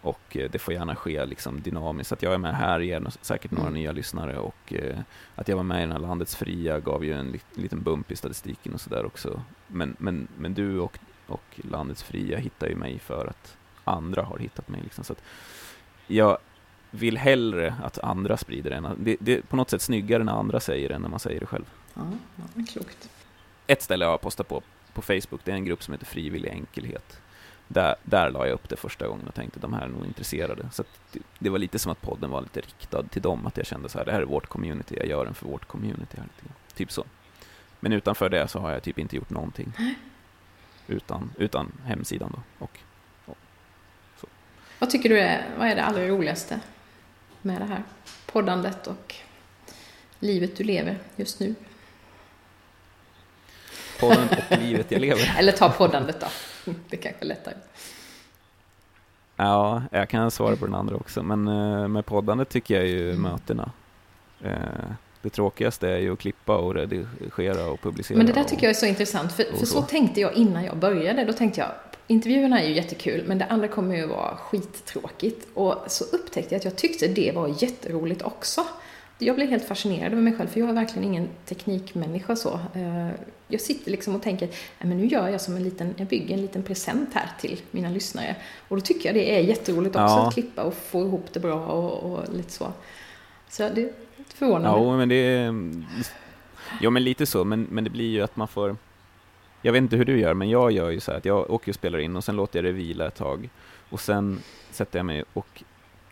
Och 0.00 0.36
eh, 0.36 0.50
det 0.50 0.58
får 0.58 0.74
gärna 0.74 0.96
ske 0.96 1.26
liksom 1.26 1.60
dynamiskt. 1.60 2.12
Att 2.12 2.22
jag 2.22 2.34
är 2.34 2.38
med 2.38 2.54
här 2.54 2.80
ger 2.80 3.06
säkert 3.20 3.50
några 3.50 3.68
mm. 3.68 3.74
nya 3.74 3.92
lyssnare 3.92 4.38
och 4.38 4.72
eh, 4.72 4.98
att 5.34 5.48
jag 5.48 5.56
var 5.56 5.62
med 5.62 5.78
i 5.78 5.80
den 5.80 5.92
här 5.92 5.98
Landets 5.98 6.36
Fria 6.36 6.80
gav 6.80 7.04
ju 7.04 7.12
en 7.12 7.38
liten 7.54 7.82
bump 7.82 8.10
i 8.10 8.16
statistiken 8.16 8.74
och 8.74 8.80
sådär 8.80 9.06
också. 9.06 9.42
Men, 9.66 9.96
men, 9.98 10.28
men 10.36 10.54
du 10.54 10.78
och, 10.78 10.98
och 11.26 11.60
Landets 11.70 12.02
Fria 12.02 12.38
hittar 12.38 12.66
ju 12.66 12.74
mig 12.74 12.98
för 12.98 13.26
att 13.26 13.56
andra 13.84 14.22
har 14.22 14.38
hittat 14.38 14.68
mig. 14.68 14.80
Liksom. 14.82 15.04
Så 15.04 15.12
att 15.12 15.22
jag 16.06 16.38
vill 16.90 17.18
hellre 17.18 17.74
att 17.84 17.98
andra 17.98 18.36
sprider 18.36 18.70
det. 18.70 18.94
Det, 18.98 19.16
det 19.20 19.38
är 19.38 19.42
på 19.42 19.56
något 19.56 19.70
sätt 19.70 19.82
snyggare 19.82 20.24
när 20.24 20.32
andra 20.32 20.60
säger 20.60 20.88
det 20.88 20.94
än 20.94 21.02
när 21.02 21.08
man 21.08 21.20
säger 21.20 21.40
det 21.40 21.46
själv. 21.46 21.64
Ja, 21.94 22.02
ja 22.36 22.64
klokt. 22.72 23.10
Ett 23.70 23.82
ställe 23.82 24.04
jag 24.04 24.10
har 24.10 24.18
postat 24.18 24.48
på 24.48 24.62
på 24.98 25.02
Facebook, 25.02 25.40
det 25.44 25.50
är 25.50 25.54
en 25.54 25.64
grupp 25.64 25.82
som 25.82 25.94
heter 25.94 26.06
Frivillig 26.06 26.50
Enkelhet. 26.50 27.20
Där, 27.68 27.96
där 28.02 28.30
la 28.30 28.46
jag 28.46 28.54
upp 28.54 28.68
det 28.68 28.76
första 28.76 29.08
gången 29.08 29.28
och 29.28 29.34
tänkte 29.34 29.60
de 29.60 29.72
här 29.72 29.82
är 29.82 29.88
nog 29.88 30.06
intresserade. 30.06 30.68
Så 30.72 30.84
det, 31.12 31.20
det, 31.38 31.50
var 31.50 31.58
lite 31.58 31.78
som 31.78 31.92
att 31.92 32.00
podden 32.00 32.30
var 32.30 32.40
lite 32.40 32.60
riktad 32.60 33.02
till 33.02 33.22
dem, 33.22 33.46
att 33.46 33.56
jag 33.56 33.66
kände 33.66 33.88
så 33.88 33.98
här, 33.98 34.04
det 34.04 34.12
här 34.12 34.20
är 34.20 34.24
vårt 34.24 34.46
community, 34.46 34.96
jag 34.96 35.06
gör 35.06 35.24
den 35.24 35.34
för 35.34 35.46
vårt 35.46 35.68
community. 35.68 36.16
Här 36.16 36.24
lite. 36.24 36.54
Typ 36.74 36.92
så. 36.92 37.04
Men 37.80 37.92
utanför 37.92 38.28
det 38.28 38.48
så 38.48 38.58
har 38.58 38.70
jag 38.70 38.82
typ 38.82 38.98
inte 38.98 39.16
gjort 39.16 39.30
någonting. 39.30 39.72
Utan, 40.86 41.30
utan 41.36 41.72
hemsidan 41.84 42.32
då. 42.34 42.64
Och, 42.64 42.78
och 43.24 43.38
så. 44.20 44.26
Vad 44.78 44.90
tycker 44.90 45.08
du 45.08 45.20
är, 45.20 45.46
vad 45.58 45.68
är 45.68 45.76
det 45.76 45.84
allra 45.84 46.08
roligaste 46.08 46.60
med 47.42 47.60
det 47.60 47.66
här 47.66 47.82
poddandet 48.26 48.86
och 48.86 49.14
livet 50.18 50.56
du 50.56 50.64
lever 50.64 50.98
just 51.16 51.40
nu? 51.40 51.54
Podden 54.00 54.28
och 54.50 54.58
livet 54.58 54.90
jag 54.90 55.00
lever. 55.00 55.36
Eller 55.38 55.52
ta 55.52 55.68
poddandet 55.70 56.20
då. 56.20 56.26
Det 56.88 56.96
är 56.96 57.02
kanske 57.02 57.24
är 57.24 57.26
lättare. 57.26 57.54
Ja, 59.36 59.82
jag 59.90 60.08
kan 60.08 60.30
svara 60.30 60.56
på 60.56 60.66
den 60.66 60.74
andra 60.74 60.96
också, 60.96 61.22
men 61.22 61.48
eh, 61.48 61.88
med 61.88 62.06
poddandet 62.06 62.48
tycker 62.48 62.74
jag 62.74 62.86
ju 62.86 63.10
mm. 63.10 63.22
mötena. 63.22 63.72
Eh, 64.44 64.52
det 65.22 65.30
tråkigaste 65.30 65.88
är 65.88 65.98
ju 65.98 66.12
att 66.12 66.18
klippa 66.18 66.56
och 66.56 66.74
redigera 66.74 67.66
och 67.66 67.80
publicera. 67.80 68.18
Men 68.18 68.26
det 68.26 68.32
där 68.32 68.44
tycker 68.44 68.62
jag 68.62 68.70
är 68.70 68.74
så 68.74 68.86
intressant, 68.86 69.32
för, 69.32 69.44
för 69.44 69.58
så. 69.58 69.66
så 69.66 69.82
tänkte 69.82 70.20
jag 70.20 70.34
innan 70.34 70.64
jag 70.64 70.76
började. 70.76 71.24
Då 71.24 71.32
tänkte 71.32 71.60
jag, 71.60 71.70
intervjuerna 72.06 72.60
är 72.60 72.68
ju 72.68 72.74
jättekul, 72.74 73.24
men 73.26 73.38
det 73.38 73.44
andra 73.44 73.68
kommer 73.68 73.96
ju 73.96 74.06
vara 74.06 74.36
skittråkigt. 74.36 75.48
Och 75.54 75.74
så 75.86 76.04
upptäckte 76.04 76.54
jag 76.54 76.58
att 76.58 76.64
jag 76.64 76.76
tyckte 76.76 77.08
det 77.08 77.32
var 77.34 77.62
jätteroligt 77.62 78.22
också. 78.22 78.64
Jag 79.18 79.36
blir 79.36 79.46
helt 79.46 79.64
fascinerad 79.64 80.12
över 80.12 80.22
mig 80.22 80.36
själv 80.36 80.48
för 80.48 80.60
jag 80.60 80.68
är 80.68 80.72
verkligen 80.72 81.04
ingen 81.04 81.28
teknikmänniska 81.44 82.36
så. 82.36 82.60
Eh, 82.74 83.10
jag 83.48 83.60
sitter 83.60 83.90
liksom 83.90 84.14
och 84.14 84.22
tänker, 84.22 84.48
men 84.78 84.96
nu 84.96 85.06
gör 85.06 85.28
jag 85.28 85.40
som 85.40 85.56
en 85.56 85.62
liten, 85.62 85.94
jag 85.96 86.06
bygger 86.06 86.34
en 86.34 86.40
liten 86.40 86.62
present 86.62 87.14
här 87.14 87.30
till 87.40 87.60
mina 87.70 87.90
lyssnare. 87.90 88.36
Och 88.68 88.76
då 88.76 88.80
tycker 88.80 89.08
jag 89.08 89.16
det 89.16 89.36
är 89.36 89.40
jätteroligt 89.40 89.96
också 89.96 90.02
ja. 90.02 90.28
att 90.28 90.34
klippa 90.34 90.62
och 90.62 90.74
få 90.74 91.02
ihop 91.02 91.26
det 91.32 91.40
bra 91.40 91.66
och, 91.66 92.12
och 92.12 92.34
lite 92.34 92.52
så. 92.52 92.72
Så 93.48 93.68
det 93.68 93.92
förvånar 94.34 94.72
mig. 94.72 94.88
Ja, 94.88 94.96
men 94.96 95.08
det 95.08 95.14
är, 95.14 95.54
ja 96.80 96.90
men 96.90 97.04
lite 97.04 97.26
så, 97.26 97.44
men, 97.44 97.62
men 97.70 97.84
det 97.84 97.90
blir 97.90 98.10
ju 98.10 98.22
att 98.22 98.36
man 98.36 98.48
får 98.48 98.76
jag 99.62 99.72
vet 99.72 99.82
inte 99.82 99.96
hur 99.96 100.04
du 100.04 100.20
gör, 100.20 100.34
men 100.34 100.50
jag 100.50 100.72
gör 100.72 100.90
ju 100.90 101.00
så 101.00 101.10
här 101.10 101.18
att 101.18 101.24
jag 101.24 101.50
åker 101.50 101.72
och 101.72 101.74
spelar 101.74 101.98
in 101.98 102.16
och 102.16 102.24
sen 102.24 102.36
låter 102.36 102.58
jag 102.58 102.64
det 102.64 102.72
vila 102.72 103.06
ett 103.06 103.14
tag. 103.14 103.48
Och 103.90 104.00
sen 104.00 104.40
sätter 104.70 104.98
jag 104.98 105.06
mig 105.06 105.24
och 105.32 105.62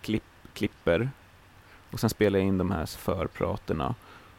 klipp, 0.00 0.22
klipper. 0.54 1.10
Och 1.96 2.00
sen 2.00 2.10
spelar 2.10 2.38
jag 2.38 2.48
in 2.48 2.58
de 2.58 2.70
här 2.70 2.86
förpraterna. 2.86 3.94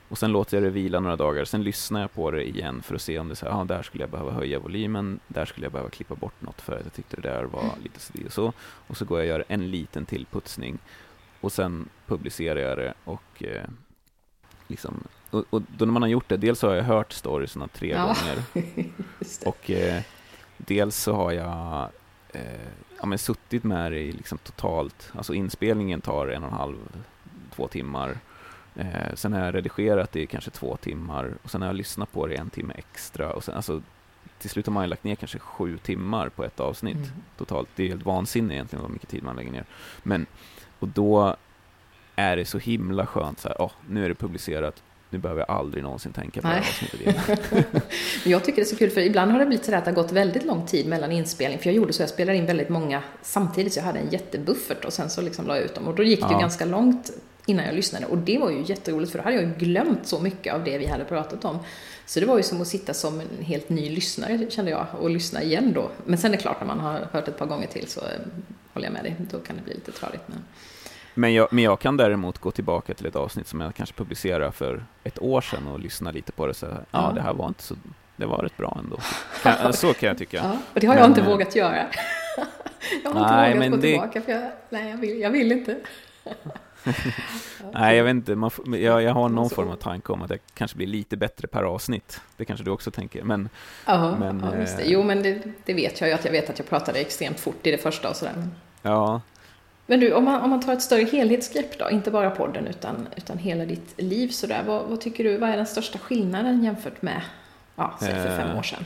Och 0.10 0.18
sen 0.18 0.32
låter 0.32 0.58
jag 0.58 0.64
det 0.64 0.70
vila 0.70 1.00
några 1.00 1.16
dagar, 1.16 1.46
sen 1.46 1.64
lyssnar 1.64 2.02
jag 2.02 2.14
på 2.14 2.32
det 2.32 2.48
igen 2.48 2.82
för 2.82 2.96
att 2.96 3.02
se 3.02 3.20
om 3.20 3.28
det 3.28 3.34
är 3.34 3.36
så 3.36 3.46
här, 3.46 3.62
ah, 3.62 3.64
där 3.64 3.84
skulle 3.84 4.04
jag 4.04 4.10
behöva 4.10 4.32
höja 4.32 4.60
volymen, 4.60 5.20
där 5.28 5.46
skulle 5.46 5.66
jag 5.66 5.72
behöva 5.72 5.90
klippa 5.90 6.16
bort 6.16 6.42
något 6.42 6.62
för 6.62 6.74
att 6.74 6.84
jag 6.84 6.94
tyckte 6.94 7.16
det 7.16 7.30
där 7.30 7.44
var 7.44 7.72
lite 7.84 8.00
så 8.00 8.14
och 8.26 8.34
så. 8.34 8.54
Och 8.60 8.98
så 8.98 9.06
går 9.06 9.20
jag 9.20 9.26
och 9.26 9.30
gör 9.30 9.46
en 9.48 9.72
liten 9.72 10.06
tillputsning. 10.06 10.78
Och 11.42 11.52
sen 11.52 11.90
publicerar 12.08 12.60
jag 12.60 12.78
det 12.78 12.94
och 13.04 13.44
eh, 13.44 13.64
liksom 14.68 15.04
och, 15.30 15.44
och, 15.50 15.62
då 15.78 15.86
när 15.86 15.94
man 15.94 16.02
har 16.02 16.10
gjort 16.10 16.30
det, 16.30 16.38
dels 16.38 16.62
har 16.62 16.76
jag 16.76 16.84
hört 16.84 17.14
storiesna 17.14 17.68
tre 17.68 17.90
ja. 17.90 18.06
gånger. 18.06 18.44
och 19.46 19.72
eh, 19.72 20.02
dels 20.58 20.96
så 20.96 21.14
har 21.14 21.32
jag 21.32 21.90
eh, 22.34 22.70
ja, 23.00 23.06
men 23.06 23.18
suttit 23.18 23.64
med 23.64 23.92
det 23.92 24.00
i 24.00 24.12
liksom 24.12 24.38
totalt, 24.38 25.12
alltså 25.16 25.34
inspelningen 25.34 26.02
tar 26.02 26.28
en 26.28 26.44
och 26.44 26.50
en 26.50 26.58
halv, 26.58 26.78
två 27.58 27.68
timmar. 27.68 28.18
Eh, 28.76 29.14
sen 29.14 29.34
har 29.34 29.46
jag 29.46 29.56
redigerat 29.56 30.12
det 30.12 30.22
i 30.22 30.28
kanske 30.28 30.52
två 30.52 30.78
timmar 30.78 31.34
och 31.44 31.52
sen 31.52 31.62
har 31.62 31.70
jag 31.70 31.76
lyssnat 31.76 32.12
på 32.12 32.28
det 32.28 32.36
en 32.36 32.50
timme 32.50 32.74
extra. 32.78 33.34
Och 33.34 33.44
sen, 33.44 33.56
alltså, 33.56 33.82
till 34.40 34.50
slut 34.50 34.66
har 34.66 34.74
man 34.74 34.90
lagt 34.90 35.04
ner 35.04 35.16
kanske 35.16 35.40
sju 35.40 35.78
timmar 35.78 36.30
på 36.30 36.44
ett 36.44 36.60
avsnitt 36.60 36.96
mm. 36.96 37.10
totalt. 37.38 37.70
Det 37.76 37.84
är 37.84 37.88
helt 37.88 38.06
vansinnigt 38.06 38.54
egentligen 38.54 38.82
vad 38.82 38.92
mycket 38.92 39.10
tid 39.10 39.24
man 39.24 39.36
lägger 39.36 39.52
ner. 39.52 39.66
Men, 40.04 40.26
och 40.80 40.88
då 40.88 41.36
är 42.16 42.36
det 42.36 42.46
så 42.46 42.58
himla 42.58 43.06
skönt 43.06 43.40
så 43.40 43.48
här, 43.48 43.56
oh, 43.60 43.72
nu 43.90 44.06
är 44.06 44.10
det 44.10 44.16
publicerat, 44.16 44.84
nu 45.10 45.18
behöver 45.18 45.46
jag 45.48 45.58
aldrig 45.58 45.84
någonsin 45.84 46.12
tänka 46.12 46.42
på 46.42 46.48
Nej. 46.48 46.56
det 46.56 46.64
här 46.64 46.70
avsnittet 46.70 47.02
igen. 47.02 47.82
jag 48.26 48.44
tycker 48.44 48.56
det 48.56 48.62
är 48.62 48.66
så 48.66 48.76
kul, 48.76 48.90
för 48.90 49.02
ibland 49.02 49.32
har 49.32 49.40
det 49.40 49.46
blivit 49.46 49.66
så 49.66 49.76
att 49.76 49.86
det 49.86 49.92
har 49.92 49.96
gått 49.96 50.12
väldigt 50.12 50.46
lång 50.46 50.66
tid 50.66 50.88
mellan 50.88 51.12
inspelning. 51.12 51.60
För 51.60 51.66
jag 51.66 51.76
gjorde 51.76 51.94
så, 51.94 52.02
jag 52.02 52.10
spelade 52.10 52.38
in 52.38 52.46
väldigt 52.46 52.70
många 52.70 53.04
samtidigt, 53.22 53.74
så 53.74 53.80
jag 53.80 53.86
hade 53.86 54.00
en 54.00 54.10
jättebuffert 54.10 54.86
och 54.86 54.94
sen 54.94 55.10
så 55.10 55.22
liksom 55.22 55.48
la 55.48 55.56
jag 55.56 55.66
ut 55.66 55.76
dem. 55.76 55.88
Och 55.88 55.96
då 55.96 56.04
gick 56.04 56.20
det 56.20 56.32
ja. 56.32 56.40
ganska 56.40 56.66
långt 56.66 57.12
innan 57.48 57.66
jag 57.66 57.76
lyssnade. 57.76 58.06
Och 58.06 58.18
det 58.18 58.38
var 58.38 58.50
ju 58.50 58.64
jätteroligt, 58.66 59.12
för 59.12 59.20
då 59.20 59.24
hade 59.24 59.36
jag 59.36 59.46
ju 59.46 59.54
glömt 59.54 60.08
så 60.08 60.20
mycket 60.20 60.54
av 60.54 60.64
det 60.64 60.78
vi 60.78 60.86
hade 60.86 61.04
pratat 61.04 61.46
om. 61.46 61.60
Så 62.06 62.20
det 62.20 62.26
var 62.26 62.38
ju 62.38 62.44
som 62.44 62.62
att 62.62 62.68
sitta 62.68 62.94
som 62.94 63.20
en 63.20 63.44
helt 63.44 63.70
ny 63.70 63.90
lyssnare, 63.90 64.50
kände 64.50 64.72
jag, 64.72 64.86
och 65.00 65.10
lyssna 65.10 65.44
igen 65.44 65.74
då. 65.74 65.90
Men 66.06 66.18
sen 66.18 66.32
är 66.32 66.38
det 66.38 66.42
klart, 66.42 66.60
när 66.60 66.68
man 66.68 66.80
har 66.80 67.08
hört 67.12 67.28
ett 67.28 67.38
par 67.38 67.46
gånger 67.46 67.68
till 67.68 67.88
så 67.88 68.00
eh, 68.00 68.06
håller 68.74 68.88
jag 68.88 68.94
med 68.94 69.04
dig, 69.04 69.16
då 69.32 69.40
kan 69.40 69.56
det 69.56 69.62
bli 69.62 69.74
lite 69.74 69.92
tradigt. 69.92 70.22
Men... 70.26 70.44
Men 71.14 71.34
jag, 71.34 71.48
men 71.52 71.64
jag 71.64 71.80
kan 71.80 71.98
däremot 71.98 72.38
gå 72.38 72.52
tillbaka 72.52 72.94
till 72.94 73.06
ett 73.06 73.16
avsnitt 73.16 73.48
som 73.48 73.62
jag 73.62 73.76
kanske 73.76 73.96
publicerade 73.96 74.52
för 74.52 74.86
ett 75.04 75.20
år 75.22 75.42
sedan 75.42 75.68
och 75.68 75.80
lyssna 75.80 76.12
lite 76.12 76.32
på 76.32 76.48
det 76.48 76.54
så 76.54 76.66
ja, 76.92 77.12
det 77.16 77.22
här 77.22 77.34
var 77.34 77.48
inte 77.48 77.64
så, 77.64 77.76
det 78.16 78.26
var 78.26 78.38
rätt 78.38 78.58
bra 78.58 78.78
ändå. 78.84 78.98
Kan, 79.44 79.74
så 79.74 79.94
kan 79.94 80.08
jag 80.08 80.18
tycka. 80.18 80.38
Ja, 80.44 80.58
och 80.74 80.80
det 80.80 80.88
har 80.88 80.96
jag 80.96 81.02
men, 81.02 81.12
inte 81.12 81.22
vågat 81.22 81.56
göra. 81.56 81.76
jag 83.04 83.12
har 83.12 83.32
nej, 83.32 83.52
inte 83.52 83.60
vågat 83.60 83.72
gå 83.72 83.76
det... 83.76 83.82
tillbaka 83.82 84.22
för 84.22 84.32
jag, 84.32 84.52
nej, 84.70 84.90
jag 84.90 84.98
vill, 84.98 85.20
jag 85.20 85.30
vill 85.30 85.52
inte. 85.52 85.78
Nej, 87.74 87.98
jag 87.98 88.04
vet 88.04 88.12
inte. 88.12 88.36
Man, 88.36 88.52
jag, 88.66 89.04
jag 89.04 89.14
har 89.14 89.30
någon 89.30 89.50
form 89.50 89.70
av 89.70 89.76
tanke 89.76 90.14
om 90.14 90.22
att 90.22 90.30
jag 90.30 90.40
kanske 90.54 90.78
blir 90.78 90.88
lite 90.88 91.18
bättre 91.18 91.48
per 91.48 91.64
avsnitt. 91.64 92.22
Det 92.38 92.46
kanske 92.46 92.66
du 92.66 92.72
också 92.72 92.92
tänker. 92.92 93.24
Men, 93.24 93.50
Aha, 93.86 94.18
men, 94.20 94.44
ja, 94.52 94.60
just 94.60 94.78
det. 94.78 94.84
Eh, 94.84 94.92
jo, 94.92 95.04
men 95.04 95.24
det, 95.24 95.42
det, 95.66 95.74
vet 95.74 96.02
jag 96.02 96.10
ju 96.10 96.16
att 96.16 96.26
jag 96.26 96.32
vet 96.32 96.50
att 96.50 96.60
jag 96.60 96.70
pratade 96.70 97.00
extremt 97.00 97.40
fort 97.40 97.68
i 97.68 97.72
det 97.72 97.78
första 97.78 98.10
och 98.10 98.16
sådär. 98.16 98.34
Ja, 98.82 99.22
men 99.90 100.00
du, 100.00 100.14
om 100.14 100.24
man, 100.24 100.42
om 100.42 100.50
man 100.50 100.62
tar 100.62 100.74
ett 100.74 100.82
större 100.82 101.04
helhetsgrepp 101.04 101.80
då, 101.80 101.90
inte 101.90 102.12
bara 102.12 102.30
podden 102.30 102.68
utan, 102.68 103.08
utan 103.16 103.38
hela 103.38 103.66
ditt 103.66 104.02
liv 104.02 104.30
sådär, 104.30 104.64
vad, 104.68 104.86
vad 104.86 105.02
tycker 105.02 105.24
du, 105.24 105.38
vad 105.38 105.50
är 105.50 105.58
den 105.58 105.66
största 105.66 106.00
skillnaden 106.00 106.64
jämfört 106.64 107.02
med, 107.02 107.22
ja, 107.76 107.98
säg 108.00 108.14
för 108.14 108.38
fem 108.38 108.58
år 108.58 108.64
sedan? 108.64 108.86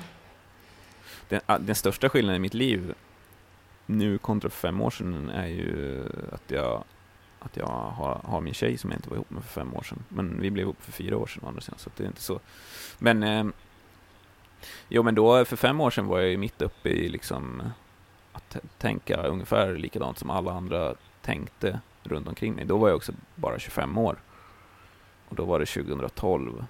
Den, 1.29 1.41
den 1.59 1.75
största 1.75 2.09
skillnaden 2.09 2.35
i 2.35 2.39
mitt 2.39 2.53
liv 2.53 2.93
nu 3.85 4.17
kontra 4.17 4.49
för 4.49 4.57
fem 4.67 4.81
år 4.81 4.89
sedan 4.89 5.29
är 5.29 5.47
ju 5.47 6.03
att 6.31 6.51
jag, 6.51 6.83
att 7.41 7.57
jag 7.57 7.67
har, 7.67 8.21
har 8.23 8.41
min 8.41 8.53
tjej 8.53 8.77
som 8.77 8.89
jag 8.89 8.97
inte 8.97 9.09
var 9.09 9.15
ihop 9.15 9.29
med 9.29 9.43
för 9.43 9.61
fem 9.61 9.73
år 9.73 9.83
sedan. 9.83 10.03
Men 10.09 10.41
vi 10.41 10.51
blev 10.51 10.63
ihop 10.63 10.81
för 10.81 10.91
fyra 10.91 11.17
år 11.17 11.27
sedan 11.27 11.43
andra 11.47 11.61
sidan, 11.61 11.79
så 11.79 11.89
det 11.97 12.03
är 12.03 12.07
inte 12.07 12.21
så. 12.21 12.39
Men, 12.99 13.23
eh, 13.23 13.45
jo 14.89 15.03
men 15.03 15.15
då, 15.15 15.45
för 15.45 15.55
fem 15.55 15.81
år 15.81 15.89
sedan 15.89 16.07
var 16.07 16.19
jag 16.19 16.29
ju 16.29 16.37
mitt 16.37 16.61
uppe 16.61 16.89
i 16.89 17.09
liksom 17.09 17.63
att 18.31 18.57
tänka 18.77 19.23
ungefär 19.23 19.75
likadant 19.75 20.17
som 20.17 20.29
alla 20.29 20.51
andra 20.51 20.95
tänkte 21.21 21.79
runt 22.03 22.27
omkring 22.27 22.53
mig. 22.53 22.65
Då 22.65 22.77
var 22.77 22.87
jag 22.87 22.95
också 22.95 23.11
bara 23.35 23.59
25 23.59 23.97
år. 23.97 24.17
Och 25.29 25.35
då 25.35 25.45
var 25.45 25.59
det 25.59 25.65
2012. 25.65 26.65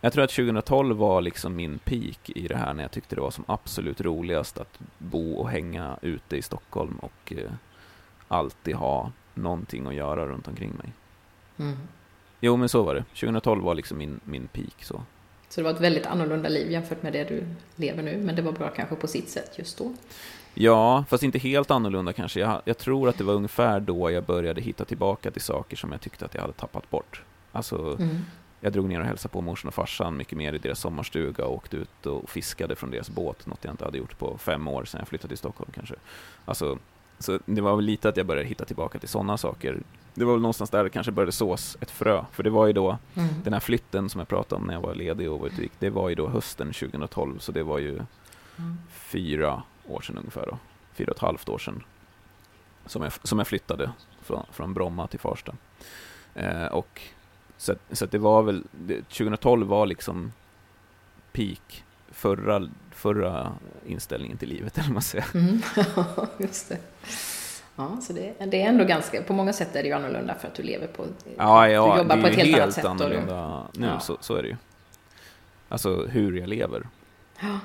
Jag 0.00 0.12
tror 0.12 0.24
att 0.24 0.30
2012 0.30 0.96
var 0.96 1.20
liksom 1.20 1.56
min 1.56 1.78
peak 1.78 2.30
i 2.30 2.48
det 2.48 2.56
här 2.56 2.74
när 2.74 2.82
jag 2.82 2.90
tyckte 2.90 3.14
det 3.14 3.20
var 3.20 3.30
som 3.30 3.44
absolut 3.48 4.00
roligast 4.00 4.58
att 4.58 4.78
bo 4.98 5.34
och 5.34 5.50
hänga 5.50 5.98
ute 6.02 6.36
i 6.36 6.42
Stockholm 6.42 6.98
och 6.98 7.32
eh, 7.32 7.50
alltid 8.28 8.74
ha 8.74 9.12
någonting 9.34 9.86
att 9.86 9.94
göra 9.94 10.26
runt 10.26 10.48
omkring 10.48 10.72
mig. 10.76 10.92
Mm. 11.58 11.76
Jo, 12.40 12.56
men 12.56 12.68
så 12.68 12.82
var 12.82 12.94
det. 12.94 13.04
2012 13.04 13.64
var 13.64 13.74
liksom 13.74 13.98
min, 13.98 14.20
min 14.24 14.48
peak. 14.48 14.84
Så. 14.84 15.02
så 15.48 15.60
det 15.60 15.64
var 15.64 15.70
ett 15.70 15.80
väldigt 15.80 16.06
annorlunda 16.06 16.48
liv 16.48 16.70
jämfört 16.70 17.02
med 17.02 17.12
det 17.12 17.24
du 17.24 17.46
lever 17.76 18.02
nu, 18.02 18.16
men 18.16 18.36
det 18.36 18.42
var 18.42 18.52
bra 18.52 18.68
kanske 18.68 18.96
på 18.96 19.06
sitt 19.06 19.28
sätt 19.28 19.58
just 19.58 19.78
då? 19.78 19.94
Ja, 20.54 21.04
fast 21.08 21.22
inte 21.22 21.38
helt 21.38 21.70
annorlunda 21.70 22.12
kanske. 22.12 22.40
Jag, 22.40 22.62
jag, 22.64 22.78
tror 22.78 23.08
att 23.08 23.18
det 23.18 23.24
var 23.24 23.34
ungefär 23.34 23.80
då 23.80 24.10
jag 24.10 24.24
började 24.24 24.60
hitta 24.60 24.84
tillbaka 24.84 25.30
till 25.30 25.42
saker 25.42 25.76
som 25.76 25.92
jag 25.92 26.00
tyckte 26.00 26.24
att 26.24 26.34
jag 26.34 26.40
hade 26.40 26.52
tappat 26.52 26.90
bort. 26.90 27.22
Alltså, 27.52 27.96
mm. 27.98 28.18
jag 28.60 28.72
drog 28.72 28.88
ner 28.88 29.00
och 29.00 29.06
hälsade 29.06 29.32
på 29.32 29.40
morsan 29.40 29.68
och 29.68 29.74
farsan 29.74 30.16
mycket 30.16 30.38
mer 30.38 30.52
i 30.52 30.58
deras 30.58 30.80
sommarstuga 30.80 31.44
och 31.44 31.54
åkte 31.54 31.76
ut 31.76 32.06
och 32.06 32.30
fiskade 32.30 32.76
från 32.76 32.90
deras 32.90 33.10
båt, 33.10 33.46
något 33.46 33.64
jag 33.64 33.72
inte 33.72 33.84
hade 33.84 33.98
gjort 33.98 34.18
på 34.18 34.38
fem 34.38 34.68
år 34.68 34.84
sedan 34.84 34.98
jag 34.98 35.08
flyttade 35.08 35.28
till 35.28 35.38
Stockholm 35.38 35.70
kanske. 35.74 35.94
Alltså, 36.44 36.78
så 37.20 37.38
det 37.46 37.60
var 37.60 37.76
väl 37.76 37.84
lite 37.84 38.08
att 38.08 38.16
jag 38.16 38.26
började 38.26 38.48
hitta 38.48 38.64
tillbaka 38.64 38.98
till 38.98 39.08
sådana 39.08 39.36
saker. 39.36 39.82
Det 40.14 40.24
var 40.24 40.32
väl 40.32 40.42
någonstans 40.42 40.70
där 40.70 40.84
det 40.84 40.90
kanske 40.90 41.12
började 41.12 41.32
sås 41.32 41.76
ett 41.80 41.90
frö, 41.90 42.24
för 42.32 42.42
det 42.42 42.50
var 42.50 42.66
ju 42.66 42.72
då 42.72 42.98
mm. 43.14 43.28
den 43.44 43.52
här 43.52 43.60
flytten 43.60 44.08
som 44.08 44.18
jag 44.18 44.28
pratade 44.28 44.60
om 44.60 44.66
när 44.66 44.74
jag 44.74 44.80
var 44.80 44.94
ledig 44.94 45.30
och 45.30 45.40
var 45.40 45.46
ute 45.46 45.68
det 45.78 45.90
var 45.90 46.08
ju 46.08 46.14
då 46.14 46.28
hösten 46.28 46.72
2012, 46.72 47.38
så 47.38 47.52
det 47.52 47.62
var 47.62 47.78
ju 47.78 47.92
mm. 47.92 48.78
fyra 48.90 49.62
år 49.88 50.00
sedan 50.00 50.18
ungefär, 50.18 50.46
då. 50.46 50.58
fyra 50.94 51.10
och 51.10 51.16
ett 51.16 51.22
halvt 51.22 51.48
år 51.48 51.58
sedan, 51.58 51.82
som 52.86 53.02
jag, 53.02 53.12
som 53.22 53.38
jag 53.38 53.46
flyttade 53.46 53.90
från, 54.22 54.46
från 54.52 54.74
Bromma 54.74 55.06
till 55.06 55.20
Farsta. 55.20 55.54
Eh, 56.34 56.66
och 56.66 57.00
så, 57.56 57.74
så 57.92 58.06
det 58.06 58.18
var 58.18 58.42
väl, 58.42 58.64
2012 59.08 59.66
var 59.66 59.86
liksom 59.86 60.32
peak 61.32 61.84
förra, 62.20 62.68
förra 62.90 63.52
inställningen 63.86 64.36
till 64.36 64.48
livet, 64.48 64.78
eller 64.78 64.90
man 64.90 65.02
säger. 65.02 65.26
Mm. 65.34 65.62
just 66.38 66.68
det. 66.68 66.78
Ja, 67.76 67.98
så 68.02 68.12
det, 68.12 68.34
det, 68.46 68.62
är 68.62 68.68
ändå 68.68 68.84
ganska, 68.84 69.22
på 69.22 69.32
många 69.32 69.52
sätt 69.52 69.76
är 69.76 69.82
det 69.82 69.88
ju 69.88 69.94
annorlunda 69.94 70.34
för 70.34 70.48
att 70.48 70.54
du 70.54 70.62
lever 70.62 70.86
på, 70.86 71.06
ja, 71.36 71.68
ja, 71.68 71.92
du 71.94 72.02
jobbar 72.02 72.16
på 72.16 72.26
ett 72.26 72.36
helt, 72.36 72.50
helt 72.50 72.62
annat 72.62 72.74
sätt. 72.74 72.84
annorlunda 72.84 73.66
du, 73.72 73.80
nu, 73.80 73.86
ja. 73.86 74.00
så, 74.00 74.16
så 74.20 74.36
är 74.36 74.42
det 74.42 74.48
ju. 74.48 74.56
Alltså 75.68 76.06
hur 76.06 76.36
jag 76.36 76.48
lever. 76.48 76.88
Ja 77.40 77.58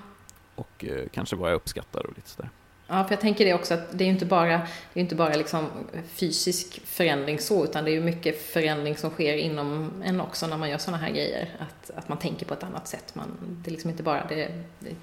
och 0.56 0.86
eh, 0.86 1.06
kanske 1.12 1.36
vad 1.36 1.52
jag 1.52 1.56
uppskattar 1.56 2.06
och 2.06 2.14
lite 2.16 2.30
sådär. 2.30 2.50
Ja, 2.88 3.04
för 3.04 3.12
jag 3.12 3.22
tänker 3.22 3.46
det 3.46 3.54
också 3.54 3.74
att 3.74 3.98
det 3.98 4.04
är 4.04 4.06
ju 4.06 4.12
inte 4.12 4.26
bara, 4.26 4.58
det 4.94 5.00
är 5.00 5.02
inte 5.02 5.16
bara 5.16 5.36
liksom 5.36 5.68
fysisk 6.08 6.82
förändring 6.86 7.40
så, 7.40 7.64
utan 7.64 7.86
det 7.86 7.92
är 7.92 7.94
ju 7.94 8.02
mycket 8.02 8.42
förändring 8.42 8.98
som 8.98 9.10
sker 9.10 9.34
inom 9.38 9.92
en 10.06 10.22
också 10.22 10.48
när 10.48 10.58
man 10.58 10.70
gör 10.70 10.78
sådana 10.78 11.04
här 11.04 11.12
grejer. 11.12 11.50
Att, 11.60 11.92
att 11.98 12.10
man 12.10 12.18
tänker 12.18 12.46
på 12.46 12.54
ett 12.54 12.64
annat 12.64 12.88
sätt. 12.88 13.16
Man, 13.16 13.38
det 13.42 13.70
är 13.70 13.72
liksom 13.72 13.90
inte 13.90 14.04
bara 14.04 14.26
det, 14.30 14.64
det 14.80 14.96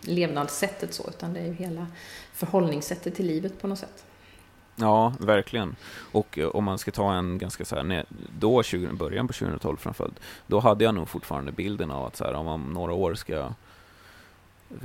levnadssättet 0.00 0.94
så, 0.94 1.08
utan 1.08 1.32
det 1.32 1.40
är 1.40 1.46
ju 1.46 1.52
hela 1.52 1.86
förhållningssättet 2.32 3.14
till 3.14 3.26
livet 3.26 3.60
på 3.60 3.66
något 3.66 3.78
sätt. 3.78 4.04
Ja, 4.76 5.12
verkligen. 5.20 5.76
Och 6.12 6.38
eh, 6.38 6.48
om 6.48 6.64
man 6.64 6.78
ska 6.78 6.90
ta 6.90 7.14
en 7.14 7.38
ganska 7.38 7.64
så 7.64 7.76
här, 7.76 8.04
då, 8.38 8.62
20, 8.62 8.92
början 8.92 9.26
på 9.26 9.32
2012 9.32 9.76
framförallt, 9.76 10.20
då 10.46 10.60
hade 10.60 10.84
jag 10.84 10.94
nog 10.94 11.08
fortfarande 11.08 11.52
bilden 11.52 11.90
av 11.90 12.06
att 12.06 12.16
så 12.16 12.24
här, 12.24 12.34
om 12.34 12.72
några 12.72 12.92
år 12.92 13.14
ska 13.14 13.52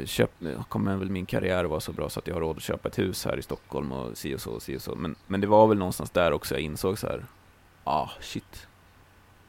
köp, 0.05 0.31
kommer 0.69 0.97
väl 0.97 1.09
min 1.09 1.25
karriär 1.25 1.65
vara 1.65 1.79
så 1.79 1.91
bra 1.91 2.09
så 2.09 2.19
att 2.19 2.27
jag 2.27 2.35
har 2.35 2.41
råd 2.41 2.57
att 2.57 2.63
köpa 2.63 2.89
ett 2.89 2.99
hus 2.99 3.25
här 3.25 3.37
i 3.37 3.41
Stockholm 3.41 3.91
och 3.91 4.17
si 4.17 4.35
och 4.35 4.41
så 4.41 4.51
och 4.51 4.61
si 4.61 4.77
och 4.77 4.81
så. 4.81 4.95
Men, 4.95 5.15
men 5.27 5.41
det 5.41 5.47
var 5.47 5.67
väl 5.67 5.77
någonstans 5.77 6.09
där 6.09 6.31
också 6.31 6.55
jag 6.55 6.61
insåg 6.61 6.99
så 6.99 7.07
här, 7.07 7.25
ah 7.83 8.09
shit, 8.21 8.67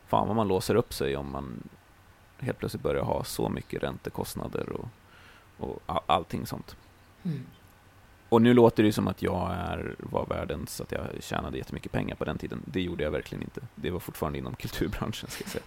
fan 0.07 0.27
vad 0.27 0.37
man 0.37 0.49
låser 0.49 0.75
upp 0.75 0.93
sig 0.95 1.17
om 1.17 1.33
man 1.33 1.69
helt 2.39 2.59
plötsligt 2.59 2.83
börjar 2.83 3.03
ha 3.03 3.25
så 3.25 3.49
mycket 3.49 3.83
räntekostnader 3.83 4.69
och, 4.73 4.89
och 5.59 5.83
all, 5.87 6.03
allting 6.07 6.47
sånt. 6.47 6.77
Mm. 7.23 7.47
Och 8.29 8.43
nu 8.43 8.55
låter 8.55 8.83
det 8.83 8.93
som 8.93 9.09
att 9.09 9.23
jag 9.23 9.53
är, 9.53 9.95
var 9.99 10.27
världens, 10.27 10.81
att 10.81 10.93
jag 10.93 11.07
tjänade 11.21 11.59
jättemycket 11.59 11.93
pengar 11.93 12.15
på 12.15 12.25
den 12.25 12.39
tiden. 12.39 12.63
Det 12.65 12.81
gjorde 12.81 13.05
jag 13.05 13.11
verkligen 13.11 13.43
inte. 13.43 13.61
Det 13.75 13.91
var 13.91 14.01
fortfarande 14.01 14.39
inom 14.39 14.55
kulturbranschen, 14.55 15.31
ska 15.31 15.45
jag 15.45 15.51
säga. 15.51 15.65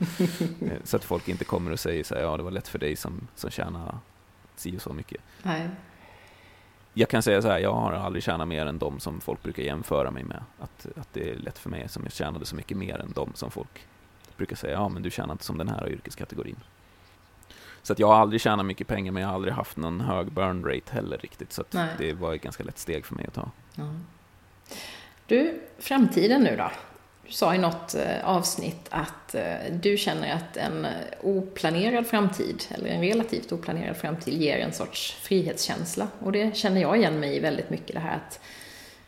Eh, 0.71 0.83
så 0.83 0.97
att 0.97 1.03
folk 1.03 1.27
inte 1.27 1.45
kommer 1.45 1.71
och 1.71 1.79
säger 1.79 2.03
så 2.03 2.15
här, 2.15 2.21
ja 2.21 2.37
det 2.37 2.43
var 2.43 2.51
lätt 2.51 2.67
för 2.67 2.79
dig 2.79 2.95
som, 2.95 3.27
som 3.35 3.49
tjänade 3.49 3.93
si 4.59 4.77
och 4.77 4.81
så 4.81 4.93
mycket. 4.93 5.21
Nej. 5.43 5.69
Jag 6.93 7.09
kan 7.09 7.21
säga 7.21 7.41
så 7.41 7.47
här, 7.47 7.59
jag 7.59 7.73
har 7.73 7.91
aldrig 7.91 8.23
tjänat 8.23 8.47
mer 8.47 8.65
än 8.65 8.79
de 8.79 8.99
som 8.99 9.21
folk 9.21 9.43
brukar 9.43 9.63
jämföra 9.63 10.11
mig 10.11 10.23
med. 10.23 10.43
Att, 10.59 10.87
att 10.95 11.13
det 11.13 11.29
är 11.29 11.35
lätt 11.35 11.57
för 11.57 11.69
mig 11.69 11.89
som 11.89 12.03
jag 12.03 12.13
tjänade 12.13 12.45
så 12.45 12.55
mycket 12.55 12.77
mer 12.77 12.99
än 12.99 13.11
de 13.15 13.31
som 13.33 13.51
folk 13.51 13.87
brukar 14.37 14.55
säga, 14.55 14.73
ja 14.73 14.89
men 14.89 15.03
du 15.03 15.09
tjänar 15.09 15.31
inte 15.31 15.43
som 15.43 15.57
den 15.57 15.69
här 15.69 15.89
yrkeskategorin. 15.89 16.59
Så 17.81 17.93
att 17.93 17.99
jag 17.99 18.07
har 18.07 18.15
aldrig 18.15 18.41
tjänat 18.41 18.65
mycket 18.65 18.87
pengar, 18.87 19.11
men 19.11 19.21
jag 19.21 19.29
har 19.29 19.35
aldrig 19.35 19.53
haft 19.53 19.77
någon 19.77 20.01
hög 20.01 20.31
burn 20.31 20.65
rate 20.65 20.93
heller 20.93 21.17
riktigt. 21.17 21.53
Så 21.53 21.63
det 21.97 22.13
var 22.13 22.33
ett 22.33 22.41
ganska 22.41 22.63
lätt 22.63 22.77
steg 22.77 23.05
för 23.05 23.15
mig 23.15 23.25
att 23.27 23.33
ta. 23.33 23.51
Ja. 23.75 23.93
Du, 25.25 25.61
framtiden 25.79 26.41
nu 26.41 26.55
då? 26.55 26.71
Du 27.27 27.33
sa 27.33 27.55
i 27.55 27.57
något 27.57 27.95
eh, 27.95 28.29
avsnitt 28.29 28.87
att 28.89 29.35
eh, 29.35 29.43
du 29.71 29.97
känner 29.97 30.33
att 30.33 30.57
en 30.57 30.87
oplanerad 31.21 32.07
framtid, 32.07 32.63
eller 32.69 32.89
en 32.89 33.01
relativt 33.01 33.51
oplanerad 33.51 33.97
framtid, 33.97 34.33
ger 34.33 34.57
en 34.57 34.73
sorts 34.73 35.17
frihetskänsla. 35.21 36.07
Och 36.19 36.31
det 36.31 36.55
känner 36.55 36.81
jag 36.81 36.97
igen 36.97 37.19
mig 37.19 37.35
i 37.35 37.39
väldigt 37.39 37.69
mycket, 37.69 37.93
det 37.93 37.99
här 37.99 38.15
att 38.15 38.39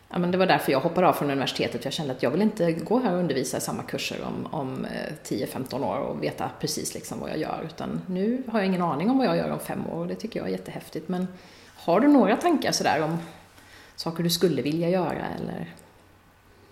ja, 0.10 0.18
men 0.18 0.32
det 0.32 0.38
var 0.38 0.46
därför 0.46 0.72
jag 0.72 0.80
hoppade 0.80 1.08
av 1.08 1.14
från 1.14 1.32
universitetet. 1.32 1.84
Jag 1.84 1.94
kände 1.94 2.14
att 2.14 2.24
jag 2.24 2.32
vill 2.32 2.42
inte 2.42 2.72
gå 2.72 3.00
här 3.00 3.14
och 3.14 3.20
undervisa 3.20 3.58
i 3.58 3.62
samma 3.62 3.84
kurser 3.84 4.18
om, 4.24 4.54
om 4.54 4.86
eh, 4.86 5.14
10-15 5.24 5.84
år 5.84 5.98
och 5.98 6.24
veta 6.24 6.52
precis 6.60 6.94
liksom 6.94 7.20
vad 7.20 7.30
jag 7.30 7.38
gör. 7.38 7.62
Utan 7.66 8.02
nu 8.08 8.44
har 8.48 8.60
jag 8.60 8.68
ingen 8.68 8.82
aning 8.82 9.10
om 9.10 9.18
vad 9.18 9.28
jag 9.28 9.38
gör 9.38 9.52
om 9.52 9.60
fem 9.60 9.88
år 9.88 10.00
och 10.00 10.08
det 10.08 10.16
tycker 10.16 10.40
jag 10.40 10.48
är 10.48 10.52
jättehäftigt. 10.52 11.10
Men 11.10 11.28
har 11.76 12.00
du 12.00 12.08
några 12.08 12.36
tankar 12.36 12.72
sådär 12.72 13.04
om 13.04 13.18
saker 13.96 14.24
du 14.24 14.30
skulle 14.30 14.62
vilja 14.62 14.90
göra 14.90 15.26
eller? 15.40 15.74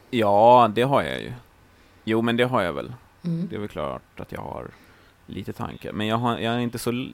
Ja, 0.09 0.71
det 0.75 0.81
har 0.81 1.03
jag 1.03 1.21
ju. 1.21 1.33
Jo, 2.03 2.21
men 2.21 2.37
det 2.37 2.43
har 2.43 2.61
jag 2.61 2.73
väl. 2.73 2.93
Mm. 3.23 3.47
Det 3.49 3.55
är 3.55 3.59
väl 3.59 3.69
klart 3.69 4.19
att 4.19 4.31
jag 4.31 4.41
har 4.41 4.67
lite 5.25 5.53
tankar. 5.53 5.91
Men 5.91 6.07
jag, 6.07 6.17
har, 6.17 6.37
jag 6.37 6.53
är 6.53 6.59
inte 6.59 6.79
så... 6.79 7.07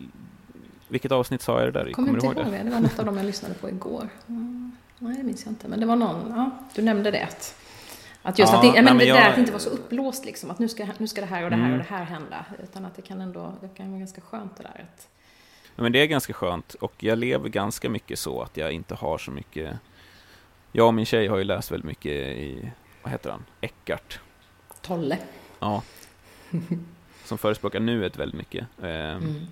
Vilket 0.88 1.12
avsnitt 1.12 1.41
sa 1.41 1.60
jag 1.60 1.74
det 1.74 1.80
där 1.80 1.89
i? 1.89 1.94
Kommer, 1.94 2.08
Kommer 2.08 2.20
du 2.36 2.41
ihåg 2.41 2.52
det? 2.52 2.64
Det 2.64 2.70
var 2.70 2.80
något 2.80 3.00
av 3.00 3.06
dem 3.06 3.18
jag 3.18 3.26
lyssnade 3.26 3.54
på 3.56 3.70
igår. 3.70 4.10
Mm. 4.28 4.72
Nej, 5.00 5.18
det 5.18 5.24
minns 5.24 5.46
jag 5.46 5.52
inte. 5.52 5.68
Men 5.68 5.80
det 5.80 5.86
var 5.86 5.96
någon, 5.96 6.34
ja, 6.36 6.52
du 6.76 6.82
nämnde 6.82 7.12
det. 7.12 7.28
Att, 8.22 8.39
just 8.39 8.54
ja, 8.54 8.58
att, 8.58 8.76
det, 8.76 8.82
men 8.82 8.98
det 8.98 9.06
jag, 9.06 9.18
där 9.18 9.30
att 9.30 9.38
inte 9.38 9.52
vara 9.52 9.62
så 9.62 9.70
upplåst 9.70 10.26
liksom. 10.26 10.52
Att 10.52 10.60
nu 10.60 10.70
ska, 10.70 10.88
nu 10.98 11.08
ska 11.08 11.22
det 11.22 11.28
här 11.28 11.44
och 11.44 11.50
det 11.50 11.56
här 11.56 11.66
mm. 11.66 11.80
och 11.80 11.86
det 11.89 11.96
här 11.96 12.04
hända. 12.04 12.46
Utan 12.64 12.86
att 12.86 12.96
det 12.96 13.02
kan 13.02 13.22
ändå, 13.22 13.54
det 13.62 13.68
kan 13.68 13.89
vara 13.89 14.00
ganska 14.00 14.22
skönt 14.22 14.58
det 14.58 14.64
där. 14.64 14.86
Att... 14.94 15.08
Ja, 15.76 15.84
men 15.84 15.91
det 15.91 16.00
är 16.00 16.06
ganska 16.06 16.34
skönt. 16.34 16.74
Och 16.74 16.94
jag 17.00 17.18
lever 17.18 17.50
ganska 17.50 17.89
mycket 17.89 18.20
så 18.20 18.41
att 18.41 18.58
jag 18.58 18.72
inte 18.72 18.96
har 18.96 19.18
så 19.18 19.32
mycket... 19.32 19.78
Jag 20.72 20.88
och 20.88 20.94
min 20.94 21.06
tjej 21.06 21.28
har 21.28 21.38
ju 21.38 21.44
läst 21.44 21.72
väldigt 21.72 21.88
mycket 21.88 22.12
i, 22.12 22.72
vad 23.04 23.12
heter 23.12 23.32
han, 23.32 23.43
Eckart. 23.62 24.20
Tolle. 24.82 25.18
Ja. 25.60 25.84
Som 27.26 27.38
förespråkar 27.38 27.80
nuet 27.80 28.18
väldigt 28.18 28.38
mycket. 28.38 28.68
Ehm, 28.82 29.18
mm. 29.18 29.45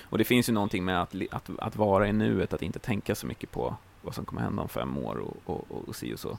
Och 0.00 0.18
det 0.18 0.24
finns 0.24 0.48
ju 0.48 0.52
någonting 0.52 0.84
med 0.84 1.02
att, 1.02 1.14
att, 1.30 1.50
att 1.58 1.76
vara 1.76 2.08
i 2.08 2.12
nuet, 2.12 2.52
att 2.52 2.62
inte 2.62 2.78
tänka 2.78 3.14
så 3.14 3.26
mycket 3.26 3.50
på 3.50 3.76
vad 4.02 4.14
som 4.14 4.24
kommer 4.24 4.42
hända 4.42 4.62
om 4.62 4.68
fem 4.68 4.98
år 4.98 5.16
och, 5.16 5.36
och, 5.44 5.70
och, 5.70 5.88
och 5.88 5.96
si 5.96 6.14
och 6.14 6.20
så. 6.20 6.38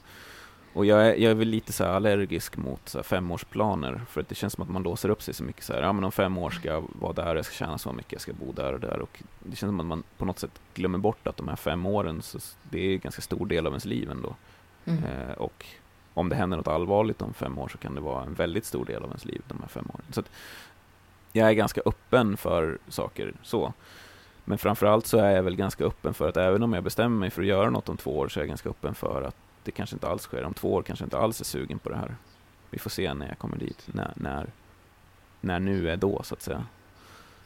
Och 0.74 0.86
jag 0.86 1.06
är, 1.06 1.14
jag 1.14 1.30
är 1.30 1.34
väl 1.34 1.48
lite 1.48 1.72
så 1.72 1.84
allergisk 1.84 2.56
mot 2.56 2.88
så 2.88 3.02
femårsplaner, 3.02 4.02
för 4.08 4.20
att 4.20 4.28
det 4.28 4.34
känns 4.34 4.52
som 4.52 4.62
att 4.62 4.70
man 4.70 4.82
låser 4.82 5.08
upp 5.08 5.22
sig 5.22 5.34
så 5.34 5.44
mycket. 5.44 5.64
Så 5.64 5.72
här, 5.72 5.82
ja, 5.82 5.92
men 5.92 6.04
om 6.04 6.12
fem 6.12 6.38
år 6.38 6.50
ska 6.50 6.68
jag 6.68 6.84
vara 6.92 7.12
där, 7.12 7.36
jag 7.36 7.44
ska 7.44 7.54
tjäna 7.54 7.78
så 7.78 7.92
mycket, 7.92 8.12
jag 8.12 8.20
ska 8.20 8.32
bo 8.32 8.52
där 8.52 8.72
och 8.72 8.80
där. 8.80 8.98
Och 9.00 9.22
det 9.38 9.56
känns 9.56 9.70
som 9.70 9.80
att 9.80 9.86
man 9.86 10.02
på 10.18 10.24
något 10.24 10.38
sätt 10.38 10.60
glömmer 10.74 10.98
bort 10.98 11.26
att 11.26 11.36
de 11.36 11.48
här 11.48 11.56
fem 11.56 11.86
åren, 11.86 12.22
så 12.22 12.38
det 12.70 12.78
är 12.80 12.92
en 12.92 12.98
ganska 12.98 13.22
stor 13.22 13.46
del 13.46 13.66
av 13.66 13.72
ens 13.72 13.84
liv 13.84 14.10
ändå. 14.10 14.34
Mm. 14.84 15.04
Eh, 15.04 15.32
och 15.32 15.66
om 16.14 16.28
det 16.28 16.36
händer 16.36 16.56
något 16.56 16.68
allvarligt 16.68 17.22
om 17.22 17.34
fem 17.34 17.58
år 17.58 17.68
så 17.68 17.78
kan 17.78 17.94
det 17.94 18.00
vara 18.00 18.24
en 18.24 18.34
väldigt 18.34 18.64
stor 18.64 18.84
del 18.84 19.02
av 19.02 19.08
ens 19.08 19.24
liv, 19.24 19.42
de 19.48 19.60
här 19.60 19.68
fem 19.68 19.90
åren. 19.94 20.04
Så 20.10 20.22
jag 21.32 21.48
är 21.48 21.52
ganska 21.52 21.80
öppen 21.86 22.36
för 22.36 22.78
saker 22.88 23.32
så. 23.42 23.72
Men 24.44 24.58
framförallt 24.58 25.06
så 25.06 25.18
är 25.18 25.30
jag 25.30 25.42
väl 25.42 25.56
ganska 25.56 25.84
öppen 25.84 26.14
för 26.14 26.28
att 26.28 26.36
även 26.36 26.62
om 26.62 26.72
jag 26.72 26.84
bestämmer 26.84 27.18
mig 27.18 27.30
för 27.30 27.42
att 27.42 27.48
göra 27.48 27.70
något 27.70 27.88
om 27.88 27.96
två 27.96 28.18
år 28.18 28.28
så 28.28 28.40
är 28.40 28.42
jag 28.42 28.48
ganska 28.48 28.68
öppen 28.68 28.94
för 28.94 29.22
att 29.22 29.36
det 29.64 29.70
kanske 29.70 29.96
inte 29.96 30.08
alls 30.08 30.22
sker. 30.22 30.44
Om 30.44 30.54
två 30.54 30.74
år 30.74 30.82
kanske 30.82 31.04
inte 31.04 31.18
alls 31.18 31.40
är 31.40 31.44
sugen 31.44 31.78
på 31.78 31.88
det 31.88 31.96
här. 31.96 32.16
Vi 32.70 32.78
får 32.78 32.90
se 32.90 33.14
när 33.14 33.28
jag 33.28 33.38
kommer 33.38 33.56
dit, 33.56 33.88
när, 33.92 34.12
när, 34.16 34.46
när 35.40 35.60
nu 35.60 35.90
är 35.90 35.96
då 35.96 36.22
så 36.22 36.34
att 36.34 36.42
säga. 36.42 36.66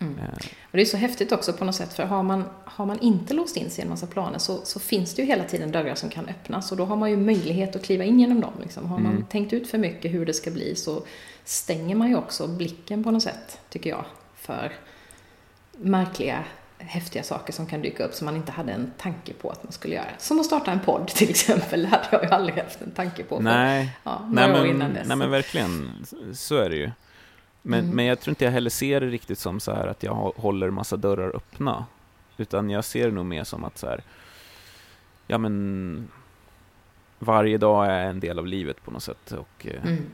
Mm. 0.00 0.18
Eh. 0.18 0.46
Och 0.62 0.76
det 0.76 0.80
är 0.80 0.84
så 0.84 0.96
häftigt 0.96 1.32
också 1.32 1.52
på 1.52 1.64
något 1.64 1.74
sätt, 1.74 1.92
för 1.92 2.04
har 2.04 2.22
man, 2.22 2.44
har 2.64 2.86
man 2.86 3.00
inte 3.00 3.34
låst 3.34 3.56
in 3.56 3.70
sig 3.70 3.82
i 3.82 3.84
en 3.84 3.90
massa 3.90 4.06
planer 4.06 4.38
så, 4.38 4.64
så 4.64 4.80
finns 4.80 5.14
det 5.14 5.22
ju 5.22 5.28
hela 5.28 5.44
tiden 5.44 5.72
dörrar 5.72 5.94
som 5.94 6.08
kan 6.08 6.28
öppnas 6.28 6.70
och 6.70 6.78
då 6.78 6.84
har 6.84 6.96
man 6.96 7.10
ju 7.10 7.16
möjlighet 7.16 7.76
att 7.76 7.82
kliva 7.82 8.04
in 8.04 8.20
genom 8.20 8.40
dem. 8.40 8.52
Liksom. 8.60 8.86
Har 8.86 8.98
man 8.98 9.12
mm. 9.12 9.24
tänkt 9.24 9.52
ut 9.52 9.68
för 9.68 9.78
mycket 9.78 10.12
hur 10.12 10.26
det 10.26 10.34
ska 10.34 10.50
bli 10.50 10.74
så 10.76 11.02
stänger 11.44 11.94
man 11.94 12.08
ju 12.08 12.16
också 12.16 12.46
blicken 12.46 13.04
på 13.04 13.10
något 13.10 13.22
sätt, 13.22 13.60
tycker 13.68 13.90
jag, 13.90 14.04
för 14.34 14.72
märkliga 15.72 16.44
häftiga 16.78 17.22
saker 17.22 17.52
som 17.52 17.66
kan 17.66 17.82
dyka 17.82 18.04
upp 18.04 18.14
som 18.14 18.24
man 18.24 18.36
inte 18.36 18.52
hade 18.52 18.72
en 18.72 18.92
tanke 18.98 19.32
på 19.32 19.50
att 19.50 19.64
man 19.64 19.72
skulle 19.72 19.94
göra. 19.94 20.06
Som 20.18 20.40
att 20.40 20.46
starta 20.46 20.72
en 20.72 20.80
podd 20.80 21.08
till 21.14 21.30
exempel, 21.30 21.82
det 21.82 21.88
hade 21.88 22.08
jag 22.10 22.22
ju 22.22 22.28
aldrig 22.28 22.58
haft 22.58 22.82
en 22.82 22.90
tanke 22.90 23.24
på. 23.24 23.40
Nej, 23.40 23.90
ja, 24.04 24.26
nej, 24.30 24.72
men, 24.74 24.98
nej 25.06 25.16
men 25.16 25.30
verkligen, 25.30 26.06
så 26.34 26.56
är 26.56 26.70
det 26.70 26.76
ju. 26.76 26.90
Men, 27.62 27.80
mm. 27.80 27.96
men 27.96 28.04
jag 28.04 28.20
tror 28.20 28.32
inte 28.32 28.44
jag 28.44 28.52
heller 28.52 28.70
ser 28.70 29.00
det 29.00 29.06
riktigt 29.06 29.38
som 29.38 29.60
så 29.60 29.72
här 29.72 29.86
att 29.86 30.02
jag 30.02 30.14
håller 30.14 30.70
massa 30.70 30.96
dörrar 30.96 31.36
öppna. 31.36 31.86
Utan 32.36 32.70
jag 32.70 32.84
ser 32.84 33.06
det 33.06 33.14
nog 33.14 33.26
mer 33.26 33.44
som 33.44 33.64
att 33.64 33.78
så 33.78 33.86
här, 33.86 34.02
ja 35.26 35.38
men 35.38 36.08
varje 37.18 37.58
dag 37.58 37.86
är 37.86 38.04
en 38.06 38.20
del 38.20 38.38
av 38.38 38.46
livet 38.46 38.84
på 38.84 38.90
något 38.90 39.02
sätt. 39.02 39.32
Och, 39.32 39.66
eh, 39.66 39.86
mm. 39.86 40.04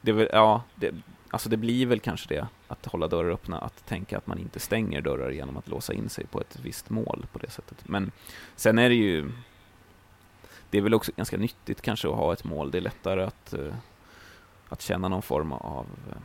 det, 0.00 0.28
ja, 0.32 0.62
det, 0.74 0.94
Alltså 1.32 1.48
det 1.48 1.56
blir 1.56 1.86
väl 1.86 2.00
kanske 2.00 2.34
det, 2.34 2.46
att 2.68 2.86
hålla 2.86 3.08
dörrar 3.08 3.30
öppna, 3.30 3.58
att 3.58 3.86
tänka 3.86 4.18
att 4.18 4.26
man 4.26 4.38
inte 4.38 4.60
stänger 4.60 5.00
dörrar 5.00 5.30
genom 5.30 5.56
att 5.56 5.68
låsa 5.68 5.92
in 5.92 6.08
sig 6.08 6.26
på 6.26 6.40
ett 6.40 6.58
visst 6.62 6.90
mål 6.90 7.26
på 7.32 7.38
det 7.38 7.50
sättet. 7.50 7.88
Men 7.88 8.12
sen 8.56 8.78
är 8.78 8.88
det 8.88 8.94
ju, 8.94 9.32
det 10.70 10.78
är 10.78 10.82
väl 10.82 10.94
också 10.94 11.12
ganska 11.16 11.36
nyttigt 11.36 11.82
kanske 11.82 12.08
att 12.08 12.14
ha 12.14 12.32
ett 12.32 12.44
mål. 12.44 12.70
Det 12.70 12.78
är 12.78 12.82
lättare 12.82 13.22
att, 13.22 13.54
uh, 13.58 13.74
att 14.68 14.82
känna 14.82 15.08
någon 15.08 15.22
form 15.22 15.52
av 15.52 15.86
uh, 16.08 16.16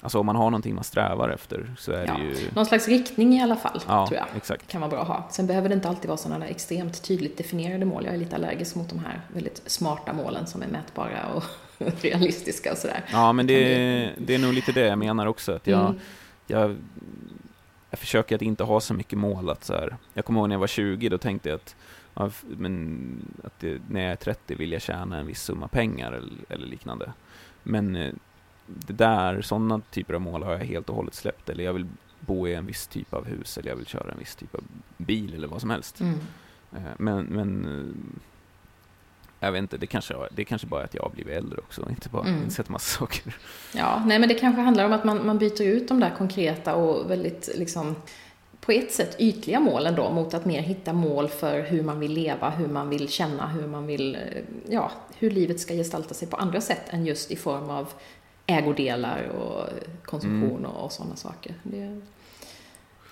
Alltså 0.00 0.18
om 0.18 0.26
man 0.26 0.36
har 0.36 0.44
någonting 0.44 0.74
man 0.74 0.84
strävar 0.84 1.28
efter 1.28 1.74
så 1.78 1.92
är 1.92 2.06
ja, 2.06 2.14
det 2.14 2.22
ju... 2.22 2.50
Någon 2.54 2.66
slags 2.66 2.88
riktning 2.88 3.34
i 3.34 3.42
alla 3.42 3.56
fall, 3.56 3.80
ja, 3.88 4.06
tror 4.06 4.18
jag. 4.18 4.26
Exakt. 4.36 4.68
kan 4.68 4.80
vara 4.80 4.90
bra 4.90 5.02
att 5.02 5.08
ha. 5.08 5.28
Sen 5.30 5.46
behöver 5.46 5.68
det 5.68 5.74
inte 5.74 5.88
alltid 5.88 6.08
vara 6.08 6.16
sådana 6.16 6.44
där 6.44 6.50
extremt 6.50 7.02
tydligt 7.02 7.38
definierade 7.38 7.84
mål. 7.84 8.04
Jag 8.04 8.14
är 8.14 8.18
lite 8.18 8.36
allergisk 8.36 8.74
mot 8.74 8.88
de 8.88 8.98
här 8.98 9.20
väldigt 9.28 9.62
smarta 9.66 10.12
målen 10.12 10.46
som 10.46 10.62
är 10.62 10.66
mätbara 10.66 11.26
och 11.34 11.44
realistiska 12.02 12.72
och 12.72 12.78
sådär. 12.78 13.04
Ja, 13.12 13.32
men 13.32 13.46
det, 13.46 14.10
det 14.18 14.34
är 14.34 14.38
nog 14.38 14.52
lite 14.52 14.72
det 14.72 14.86
jag 14.86 14.98
menar 14.98 15.26
också. 15.26 15.52
Att 15.52 15.66
jag, 15.66 15.80
mm. 15.80 16.00
jag, 16.46 16.76
jag 17.90 17.98
försöker 17.98 18.36
att 18.36 18.42
inte 18.42 18.64
ha 18.64 18.80
så 18.80 18.94
mycket 18.94 19.18
mål. 19.18 19.50
Att 19.50 19.64
så 19.64 19.72
här, 19.72 19.96
jag 20.14 20.24
kommer 20.24 20.40
ihåg 20.40 20.48
när 20.48 20.54
jag 20.54 20.60
var 20.60 20.66
20, 20.66 21.08
då 21.08 21.18
tänkte 21.18 21.48
jag 21.48 21.56
att, 21.56 21.76
ja, 22.14 22.30
men, 22.42 23.34
att 23.44 23.60
det, 23.60 23.80
när 23.88 24.00
jag 24.00 24.12
är 24.12 24.16
30 24.16 24.54
vill 24.54 24.72
jag 24.72 24.82
tjäna 24.82 25.18
en 25.18 25.26
viss 25.26 25.42
summa 25.42 25.68
pengar 25.68 26.12
eller, 26.12 26.32
eller 26.48 26.66
liknande. 26.66 27.12
Men 27.62 27.96
eh, 27.96 28.12
det 28.66 28.92
där, 28.92 29.42
sådana 29.42 29.80
typer 29.90 30.14
av 30.14 30.20
mål 30.20 30.42
har 30.42 30.52
jag 30.52 30.58
helt 30.58 30.88
och 30.88 30.96
hållet 30.96 31.14
släppt. 31.14 31.48
Eller 31.48 31.64
jag 31.64 31.72
vill 31.72 31.86
bo 32.20 32.48
i 32.48 32.54
en 32.54 32.66
viss 32.66 32.86
typ 32.86 33.14
av 33.14 33.26
hus, 33.26 33.58
eller 33.58 33.68
jag 33.68 33.76
vill 33.76 33.86
köra 33.86 34.12
en 34.12 34.18
viss 34.18 34.36
typ 34.36 34.54
av 34.54 34.64
bil, 34.96 35.34
eller 35.34 35.48
vad 35.48 35.60
som 35.60 35.70
helst. 35.70 36.00
Mm. 36.00 36.18
Eh, 36.72 36.92
men, 36.98 37.24
men 37.24 37.66
jag 39.40 39.52
vet 39.52 39.58
inte, 39.58 39.76
det 39.76 39.86
kanske, 39.86 40.14
det 40.30 40.44
kanske 40.44 40.66
bara 40.66 40.80
är 40.80 40.84
att 40.84 40.94
jag 40.94 41.02
har 41.02 41.10
blivit 41.10 41.36
äldre 41.36 41.58
också, 41.58 41.86
inte 41.90 42.08
bara 42.08 42.28
mm. 42.28 42.42
insett 42.44 42.68
massa 42.68 42.98
saker. 42.98 43.36
Ja, 43.74 44.02
nej 44.06 44.18
men 44.18 44.28
det 44.28 44.34
kanske 44.34 44.62
handlar 44.62 44.84
om 44.84 44.92
att 44.92 45.04
man, 45.04 45.26
man 45.26 45.38
byter 45.38 45.62
ut 45.62 45.88
de 45.88 46.00
där 46.00 46.10
konkreta 46.18 46.74
och 46.74 47.10
väldigt 47.10 47.50
liksom 47.54 47.96
på 48.60 48.72
ett 48.72 48.92
sätt 48.92 49.16
ytliga 49.18 49.60
målen 49.60 49.94
då 49.94 50.10
mot 50.10 50.34
att 50.34 50.44
mer 50.44 50.60
hitta 50.60 50.92
mål 50.92 51.28
för 51.28 51.62
hur 51.62 51.82
man 51.82 52.00
vill 52.00 52.12
leva, 52.12 52.50
hur 52.50 52.68
man 52.68 52.88
vill 52.88 53.08
känna, 53.08 53.48
hur 53.48 53.66
man 53.66 53.86
vill, 53.86 54.18
ja, 54.68 54.90
hur 55.18 55.30
livet 55.30 55.60
ska 55.60 55.74
gestalta 55.74 56.14
sig 56.14 56.28
på 56.28 56.36
andra 56.36 56.60
sätt 56.60 56.82
än 56.88 57.06
just 57.06 57.30
i 57.30 57.36
form 57.36 57.70
av 57.70 57.92
ägodelar 58.46 59.28
och 59.28 59.68
konsumtion 60.04 60.58
mm. 60.58 60.64
och, 60.64 60.84
och 60.84 60.92
sådana 60.92 61.16
saker. 61.16 61.54
Det, 61.62 62.00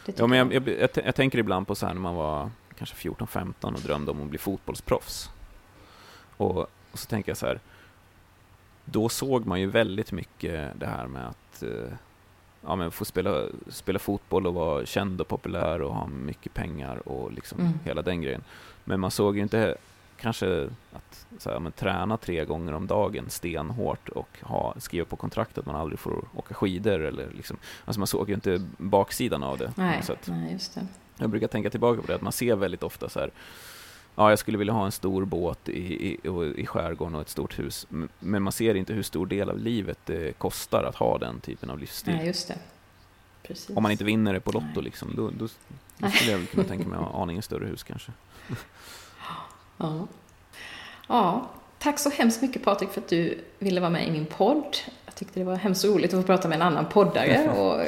det 0.07 0.19
ja, 0.19 0.27
men 0.27 0.39
jag, 0.39 0.53
jag, 0.53 0.69
jag, 0.69 0.91
jag, 1.05 1.15
tänker 1.15 1.39
ibland 1.39 1.67
på 1.67 1.75
så 1.75 1.87
här 1.87 1.95
när 1.95 2.01
man 2.01 2.15
var 2.15 2.51
kanske 2.79 3.09
14-15 3.09 3.75
och 3.75 3.81
drömde 3.81 4.11
om 4.11 4.23
att 4.23 4.29
bli 4.29 4.39
fotbollsproffs. 4.39 5.31
Och, 6.37 6.57
och, 6.59 6.69
så 6.95 7.07
tänker 7.07 7.31
jag 7.31 7.37
så 7.37 7.47
här, 7.47 7.61
då 8.85 9.09
såg 9.09 9.47
man 9.47 9.61
ju 9.61 9.67
väldigt 9.67 10.13
mycket 10.13 10.81
det 10.81 10.87
här 10.87 11.07
med 11.07 11.29
att 11.29 11.63
eh, 11.63 11.93
ja, 12.61 12.77
men 12.77 12.91
få 12.91 13.05
spela, 13.05 13.47
spela 13.69 13.99
fotboll 13.99 14.47
och 14.47 14.55
vara 14.55 14.87
känd 14.87 15.21
och 15.21 15.29
populär 15.29 15.83
och 15.83 15.95
ha 15.95 16.07
mycket 16.07 16.55
pengar 16.55 17.09
och 17.09 17.33
liksom 17.33 17.61
mm. 17.61 17.73
hela 17.85 18.03
den 18.03 18.23
grejen. 18.23 18.45
Men 18.85 19.01
man 19.01 19.11
såg 19.11 19.37
ju 19.37 19.43
inte 19.43 19.77
kanske 20.23 20.69
att 20.93 21.27
så 21.39 21.51
här, 21.51 21.59
men, 21.59 21.73
träna 21.73 22.17
tre 22.17 22.45
gånger 22.45 22.73
om 22.73 22.87
dagen 22.87 23.31
stenhårt 23.31 24.09
och 24.09 24.39
ha, 24.43 24.75
skriva 24.79 25.05
på 25.05 25.17
kontrakt 25.17 25.59
att 25.59 25.67
man 25.67 25.77
aldrig 25.77 25.99
får 25.99 26.25
åka 26.35 26.55
skidor. 26.55 27.01
Eller 27.01 27.31
liksom, 27.37 27.57
alltså 27.85 28.01
man 28.01 28.07
såg 28.07 28.29
ju 28.29 28.35
inte 28.35 28.67
baksidan 28.77 29.43
av 29.43 29.59
det. 29.59 29.73
Nej, 29.77 30.03
nej 30.27 30.53
just 30.53 30.75
det. 30.75 30.87
Jag 31.17 31.31
brukar 31.31 31.49
tänka 31.49 31.71
tillbaka 31.71 32.01
på 32.01 32.07
det, 32.07 32.15
att 32.15 32.23
man 32.23 32.33
ser 32.33 32.57
väldigt 32.57 32.83
ofta 32.83 33.09
så 33.09 33.21
här, 33.21 33.31
ja, 34.15 34.31
jag 34.31 34.39
skulle 34.39 34.59
vilja 34.59 34.73
ha 34.73 34.85
en 34.85 34.93
stor 34.93 35.25
båt 35.25 35.69
i, 35.69 36.05
i, 36.05 36.19
i 36.57 36.67
skärgården 36.67 37.15
och 37.15 37.21
ett 37.21 37.29
stort 37.29 37.59
hus, 37.59 37.87
men 38.19 38.43
man 38.43 38.53
ser 38.53 38.75
inte 38.75 38.93
hur 38.93 39.03
stor 39.03 39.27
del 39.27 39.51
av 39.51 39.59
livet 39.59 39.99
det 40.05 40.39
kostar 40.39 40.85
att 40.85 40.97
ha 40.97 41.19
den 41.19 41.41
typen 41.41 41.71
av 41.71 41.79
livsstil. 41.79 42.15
Nej, 42.15 42.27
just 42.27 42.49
det. 42.49 42.59
Precis. 43.43 43.77
Om 43.77 43.83
man 43.83 43.93
inte 43.93 44.05
vinner 44.05 44.33
det 44.33 44.41
på 44.41 44.53
Lotto, 44.53 44.81
liksom, 44.81 45.17
då, 45.17 45.31
då, 45.31 45.49
då 45.99 46.11
skulle 46.11 46.33
jag 46.33 46.51
kunna 46.51 46.65
tänka 46.65 46.89
mig 46.89 46.99
att 46.99 47.05
ha 47.05 47.23
aningen 47.23 47.43
större 47.43 47.67
hus 47.67 47.83
kanske. 47.83 48.13
Ja. 49.77 50.07
ja, 51.09 51.49
tack 51.79 51.99
så 51.99 52.11
hemskt 52.11 52.43
mycket 52.43 52.65
Patrik 52.65 52.91
för 52.91 53.01
att 53.01 53.09
du 53.09 53.39
ville 53.59 53.81
vara 53.81 53.91
med 53.91 54.09
i 54.09 54.11
min 54.11 54.27
podd. 54.27 54.77
Jag 55.05 55.15
tyckte 55.15 55.41
det 55.41 55.45
var 55.45 55.57
hemskt 55.57 55.85
roligt 55.85 56.15
att 56.15 56.21
få 56.21 56.27
prata 56.27 56.49
med 56.49 56.57
en 56.57 56.63
annan 56.63 56.87
poddare. 56.87 57.51
Och 57.59 57.87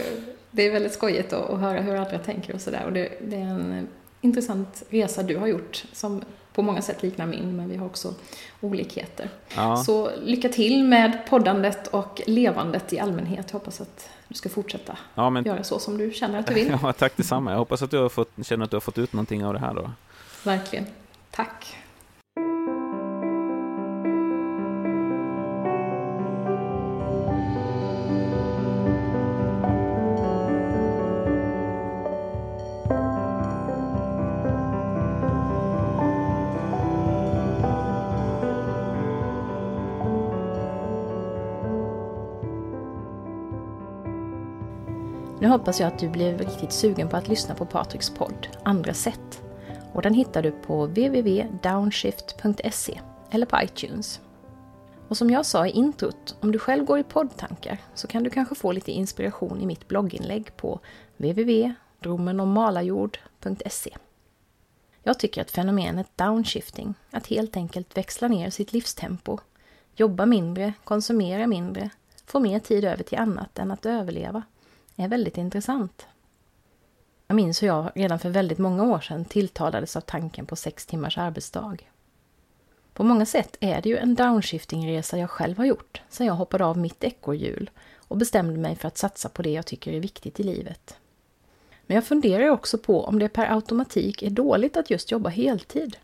det 0.51 0.62
är 0.62 0.72
väldigt 0.72 0.93
skojigt 0.93 1.32
att, 1.32 1.61
höra 1.61 1.80
hur 1.80 1.95
andra 1.95 2.18
tänker 2.18 2.55
och 2.55 2.61
sådär. 2.61 2.91
Det, 2.91 3.12
det, 3.20 3.37
är 3.37 3.41
en 3.41 3.89
intressant 4.20 4.82
resa 4.91 5.22
du 5.22 5.37
har 5.37 5.47
gjort 5.47 5.85
som 5.93 6.22
på 6.53 6.62
många 6.62 6.82
sätt 6.82 7.03
liknar 7.03 7.26
min, 7.26 7.57
men 7.57 7.68
vi 7.68 7.76
har 7.76 7.87
också 7.87 8.14
olikheter. 8.61 9.28
Ja. 9.57 9.76
Så 9.76 10.11
lycka 10.22 10.49
till 10.49 10.85
med 10.85 11.18
poddandet 11.28 11.87
och 11.87 12.22
levandet 12.26 12.93
i 12.93 12.99
allmänhet. 12.99 13.47
Jag 13.49 13.59
hoppas 13.59 13.80
att 13.80 14.09
du 14.28 14.35
ska 14.35 14.49
fortsätta 14.49 14.99
ja, 15.14 15.30
men... 15.30 15.45
göra 15.45 15.64
så 15.64 15.78
som 15.78 15.99
du 15.99 16.11
känner 16.11 16.39
att 16.39 16.47
du 16.47 16.55
vill. 16.55 16.78
Ja, 16.82 16.93
tack 16.93 17.16
detsamma. 17.16 17.51
Jag 17.51 17.59
hoppas 17.59 17.82
att 17.82 17.91
du 17.91 17.99
har 17.99 18.09
fått, 18.09 18.30
känner 18.43 18.64
att 18.64 18.70
du 18.70 18.76
har 18.76 18.80
fått 18.80 18.99
ut 18.99 19.12
någonting 19.12 19.45
av 19.45 19.53
det 19.53 19.59
här 19.59 19.74
då. 19.74 19.91
Verkligen. 20.45 20.87
Tack. 21.37 21.76
Nu 45.41 45.49
hoppas 45.49 45.80
jag 45.80 45.87
att 45.87 45.99
du 45.99 46.09
blev 46.09 46.39
riktigt 46.39 46.72
sugen 46.72 47.09
på 47.09 47.16
att 47.16 47.28
lyssna 47.28 47.55
på 47.55 47.66
Patriks 47.66 48.11
podd 48.11 48.49
Andra 48.62 48.95
sätt. 48.95 49.43
Och 49.95 50.03
den 50.03 50.14
hittar 50.14 50.42
du 50.42 50.51
på 50.51 50.86
www.downshift.se 50.86 53.01
eller 53.30 53.47
på 53.47 53.62
iTunes. 53.62 54.20
Och 55.09 55.16
som 55.16 55.30
jag 55.30 55.47
sa 55.47 55.66
i 55.66 55.70
introt, 55.70 56.36
om 56.40 56.53
du 56.53 56.59
själv 56.59 56.84
går 56.84 56.99
i 56.99 57.05
poddtankar 57.05 57.78
så 57.95 58.07
kan 58.07 58.22
du 58.22 58.30
kanske 58.30 58.55
få 58.55 58.72
lite 58.72 58.92
inspiration 58.92 59.61
i 59.61 59.66
mitt 59.66 59.88
blogginlägg 59.88 60.57
på 60.57 60.80
www.dromenommmalajord.se. 61.16 63.97
Jag 65.03 65.18
tycker 65.18 65.42
att 65.42 65.51
fenomenet 65.51 66.16
downshifting, 66.16 66.95
att 67.11 67.26
helt 67.26 67.57
enkelt 67.57 67.97
växla 67.97 68.28
ner 68.28 68.51
sitt 68.51 68.72
livstempo, 68.72 69.38
jobba 69.97 70.26
mindre, 70.26 70.72
konsumera 70.84 71.47
mindre, 71.47 71.90
få 72.26 72.40
mer 72.40 72.59
tid 72.59 72.84
över 72.84 73.03
till 73.03 73.18
annat 73.18 73.59
än 73.59 73.70
att 73.70 73.86
överleva, 73.86 74.42
är 74.97 75.09
väldigt 75.09 75.38
intressant. 75.38 76.07
Jag 77.27 77.35
minns 77.35 77.62
hur 77.62 77.66
jag 77.66 77.93
redan 77.95 78.18
för 78.18 78.31
väldigt 78.31 78.59
många 78.59 78.83
år 78.83 79.01
sedan 79.01 79.25
tilltalades 79.25 79.97
av 79.97 80.01
tanken 80.01 80.47
på 80.47 80.57
sex 80.57 80.87
timmars 80.87 81.18
arbetsdag. 81.18 81.77
På 82.93 83.05
många 83.05 83.27
sätt 83.27 83.57
är 83.61 83.83
det 83.83 83.89
ju 83.89 83.97
en 83.97 84.14
downshifting-resa 84.14 85.18
jag 85.18 85.31
själv 85.31 85.59
har 85.59 85.64
gjort 85.64 86.03
sedan 86.09 86.27
jag 86.27 86.35
hoppade 86.35 86.64
av 86.64 86.79
mitt 86.79 87.05
ekorrhjul 87.05 87.70
och 87.97 88.16
bestämde 88.16 88.59
mig 88.59 88.77
för 88.77 88.89
att 88.89 88.99
satsa 88.99 89.29
på 89.29 89.43
det 89.43 89.51
jag 89.51 89.66
tycker 89.66 89.93
är 89.93 90.01
viktigt 90.01 90.41
i 90.41 90.43
livet. 90.43 90.97
Men 91.87 91.95
jag 91.95 92.05
funderar 92.05 92.49
också 92.49 92.79
på 92.79 93.05
om 93.05 93.18
det 93.18 93.29
per 93.29 93.55
automatik 93.55 94.22
är 94.22 94.31
dåligt 94.31 94.77
att 94.77 94.91
just 94.91 95.11
jobba 95.11 95.29
heltid. 95.29 95.97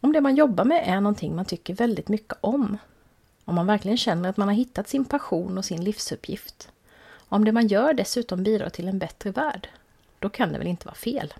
Om 0.00 0.12
det 0.12 0.20
man 0.20 0.36
jobbar 0.36 0.64
med 0.64 0.84
är 0.86 1.00
någonting 1.00 1.36
man 1.36 1.44
tycker 1.44 1.74
väldigt 1.74 2.08
mycket 2.08 2.38
om. 2.40 2.78
Om 3.44 3.54
man 3.54 3.66
verkligen 3.66 3.96
känner 3.96 4.28
att 4.28 4.36
man 4.36 4.48
har 4.48 4.54
hittat 4.54 4.88
sin 4.88 5.04
passion 5.04 5.58
och 5.58 5.64
sin 5.64 5.84
livsuppgift. 5.84 6.68
Om 7.28 7.44
det 7.44 7.52
man 7.52 7.66
gör 7.66 7.94
dessutom 7.94 8.42
bidrar 8.42 8.68
till 8.68 8.88
en 8.88 8.98
bättre 8.98 9.30
värld, 9.30 9.68
då 10.22 10.28
kan 10.28 10.52
det 10.52 10.58
väl 10.58 10.66
inte 10.66 10.86
vara 10.86 10.94
fel? 10.94 11.34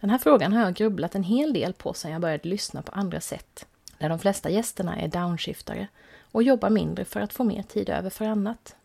Den 0.00 0.10
här 0.10 0.18
frågan 0.18 0.52
har 0.52 0.62
jag 0.62 0.74
grubblat 0.74 1.14
en 1.14 1.22
hel 1.22 1.52
del 1.52 1.72
på 1.72 1.94
sedan 1.94 2.10
jag 2.10 2.20
började 2.20 2.48
lyssna 2.48 2.82
på 2.82 2.92
andra 2.92 3.20
sätt, 3.20 3.66
där 3.98 4.08
de 4.08 4.18
flesta 4.18 4.50
gästerna 4.50 4.96
är 4.96 5.08
downshiftare 5.08 5.88
och 6.32 6.42
jobbar 6.42 6.70
mindre 6.70 7.04
för 7.04 7.20
att 7.20 7.32
få 7.32 7.44
mer 7.44 7.62
tid 7.62 7.88
över 7.88 8.10
för 8.10 8.24
annat. 8.24 8.76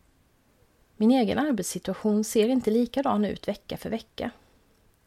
Min 0.97 1.11
egen 1.11 1.39
arbetssituation 1.39 2.23
ser 2.23 2.49
inte 2.49 2.71
likadan 2.71 3.25
ut 3.25 3.47
vecka 3.47 3.77
för 3.77 3.89
vecka. 3.89 4.31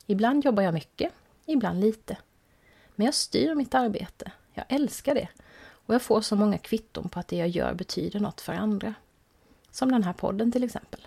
Ibland 0.07 0.45
jobbar 0.45 0.63
jag 0.63 0.75
mycket, 0.75 1.13
ibland 1.47 1.81
lite. 1.81 2.17
Men 2.95 3.05
jag 3.05 3.15
styr 3.15 3.55
mitt 3.55 3.75
arbete. 3.75 4.33
Jag 4.55 4.65
älskar 4.69 5.15
det. 5.15 5.29
Och 5.87 5.95
jag 5.95 6.03
får 6.03 6.21
så 6.21 6.37
många 6.37 6.59
kvitton 6.59 7.09
på 7.09 7.21
att 7.21 7.29
det 7.29 7.37
jag 7.37 7.49
gör 7.49 7.75
betyder 7.75 8.21
något 8.21 8.41
för 8.41 8.53
andra. 8.53 8.95
Som 9.71 9.93
den 9.93 10.05
här 10.05 10.13
podden 10.13 10.53
till 10.53 10.65
exempel. 10.65 11.01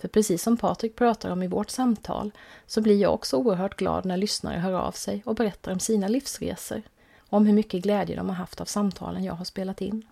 För 0.00 0.08
precis 0.08 0.42
som 0.42 0.56
Patrik 0.56 0.96
pratar 0.96 1.30
om 1.30 1.42
i 1.42 1.46
vårt 1.46 1.70
samtal 1.70 2.30
så 2.66 2.80
blir 2.80 3.00
jag 3.00 3.14
också 3.14 3.36
oerhört 3.36 3.76
glad 3.76 4.04
när 4.04 4.16
lyssnare 4.16 4.58
hör 4.58 4.72
av 4.72 4.92
sig 4.92 5.22
och 5.26 5.34
berättar 5.34 5.72
om 5.72 5.80
sina 5.80 6.08
livsresor 6.08 6.82
och 7.18 7.36
om 7.36 7.46
hur 7.46 7.52
mycket 7.52 7.82
glädje 7.82 8.16
de 8.16 8.28
har 8.28 8.36
haft 8.36 8.60
av 8.60 8.64
samtalen 8.64 9.24
jag 9.24 9.34
har 9.34 9.44
spelat 9.44 9.80
in. 9.80 10.06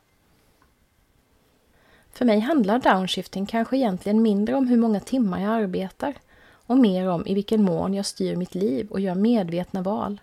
För 2.12 2.24
mig 2.24 2.40
handlar 2.40 2.78
downshifting 2.78 3.46
kanske 3.46 3.76
egentligen 3.76 4.22
mindre 4.22 4.54
om 4.54 4.68
hur 4.68 4.76
många 4.76 5.00
timmar 5.00 5.42
jag 5.42 5.52
arbetar 5.52 6.14
och 6.50 6.78
mer 6.78 7.08
om 7.08 7.26
i 7.26 7.34
vilken 7.34 7.62
mån 7.62 7.94
jag 7.94 8.06
styr 8.06 8.36
mitt 8.36 8.54
liv 8.54 8.88
och 8.90 9.00
gör 9.00 9.14
medvetna 9.14 9.82
val 9.82 10.20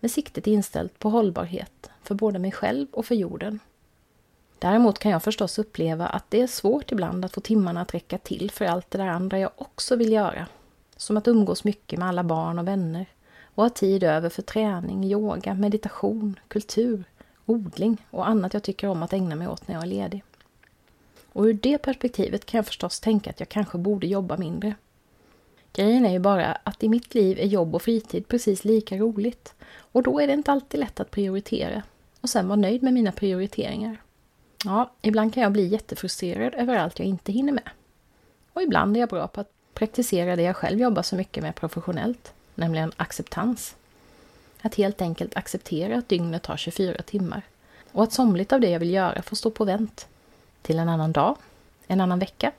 med 0.00 0.10
siktet 0.10 0.46
inställt 0.46 0.98
på 0.98 1.10
hållbarhet 1.10 1.90
för 2.02 2.14
både 2.14 2.38
mig 2.38 2.52
själv 2.52 2.86
och 2.92 3.06
för 3.06 3.14
jorden. 3.14 3.60
Däremot 4.58 4.98
kan 4.98 5.12
jag 5.12 5.22
förstås 5.22 5.58
uppleva 5.58 6.06
att 6.06 6.24
det 6.28 6.40
är 6.40 6.46
svårt 6.46 6.92
ibland 6.92 7.24
att 7.24 7.32
få 7.32 7.40
timmarna 7.40 7.80
att 7.80 7.94
räcka 7.94 8.18
till 8.18 8.50
för 8.50 8.64
allt 8.64 8.90
det 8.90 8.98
där 8.98 9.06
andra 9.06 9.38
jag 9.38 9.50
också 9.56 9.96
vill 9.96 10.12
göra. 10.12 10.46
Som 10.96 11.16
att 11.16 11.28
umgås 11.28 11.64
mycket 11.64 11.98
med 11.98 12.08
alla 12.08 12.24
barn 12.24 12.58
och 12.58 12.68
vänner 12.68 13.06
och 13.54 13.62
ha 13.64 13.70
tid 13.70 14.04
över 14.04 14.28
för 14.28 14.42
träning, 14.42 15.04
yoga, 15.04 15.54
meditation, 15.54 16.38
kultur, 16.48 17.04
odling 17.46 18.06
och 18.10 18.28
annat 18.28 18.54
jag 18.54 18.62
tycker 18.62 18.88
om 18.88 19.02
att 19.02 19.12
ägna 19.12 19.34
mig 19.34 19.48
åt 19.48 19.68
när 19.68 19.74
jag 19.74 19.82
är 19.82 19.88
ledig. 19.88 20.22
Och 21.32 21.44
ur 21.44 21.52
det 21.52 21.78
perspektivet 21.78 22.46
kan 22.46 22.58
jag 22.58 22.66
förstås 22.66 23.00
tänka 23.00 23.30
att 23.30 23.40
jag 23.40 23.48
kanske 23.48 23.78
borde 23.78 24.06
jobba 24.06 24.36
mindre. 24.36 24.74
Grejen 25.72 26.06
är 26.06 26.12
ju 26.12 26.18
bara 26.18 26.58
att 26.62 26.82
i 26.82 26.88
mitt 26.88 27.14
liv 27.14 27.38
är 27.38 27.46
jobb 27.46 27.74
och 27.74 27.82
fritid 27.82 28.28
precis 28.28 28.64
lika 28.64 28.96
roligt 28.96 29.54
och 29.92 30.02
då 30.02 30.20
är 30.20 30.26
det 30.26 30.32
inte 30.32 30.52
alltid 30.52 30.80
lätt 30.80 31.00
att 31.00 31.10
prioritera 31.10 31.82
och 32.20 32.28
sen 32.28 32.48
vara 32.48 32.56
nöjd 32.56 32.82
med 32.82 32.94
mina 32.94 33.12
prioriteringar. 33.12 33.96
Ja, 34.64 34.90
ibland 35.02 35.34
kan 35.34 35.42
jag 35.42 35.52
bli 35.52 35.66
jättefrustrerad 35.66 36.54
över 36.54 36.76
allt 36.76 36.98
jag 36.98 37.08
inte 37.08 37.32
hinner 37.32 37.52
med. 37.52 37.70
Och 38.52 38.62
ibland 38.62 38.96
är 38.96 39.00
jag 39.00 39.08
bra 39.08 39.28
på 39.28 39.40
att 39.40 39.50
praktisera 39.74 40.36
det 40.36 40.42
jag 40.42 40.56
själv 40.56 40.80
jobbar 40.80 41.02
så 41.02 41.16
mycket 41.16 41.42
med 41.42 41.54
professionellt, 41.54 42.32
nämligen 42.54 42.92
acceptans. 42.96 43.76
Att 44.62 44.74
helt 44.74 45.02
enkelt 45.02 45.36
acceptera 45.36 45.98
att 45.98 46.08
dygnet 46.08 46.42
tar 46.42 46.56
24 46.56 47.02
timmar 47.02 47.42
och 47.92 48.02
att 48.02 48.12
somligt 48.12 48.52
av 48.52 48.60
det 48.60 48.70
jag 48.70 48.78
vill 48.78 48.90
göra 48.90 49.22
får 49.22 49.36
stå 49.36 49.50
på 49.50 49.64
vänt. 49.64 50.06
Till 50.62 50.78
en 50.78 50.88
annan 50.88 51.12
dag, 51.12 51.36
en 51.86 52.00
annan 52.00 52.18
vecka 52.18 52.52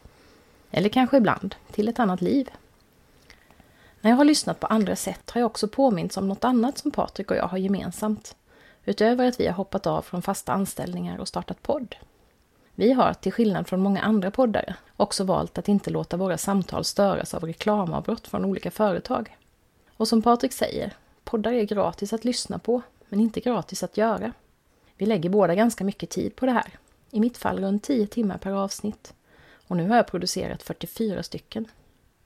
eller 0.72 0.89
kanske 0.89 1.18
ibland 1.18 1.56
till 1.72 1.88
ett 1.88 2.00
annat 2.00 2.22
liv. 2.22 2.50
När 4.02 4.12
jag 4.12 4.18
har 4.18 4.26
lyssnat 4.26 4.60
på 4.60 4.68
andra 4.68 4.95
sätt 4.95 5.30
har 5.30 5.41
jag 5.41 5.45
också 5.45 5.68
påmints 5.68 6.18
om 6.18 6.28
något 6.28 6.43
annat 6.43 6.78
som 6.78 6.91
Patrik 6.91 7.32
och 7.32 7.38
jag 7.38 7.47
har 7.47 7.58
gemensamt. 7.58 8.36
Utöver 8.90 9.28
att 9.28 9.40
vi 9.40 9.48
har 9.48 9.54
hoppat 9.54 9.88
av 9.88 10.02
från 10.02 10.22
fasta 10.22 10.54
anställningar 10.54 11.18
och 11.18 11.28
startat 11.28 11.62
podd. 11.62 11.96
Vi 12.76 12.92
har, 12.92 13.14
till 13.14 13.32
skillnad 13.32 13.68
från 13.68 13.80
många 13.80 14.02
andra 14.02 14.32
poddare, 14.32 14.76
också 14.96 15.24
valt 15.24 15.58
att 15.58 15.68
inte 15.68 15.90
låta 15.90 16.18
våra 16.18 16.38
samtal 16.38 16.86
störas 16.86 17.34
av 17.34 17.44
reklamavbrott 17.44 18.28
från 18.28 18.46
olika 18.46 18.72
företag. 18.72 19.38
Och 19.98 20.08
som 20.08 20.22
Patrik 20.22 20.54
säger, 20.54 20.94
poddar 21.24 21.52
är 21.52 21.64
gratis 21.64 22.14
att 22.14 22.26
lyssna 22.26 22.60
på, 22.60 22.82
men 23.10 23.20
inte 23.20 23.40
gratis 23.40 23.84
att 23.84 23.98
göra. 23.98 24.34
Vi 24.98 25.06
lägger 25.06 25.30
båda 25.30 25.56
ganska 25.56 25.84
mycket 25.84 26.10
tid 26.10 26.36
på 26.36 26.46
det 26.46 26.52
här. 26.52 26.80
I 27.12 27.20
mitt 27.20 27.38
fall 27.38 27.60
runt 27.60 27.84
10 27.84 28.08
timmar 28.08 28.38
per 28.38 28.52
avsnitt. 28.52 29.14
Och 29.68 29.78
nu 29.78 29.90
har 29.90 29.96
jag 29.96 30.08
producerat 30.08 30.64
44 30.64 31.24
stycken. 31.24 31.68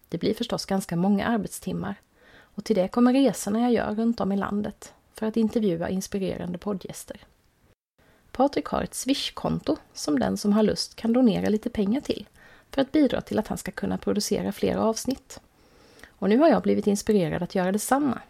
Det 0.09 0.17
blir 0.17 0.33
förstås 0.33 0.65
ganska 0.65 0.95
många 0.95 1.25
arbetstimmar. 1.25 1.95
Och 2.39 2.63
till 2.63 2.75
det 2.75 2.87
kommer 2.87 3.13
resorna 3.13 3.59
jag 3.59 3.73
gör 3.73 3.95
runt 3.95 4.21
om 4.21 4.31
i 4.31 4.37
landet 4.37 4.93
för 5.13 5.25
att 5.25 5.37
intervjua 5.37 5.89
inspirerande 5.89 6.57
poddgäster. 6.57 7.17
Patrik 8.31 8.65
har 8.65 8.83
ett 8.83 8.93
Swish-konto 8.93 9.77
som 9.93 10.19
den 10.19 10.37
som 10.37 10.53
har 10.53 10.63
lust 10.63 10.95
kan 10.95 11.13
donera 11.13 11.49
lite 11.49 11.69
pengar 11.69 12.01
till 12.01 12.27
för 12.71 12.81
att 12.81 12.91
bidra 12.91 13.21
till 13.21 13.39
att 13.39 13.47
han 13.47 13.57
ska 13.57 13.71
kunna 13.71 13.97
producera 13.97 14.51
fler 14.51 14.75
avsnitt. 14.75 15.39
Och 16.07 16.29
nu 16.29 16.37
har 16.37 16.49
jag 16.49 16.61
blivit 16.61 16.87
inspirerad 16.87 17.43
att 17.43 17.55
göra 17.55 17.71
detsamma. 17.71 18.21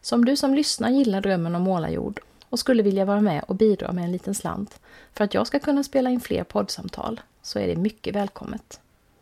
Så 0.00 0.14
om 0.14 0.24
du 0.24 0.36
som 0.36 0.54
lyssnar 0.54 0.90
gillar 0.90 1.20
drömmen 1.20 1.54
om 1.54 1.62
målarjord 1.62 2.20
och 2.48 2.58
skulle 2.58 2.82
vilja 2.82 3.04
vara 3.04 3.20
med 3.20 3.44
och 3.48 3.54
bidra 3.54 3.92
med 3.92 4.04
en 4.04 4.12
liten 4.12 4.34
slant 4.34 4.80
för 5.12 5.24
att 5.24 5.34
jag 5.34 5.46
ska 5.46 5.58
kunna 5.58 5.84
spela 5.84 6.10
in 6.10 6.20
fler 6.20 6.44
poddsamtal 6.44 7.20
så 7.42 7.58
är 7.58 7.66
det 7.66 7.76
mycket 7.76 8.14
välkommet. 8.14 8.80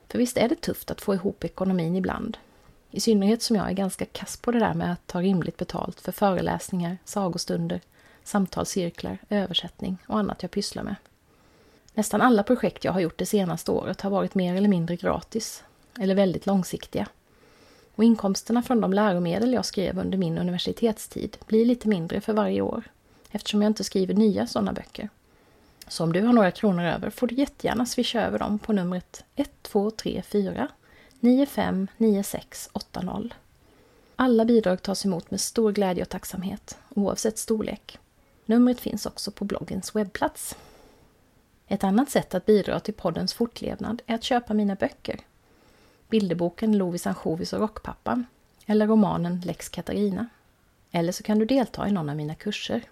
För 0.08 0.18
visst 0.18 0.36
är 0.36 0.48
det 0.48 0.60
tufft 0.60 0.90
att 0.90 1.00
få 1.00 1.14
ihop 1.14 1.44
ekonomin 1.44 1.96
ibland. 1.96 2.36
I 2.96 3.00
synnerhet 3.00 3.42
som 3.42 3.56
jag 3.56 3.68
är 3.68 3.72
ganska 3.72 4.04
kass 4.04 4.36
på 4.36 4.50
det 4.50 4.58
där 4.58 4.74
med 4.74 4.92
att 4.92 5.06
ta 5.06 5.20
rimligt 5.20 5.56
betalt 5.56 6.00
för 6.00 6.12
föreläsningar, 6.12 6.98
sagostunder, 7.04 7.80
samtalscirklar, 8.24 9.18
översättning 9.28 9.98
och 10.06 10.18
annat 10.18 10.42
jag 10.42 10.50
pysslar 10.50 10.82
med. 10.82 10.94
Nästan 11.94 12.22
alla 12.22 12.42
projekt 12.42 12.84
jag 12.84 12.92
har 12.92 13.00
gjort 13.00 13.18
det 13.18 13.26
senaste 13.26 13.70
året 13.70 14.00
har 14.00 14.10
varit 14.10 14.34
mer 14.34 14.54
eller 14.54 14.68
mindre 14.68 14.96
gratis, 14.96 15.64
eller 15.98 16.14
väldigt 16.14 16.46
långsiktiga. 16.46 17.08
Och 17.94 18.04
inkomsterna 18.04 18.62
från 18.62 18.80
de 18.80 18.92
läromedel 18.92 19.52
jag 19.52 19.64
skrev 19.64 19.98
under 19.98 20.18
min 20.18 20.38
universitetstid 20.38 21.36
blir 21.46 21.64
lite 21.64 21.88
mindre 21.88 22.20
för 22.20 22.32
varje 22.32 22.60
år, 22.60 22.84
eftersom 23.30 23.62
jag 23.62 23.70
inte 23.70 23.84
skriver 23.84 24.14
nya 24.14 24.46
sådana 24.46 24.72
böcker. 24.72 25.08
Så 25.88 26.04
om 26.04 26.12
du 26.12 26.22
har 26.22 26.32
några 26.32 26.50
kronor 26.50 26.84
över 26.84 27.10
får 27.10 27.26
du 27.26 27.34
jättegärna 27.34 27.86
swisha 27.86 28.20
över 28.20 28.38
dem 28.38 28.58
på 28.58 28.72
numret 28.72 29.24
1234 29.34 30.68
959680. 31.20 33.30
Alla 34.16 34.44
bidrag 34.44 34.82
tas 34.82 35.04
emot 35.04 35.30
med 35.30 35.40
stor 35.40 35.72
glädje 35.72 36.02
och 36.02 36.08
tacksamhet, 36.08 36.78
oavsett 36.88 37.38
storlek. 37.38 37.98
Numret 38.44 38.80
finns 38.80 39.06
också 39.06 39.30
på 39.30 39.44
bloggens 39.44 39.96
webbplats. 39.96 40.56
Ett 41.68 41.84
annat 41.84 42.10
sätt 42.10 42.34
att 42.34 42.46
bidra 42.46 42.80
till 42.80 42.94
poddens 42.94 43.34
fortlevnad 43.34 44.02
är 44.06 44.14
att 44.14 44.24
köpa 44.24 44.54
mina 44.54 44.74
böcker. 44.74 45.20
Bilderboken 46.08 46.78
Lovis 46.78 47.06
ansjovis 47.06 47.52
och 47.52 47.60
rockpappan 47.60 48.26
eller 48.66 48.86
romanen 48.86 49.42
Lex 49.44 49.68
Katarina. 49.68 50.28
Eller 50.90 51.12
så 51.12 51.22
kan 51.22 51.38
du 51.38 51.44
delta 51.44 51.88
i 51.88 51.92
någon 51.92 52.08
av 52.08 52.16
mina 52.16 52.34
kurser. 52.34 52.82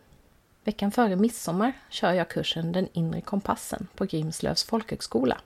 Veckan 0.65 0.91
före 0.91 1.17
midsommar 1.17 1.73
kör 1.91 2.13
jag 2.13 2.29
kursen 2.29 2.73
Den 2.73 2.89
inre 2.93 3.21
kompassen 3.21 3.89
på 3.95 4.05
Grimslövs 4.05 4.65
folkhögskola. 4.65 5.41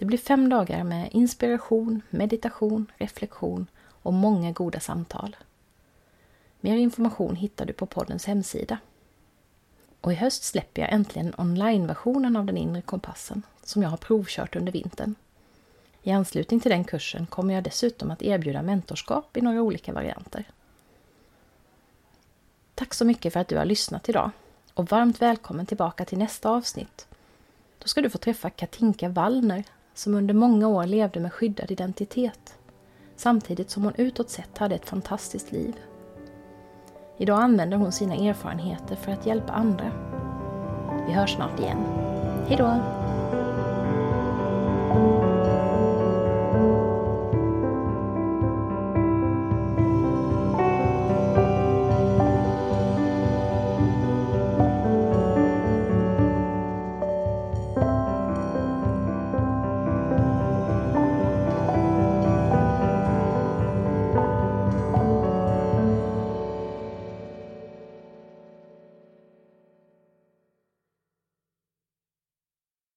Det 0.00 0.06
blir 0.06 0.18
fem 0.18 0.48
dagar 0.48 0.84
med 0.84 1.08
inspiration, 1.12 2.02
meditation, 2.10 2.86
reflektion 2.96 3.66
och 4.02 4.12
många 4.12 4.52
goda 4.52 4.80
samtal. 4.80 5.36
Mer 6.60 6.76
information 6.76 7.36
hittar 7.36 7.66
du 7.66 7.72
på 7.72 7.86
poddens 7.86 8.26
hemsida. 8.26 8.78
Och 10.00 10.12
i 10.12 10.14
höst 10.14 10.42
släpper 10.42 10.82
jag 10.82 10.92
äntligen 10.92 11.34
onlineversionen 11.38 12.36
av 12.36 12.44
den 12.44 12.56
inre 12.56 12.82
kompassen 12.82 13.42
som 13.62 13.82
jag 13.82 13.88
har 13.88 13.96
provkört 13.96 14.56
under 14.56 14.72
vintern. 14.72 15.14
I 16.02 16.10
anslutning 16.10 16.60
till 16.60 16.70
den 16.70 16.84
kursen 16.84 17.26
kommer 17.26 17.54
jag 17.54 17.64
dessutom 17.64 18.10
att 18.10 18.22
erbjuda 18.22 18.62
mentorskap 18.62 19.36
i 19.36 19.40
några 19.40 19.62
olika 19.62 19.92
varianter. 19.92 20.44
Tack 22.74 22.94
så 22.94 23.04
mycket 23.04 23.32
för 23.32 23.40
att 23.40 23.48
du 23.48 23.56
har 23.56 23.64
lyssnat 23.64 24.08
idag 24.08 24.30
och 24.74 24.90
varmt 24.90 25.22
välkommen 25.22 25.66
tillbaka 25.66 26.04
till 26.04 26.18
nästa 26.18 26.50
avsnitt. 26.50 27.06
Då 27.78 27.88
ska 27.88 28.00
du 28.00 28.10
få 28.10 28.18
träffa 28.18 28.50
Katinka 28.50 29.08
Wallner 29.08 29.64
som 30.00 30.14
under 30.14 30.34
många 30.34 30.68
år 30.68 30.86
levde 30.86 31.20
med 31.20 31.32
skyddad 31.32 31.70
identitet 31.70 32.58
samtidigt 33.16 33.70
som 33.70 33.84
hon 33.84 33.94
utåt 33.96 34.30
sett 34.30 34.58
hade 34.58 34.74
ett 34.74 34.86
fantastiskt 34.86 35.52
liv. 35.52 35.74
Idag 37.18 37.42
använder 37.42 37.76
hon 37.76 37.92
sina 37.92 38.14
erfarenheter 38.14 38.96
för 38.96 39.12
att 39.12 39.26
hjälpa 39.26 39.52
andra. 39.52 39.92
Vi 41.06 41.12
hörs 41.12 41.34
snart 41.34 41.60
igen. 41.60 41.78
Hejdå! 42.48 42.99